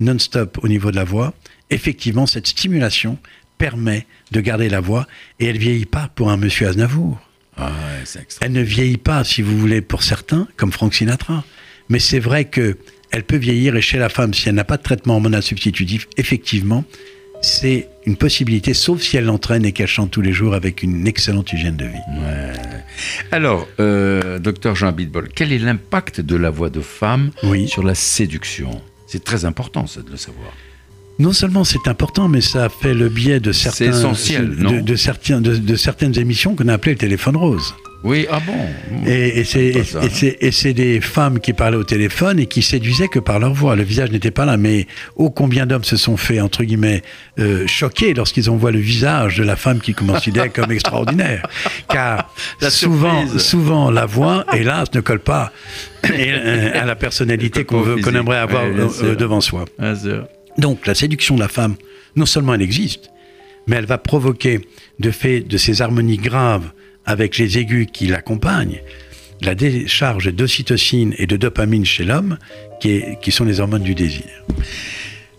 non-stop 0.00 0.58
au 0.62 0.68
niveau 0.68 0.90
de 0.90 0.96
la 0.96 1.04
voix, 1.04 1.34
effectivement, 1.70 2.26
cette 2.26 2.46
stimulation 2.46 3.18
permet 3.58 4.06
de 4.32 4.40
garder 4.40 4.68
la 4.70 4.80
voix 4.80 5.06
et 5.38 5.46
elle 5.46 5.58
vieillit 5.58 5.84
pas 5.84 6.08
pour 6.14 6.30
un 6.30 6.36
monsieur 6.38 6.66
Aznavour. 6.68 7.20
Ah, 7.58 7.70
ouais. 8.14 8.22
Elle 8.40 8.52
ne 8.52 8.62
vieillit 8.62 8.96
pas, 8.96 9.22
si 9.24 9.42
vous 9.42 9.58
voulez, 9.58 9.82
pour 9.82 10.02
certains, 10.02 10.48
comme 10.56 10.72
Frank 10.72 10.94
Sinatra. 10.94 11.44
Mais 11.90 11.98
c'est 11.98 12.20
vrai 12.20 12.46
que 12.46 12.78
elle 13.10 13.24
peut 13.24 13.36
vieillir 13.36 13.76
et 13.76 13.82
chez 13.82 13.98
la 13.98 14.08
femme, 14.08 14.32
si 14.32 14.48
elle 14.48 14.54
n'a 14.54 14.64
pas 14.64 14.78
de 14.78 14.82
traitement 14.82 15.14
hormonal 15.16 15.42
substitutif, 15.42 16.06
effectivement, 16.16 16.84
c'est 17.42 17.89
une 18.06 18.16
possibilité, 18.16 18.72
sauf 18.74 19.02
si 19.02 19.16
elle 19.16 19.24
l'entraîne 19.26 19.64
et 19.64 19.72
qu'elle 19.72 19.86
chante 19.86 20.10
tous 20.10 20.22
les 20.22 20.32
jours 20.32 20.54
avec 20.54 20.82
une 20.82 21.06
excellente 21.06 21.52
hygiène 21.52 21.76
de 21.76 21.84
vie. 21.84 21.98
Alors, 23.30 23.66
euh, 23.78 24.38
docteur 24.38 24.74
Jean 24.74 24.88
Abitbol, 24.88 25.28
quel 25.34 25.52
est 25.52 25.58
l'impact 25.58 26.20
de 26.20 26.36
la 26.36 26.50
voix 26.50 26.70
de 26.70 26.80
femme 26.80 27.30
Oui. 27.42 27.68
sur 27.68 27.82
la 27.82 27.94
séduction? 27.94 28.80
C'est 29.06 29.22
très 29.24 29.44
important, 29.44 29.86
ça, 29.86 30.02
de 30.02 30.10
le 30.10 30.16
savoir. 30.16 30.50
Non 31.18 31.32
seulement 31.34 31.64
c'est 31.64 31.86
important, 31.86 32.28
mais 32.28 32.40
ça 32.40 32.68
fait 32.70 32.94
le 32.94 33.10
biais 33.10 33.40
de 33.40 33.52
certains, 33.52 33.90
essentiel, 33.90 34.56
de, 34.56 34.62
non? 34.62 34.80
de 34.80 34.96
certains, 34.96 35.40
de, 35.42 35.56
de 35.56 35.76
certaines 35.76 36.18
émissions 36.18 36.56
qu'on 36.56 36.68
a 36.68 36.72
appelées 36.74 36.92
le 36.92 36.98
téléphone 36.98 37.36
rose. 37.36 37.74
Oui, 38.02 38.26
ah 38.30 38.40
bon? 38.46 39.06
Et, 39.06 39.40
et 39.40 40.50
c'est 40.52 40.72
des 40.72 41.00
femmes 41.00 41.38
qui 41.38 41.52
parlaient 41.52 41.76
au 41.76 41.84
téléphone 41.84 42.38
et 42.38 42.46
qui 42.46 42.62
séduisaient 42.62 43.08
que 43.08 43.18
par 43.18 43.38
leur 43.38 43.52
voix. 43.52 43.76
Le 43.76 43.82
visage 43.82 44.10
n'était 44.10 44.30
pas 44.30 44.46
là, 44.46 44.56
mais 44.56 44.86
ô 45.16 45.30
combien 45.30 45.66
d'hommes 45.66 45.84
se 45.84 45.96
sont 45.96 46.16
fait, 46.16 46.40
entre 46.40 46.64
guillemets, 46.64 47.02
euh, 47.38 47.66
choqués 47.66 48.14
lorsqu'ils 48.14 48.50
ont 48.50 48.56
vu 48.56 48.72
le 48.72 48.78
visage 48.78 49.36
de 49.36 49.44
la 49.44 49.56
femme 49.56 49.80
qu'ils 49.80 49.94
considéraient 49.94 50.48
comme 50.54 50.72
extraordinaire. 50.72 51.46
Car 51.88 52.32
La 52.62 52.70
souvent, 52.70 53.22
surprise. 53.22 53.42
souvent, 53.42 53.90
la 53.90 54.06
voix, 54.06 54.46
hélas, 54.54 54.88
ne 54.94 55.00
colle 55.00 55.20
pas 55.20 55.52
et, 56.04 56.30
euh, 56.30 56.80
à 56.80 56.86
la 56.86 56.96
personnalité 56.96 57.64
qu'on 57.64 57.84
aimerait 58.14 58.38
avoir 58.38 58.64
euh, 58.64 59.14
devant 59.14 59.42
soi. 59.42 59.66
Donc 60.56 60.86
la 60.86 60.94
séduction 60.94 61.34
de 61.34 61.40
la 61.40 61.48
femme, 61.48 61.74
non 62.16 62.26
seulement 62.26 62.54
elle 62.54 62.62
existe, 62.62 63.10
mais 63.66 63.76
elle 63.76 63.86
va 63.86 63.98
provoquer, 63.98 64.60
de 64.98 65.10
fait 65.10 65.40
de 65.40 65.56
ces 65.58 65.82
harmonies 65.82 66.16
graves 66.16 66.70
avec 67.06 67.38
les 67.38 67.58
aigus 67.58 67.86
qui 67.92 68.06
l'accompagnent, 68.06 68.80
la 69.42 69.54
décharge 69.54 70.32
d'ocytocine 70.32 71.14
et 71.18 71.26
de 71.26 71.36
dopamine 71.36 71.84
chez 71.84 72.04
l'homme, 72.04 72.38
qui, 72.80 73.30
sont 73.30 73.44
les 73.44 73.60
hormones 73.60 73.82
du 73.82 73.94
désir. 73.94 74.24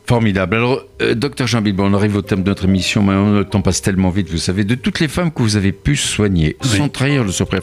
Formidable. 0.07 0.55
Alors, 0.57 0.83
euh, 1.01 1.15
docteur 1.15 1.47
Jean 1.47 1.59
Abitbol, 1.59 1.85
on 1.85 1.93
arrive 1.93 2.17
au 2.17 2.21
thème 2.21 2.43
de 2.43 2.49
notre 2.49 2.65
émission, 2.65 3.01
mais 3.01 3.13
le 3.39 3.45
temps 3.45 3.61
passe 3.61 3.81
tellement 3.81 4.09
vite, 4.09 4.29
vous 4.29 4.37
savez. 4.37 4.65
De 4.65 4.75
toutes 4.75 4.99
les 4.99 5.07
femmes 5.07 5.31
que 5.31 5.41
vous 5.41 5.55
avez 5.55 5.71
pu 5.71 5.95
soigner, 5.95 6.57
Oui. 6.63 6.77
sans 6.77 6.89
trahir 6.89 7.23
le 7.23 7.31
secret, 7.31 7.59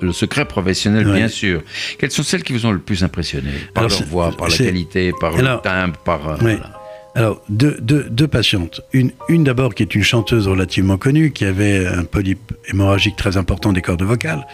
le 0.00 0.12
secret 0.12 0.44
professionnel, 0.44 1.08
Oui. 1.08 1.16
bien 1.16 1.28
sûr, 1.28 1.62
quelles 1.98 2.12
sont 2.12 2.22
celles 2.22 2.44
qui 2.44 2.52
vous 2.52 2.66
ont 2.66 2.70
le 2.72 2.78
plus 2.78 3.02
impressionné? 3.02 3.50
Par 3.74 3.84
Alors, 3.84 3.98
leur 3.98 4.08
voix, 4.08 4.30
par 4.36 4.48
la 4.48 4.56
qualité, 4.56 5.12
par 5.20 5.36
le 5.36 5.60
timbre, 5.62 5.96
par... 6.04 6.28
euh, 6.28 6.36
Oui. 6.42 6.52
voilà. 6.54 6.77
Alors, 7.18 7.42
deux, 7.48 7.76
deux- 7.80 8.06
deux 8.08 8.28
patientes. 8.28 8.80
Une, 8.92 9.10
une 9.28 9.42
d'abord 9.42 9.74
qui 9.74 9.82
est 9.82 9.94
une 9.94 10.04
chanteuse 10.04 10.46
relativement 10.46 10.96
connue, 10.98 11.32
qui 11.32 11.44
avait 11.44 11.84
un 11.86 12.04
polype 12.04 12.52
hémorragique 12.68 13.16
très 13.16 13.36
important 13.36 13.72
des 13.72 13.82
cordes 13.82 14.02
vocales, 14.04 14.46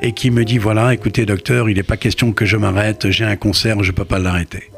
et 0.00 0.12
qui 0.12 0.30
me 0.30 0.44
dit, 0.44 0.58
voilà, 0.58 0.94
écoutez 0.94 1.26
docteur, 1.26 1.68
il 1.68 1.76
n'est 1.76 1.82
pas 1.82 1.96
question 1.96 2.32
que 2.32 2.46
je 2.46 2.56
m'arrête, 2.56 3.10
j'ai 3.10 3.24
un 3.24 3.34
concert, 3.36 3.82
je 3.82 3.90
ne 3.90 3.96
peux 3.96 4.04
pas 4.04 4.20
l'arrêter. 4.20 4.70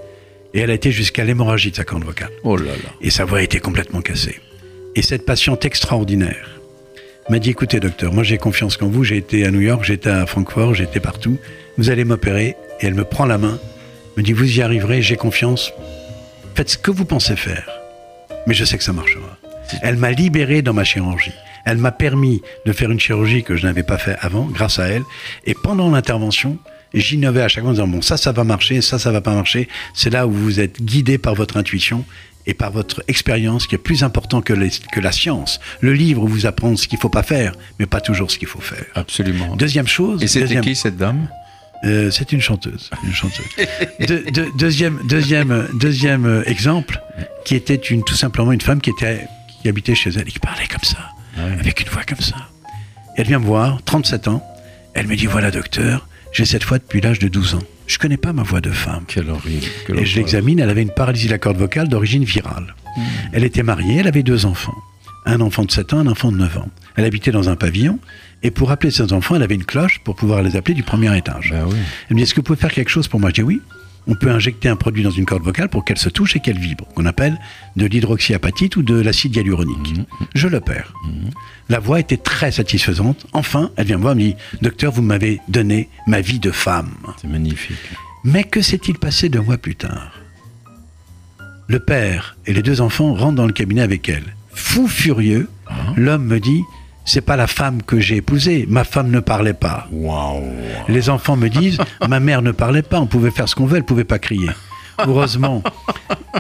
Et 0.55 0.61
elle 0.61 0.71
a 0.71 0.75
été 0.75 0.91
jusqu'à 0.93 1.25
l'hémorragie 1.25 1.71
de 1.71 1.77
sa 1.77 1.85
corde 1.85 2.05
vocale. 2.05 2.31
Oh 2.43 2.57
là 2.57 2.65
là. 2.73 2.91
et 3.03 3.11
sa 3.11 3.25
voix 3.27 3.43
était 3.43 3.61
complètement 3.61 4.01
cassée. 4.01 4.41
Et 4.97 5.03
cette 5.03 5.27
patiente 5.27 5.65
extraordinaire 5.67 6.61
m'a 7.29 7.39
dit 7.39 7.51
écoutez 7.51 7.79
docteur, 7.81 8.13
moi 8.15 8.25
j'ai 8.25 8.39
confiance 8.39 8.77
en 8.81 8.89
vous, 8.89 9.05
j'ai 9.05 9.19
été 9.19 9.45
à 9.47 9.51
New 9.51 9.61
York, 9.61 9.85
j'ai 9.85 9.95
été 9.95 10.09
à 10.09 10.27
Francfort, 10.27 10.75
j'ai 10.75 10.85
été 10.85 10.99
partout, 11.01 11.37
vous 11.79 11.91
allez 11.91 12.05
m'opérer 12.05 12.57
et 12.81 12.87
elle 12.87 12.95
me 12.95 13.05
prend 13.05 13.27
la 13.27 13.39
main, 13.39 13.59
me 14.17 14.23
dit 14.23 14.33
vous 14.33 14.59
y 14.59 14.63
arriverez, 14.63 15.03
j'ai 15.03 15.17
confiance, 15.17 15.73
faites 16.55 16.71
ce 16.71 16.79
que 16.79 16.91
vous 16.91 17.05
pensez 17.05 17.37
faire, 17.37 17.69
mais 18.47 18.55
je 18.55 18.65
sais 18.65 18.79
que 18.79 18.85
ça 18.85 18.93
marchera. 18.93 19.37
Elle 19.83 19.97
m'a 19.97 20.11
libéré 20.11 20.63
dans 20.63 20.73
ma 20.75 20.85
chirurgie. 20.85 21.33
Elle 21.65 21.77
m'a 21.79 21.93
permis 21.93 22.43
de 22.67 22.73
faire 22.73 22.91
une 22.91 22.99
chirurgie 23.01 23.43
que 23.45 23.55
je 23.57 23.67
n'avais 23.67 23.83
pas 23.83 23.99
fait 23.99 24.17
avant, 24.21 24.45
grâce 24.47 24.79
à 24.79 24.89
elle. 24.89 25.03
Et 25.45 25.55
pendant 25.55 25.91
l'intervention, 25.91 26.59
j'innovais 26.95 27.43
à 27.43 27.49
chaque 27.49 27.63
fois 27.63 27.71
en 27.71 27.75
disant 27.75 27.87
bon 27.89 28.03
ça 28.03 28.17
ça 28.17 28.33
va 28.33 28.45
marcher, 28.45 28.81
ça 28.81 28.99
ça 28.99 29.13
va 29.13 29.21
pas 29.21 29.35
marcher. 29.35 29.69
C'est 29.95 30.11
là 30.11 30.27
où 30.27 30.33
vous 30.33 30.59
êtes 30.59 30.83
guidé 30.83 31.19
par 31.19 31.35
votre 31.35 31.57
intuition 31.57 32.05
et 32.47 32.55
par 32.55 32.71
votre 32.73 33.05
expérience 33.07 33.67
qui 33.67 33.75
est 33.75 33.79
plus 33.79 34.03
important 34.03 34.41
que, 34.41 34.55
les- 34.55 34.71
que 34.91 34.99
la 35.01 35.13
science. 35.13 35.61
Le 35.81 35.93
livre 35.93 36.27
vous 36.27 36.47
apprend 36.47 36.75
ce 36.77 36.89
qu'il 36.89 36.99
faut 36.99 37.11
pas 37.11 37.23
faire, 37.23 37.53
mais 37.79 37.87
pas 37.87 38.01
toujours 38.01 38.31
ce 38.31 38.39
qu'il 38.39 38.49
faut 38.49 38.63
faire. 38.63 38.87
Absolument. 38.95 39.55
Deuxième 39.57 39.87
chose. 39.87 40.23
Et 40.23 40.27
c'était 40.27 40.47
deuxième- 40.47 40.65
qui 40.65 40.75
cette 40.75 40.97
dame? 40.97 41.29
Euh, 41.85 42.11
c'est 42.11 42.33
une 42.33 42.41
chanteuse. 42.41 42.91
Une 43.05 43.13
chanteuse. 43.15 43.47
De- 44.01 44.31
de- 44.31 44.49
deuxième, 44.57 44.99
deuxième, 45.09 45.69
deuxième 45.75 46.27
euh, 46.27 46.43
exemple, 46.47 47.01
qui 47.45 47.55
était 47.55 47.75
une, 47.77 48.03
tout 48.05 48.15
simplement 48.15 48.53
une 48.53 48.61
femme 48.61 48.81
qui, 48.81 48.91
était, 48.91 49.27
qui 49.63 49.69
habitait 49.69 49.95
chez 49.95 50.11
elle 50.11 50.29
et 50.29 50.31
qui 50.33 50.39
parlait 50.39 50.67
comme 50.69 50.85
ça, 50.85 50.99
avec 51.59 51.81
une 51.81 51.89
voix 51.89 52.03
comme 52.05 52.21
ça. 52.21 52.37
Elle 53.17 53.27
vient 53.27 53.39
me 53.39 53.45
voir, 53.47 53.83
37 53.85 54.29
ans. 54.29 54.47
Elle 54.95 55.07
me 55.07 55.17
dit 55.17 55.27
Voilà, 55.27 55.51
docteur, 55.51 56.07
j'ai 56.33 56.45
cette 56.45 56.65
voix 56.65 56.79
depuis 56.79 57.01
l'âge 57.01 57.19
de 57.19 57.29
12 57.29 57.55
ans. 57.57 57.63
Je 57.87 57.99
connais 57.99 58.17
pas 58.17 58.33
ma 58.33 58.43
voix 58.43 58.61
de 58.61 58.71
femme. 58.71 59.05
Quelle 59.09 59.29
horrible. 59.31 59.67
quelle 59.87 59.99
Et 59.99 60.07
je 60.07 60.17
l'examine, 60.17 60.61
elle 60.61 60.71
avait 60.71 60.83
une 60.83 60.93
paralysie 60.93 61.27
de 61.27 61.33
la 61.33 61.39
corde 61.39 61.57
vocale 61.59 61.89
d'origine 61.89 62.25
virale. 62.25 62.75
Elle 63.33 63.45
était 63.45 63.63
mariée, 63.63 63.97
elle 63.99 64.07
avait 64.09 64.23
deux 64.23 64.47
enfants. 64.47 64.75
Un 65.27 65.41
enfant 65.41 65.65
de 65.65 65.71
7 65.71 65.93
ans, 65.95 65.99
un 65.99 66.07
enfant 66.07 66.33
de 66.33 66.39
9 66.39 66.59
ans. 66.59 66.69
Elle 66.97 67.05
habitait 67.05 67.31
dans 67.31 67.49
un 67.49 67.57
pavillon, 67.57 67.99
et 68.43 68.51
pour 68.51 68.71
appeler 68.71 68.91
ses 68.91 69.13
enfants, 69.13 69.37
elle 69.37 69.43
avait 69.43 69.55
une 69.55 69.65
cloche 69.65 70.01
pour 70.03 70.17
pouvoir 70.17 70.43
les 70.43 70.57
appeler 70.57 70.75
du 70.75 70.83
premier 70.83 71.17
étage. 71.17 71.51
Ben 71.51 71.65
oui. 71.69 71.77
Elle 72.09 72.15
me 72.15 72.19
dit, 72.19 72.23
est-ce 72.23 72.35
que 72.35 72.41
vous 72.41 72.45
pouvez 72.45 72.59
faire 72.59 72.73
quelque 72.73 72.89
chose 72.89 73.07
pour 73.07 73.21
moi? 73.21 73.31
Je 73.31 73.35
dis 73.35 73.43
oui. 73.43 73.61
on 74.07 74.15
peut 74.15 74.31
injecter 74.31 74.69
un 74.69 74.77
produit 74.77 75.03
dans 75.03 75.11
une 75.11 75.27
corde 75.27 75.43
vocale 75.43 75.69
pour 75.69 75.85
qu'elle 75.85 75.99
se 75.99 76.09
touche 76.09 76.37
et 76.37 76.41
qu'elle 76.41 76.59
vibre, 76.59 76.87
qu'on 76.95 77.05
appelle 77.05 77.39
de 77.77 77.87
l'hydroxyapatite 77.87 78.77
ou 78.77 78.83
de 78.83 78.95
l'acide 78.99 79.37
hyaluronique. 79.37 79.99
Mhm. 79.99 80.05
Je 80.35 80.49
l'opère. 80.49 80.95
La 81.69 81.79
voix 81.79 82.01
était 82.01 82.17
très 82.17 82.51
satisfaisante. 82.51 83.27
Enfin, 83.33 83.71
elle 83.77 83.87
vient 83.87 83.99
me 83.99 84.03
voir 84.03 84.15
et 84.15 84.17
me 84.17 84.23
dit 84.23 84.37
Docteur, 84.63 84.91
vous 84.93 85.03
m'avez 85.03 85.41
donné 85.49 85.89
ma 86.07 86.21
vie 86.23 86.39
de 86.41 86.51
femme. 86.51 86.95
C'est 87.21 87.29
magnifique. 87.29 87.77
Mais 88.25 88.45
que 88.45 88.63
s'est-il 88.63 88.99
passé 88.99 89.29
deux 89.29 89.41
mois 89.41 89.59
plus 89.59 89.77
tard? 89.77 90.13
Le 91.69 91.79
père 91.79 92.37
et 92.47 92.53
les 92.53 92.63
deux 92.63 92.81
enfants 92.81 93.15
rentrent 93.15 93.37
dans 93.37 93.47
le 93.47 93.53
cabinet 93.53 93.83
avec 93.83 94.09
elle. 94.09 94.35
Fou 94.53 94.89
furieux, 94.89 95.49
l'homme 95.97 96.25
me 96.25 96.41
dit 96.41 96.63
C'est 97.05 97.21
pas 97.21 97.37
la 97.37 97.47
femme 97.47 97.83
que 97.83 97.99
j'ai 98.01 98.17
épousée, 98.17 98.67
ma 98.69 98.85
femme 98.85 99.11
ne 99.11 99.21
parlait 99.21 99.55
pas. 99.55 99.89
Les 100.89 101.09
enfants 101.11 101.37
me 101.37 101.49
disent 101.49 101.79
Ma 102.09 102.21
mère 102.21 102.43
ne 102.43 102.53
parlait 102.53 102.83
pas, 102.83 103.01
on 103.01 103.07
pouvait 103.07 103.31
faire 103.31 103.49
ce 103.49 103.55
qu'on 103.55 103.67
veut, 103.67 103.77
elle 103.79 103.85
pouvait 103.85 104.05
pas 104.05 104.19
crier. 104.19 104.51
Heureusement, 105.07 105.63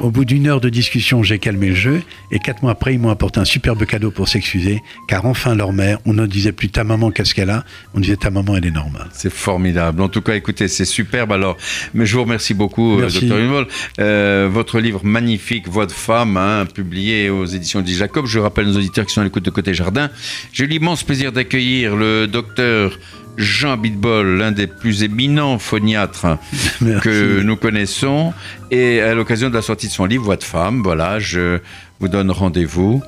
au 0.02 0.10
bout 0.10 0.24
d'une 0.24 0.46
heure 0.46 0.60
de 0.60 0.68
discussion, 0.68 1.22
j'ai 1.22 1.38
calmé 1.38 1.68
le 1.68 1.74
jeu 1.74 2.02
et 2.30 2.38
quatre 2.38 2.62
mois 2.62 2.72
après, 2.72 2.94
ils 2.94 3.00
m'ont 3.00 3.10
apporté 3.10 3.40
un 3.40 3.44
superbe 3.44 3.84
cadeau 3.84 4.10
pour 4.10 4.28
s'excuser, 4.28 4.82
car 5.08 5.26
enfin 5.26 5.54
leur 5.54 5.72
mère, 5.72 5.98
on 6.06 6.12
ne 6.12 6.26
disait 6.26 6.52
plus 6.52 6.70
ta 6.70 6.84
maman, 6.84 7.10
qu'est-ce 7.10 7.34
qu'elle 7.34 7.50
a 7.50 7.64
On 7.94 8.00
disait 8.00 8.16
ta 8.16 8.30
maman, 8.30 8.56
elle 8.56 8.66
est 8.66 8.70
normale. 8.70 9.08
C'est 9.12 9.32
formidable. 9.32 10.02
En 10.02 10.08
tout 10.08 10.22
cas, 10.22 10.34
écoutez, 10.34 10.68
c'est 10.68 10.84
superbe. 10.84 11.32
Alors, 11.32 11.56
mais 11.94 12.06
je 12.06 12.16
vous 12.16 12.22
remercie 12.22 12.54
beaucoup, 12.54 12.98
euh, 12.98 13.02
Merci. 13.02 13.26
Dr. 13.28 13.66
Euh, 14.00 14.48
votre 14.50 14.80
livre 14.80 15.00
magnifique, 15.04 15.68
Voix 15.68 15.86
de 15.86 15.92
femme, 15.92 16.36
hein, 16.36 16.66
publié 16.66 17.30
aux 17.30 17.46
éditions 17.46 17.80
Di 17.80 17.94
Jacob. 17.94 18.26
Je 18.26 18.38
rappelle 18.38 18.68
aux 18.68 18.76
auditeurs 18.76 19.06
qui 19.06 19.14
sont 19.14 19.20
à 19.20 19.24
l'écoute 19.24 19.44
de 19.44 19.50
Côté 19.50 19.74
Jardin. 19.74 20.10
J'ai 20.52 20.64
eu 20.64 20.66
l'immense 20.66 21.02
plaisir 21.02 21.32
d'accueillir 21.32 21.96
le 21.96 22.26
docteur 22.26 22.98
Jean 23.36 23.76
Bitbol, 23.76 24.38
l'un 24.38 24.52
des 24.52 24.66
plus 24.66 25.02
éminents 25.02 25.58
phoniatres 25.58 26.26
Merci. 26.80 27.02
que 27.02 27.40
nous 27.42 27.56
connaissons. 27.56 28.32
Et 28.70 29.00
à 29.00 29.14
l'occasion 29.14 29.48
de 29.48 29.54
la 29.54 29.62
sortie 29.62 29.86
de 29.88 29.92
son 29.92 30.04
livre, 30.04 30.24
Voix 30.24 30.36
de 30.36 30.44
femme, 30.44 30.82
voilà, 30.82 31.18
je 31.18 31.58
vous 32.00 32.08
donne 32.08 32.30
rendez-vous 32.30 33.02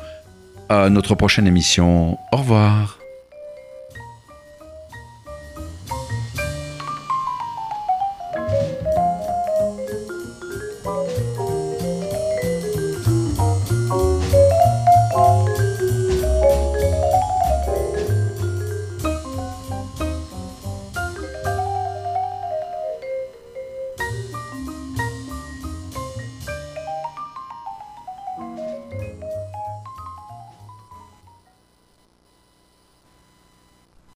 à 0.68 0.89
notre 0.89 1.14
prochaine 1.14 1.47
émission. 1.47 2.18
Au 2.33 2.37
revoir. 2.39 2.99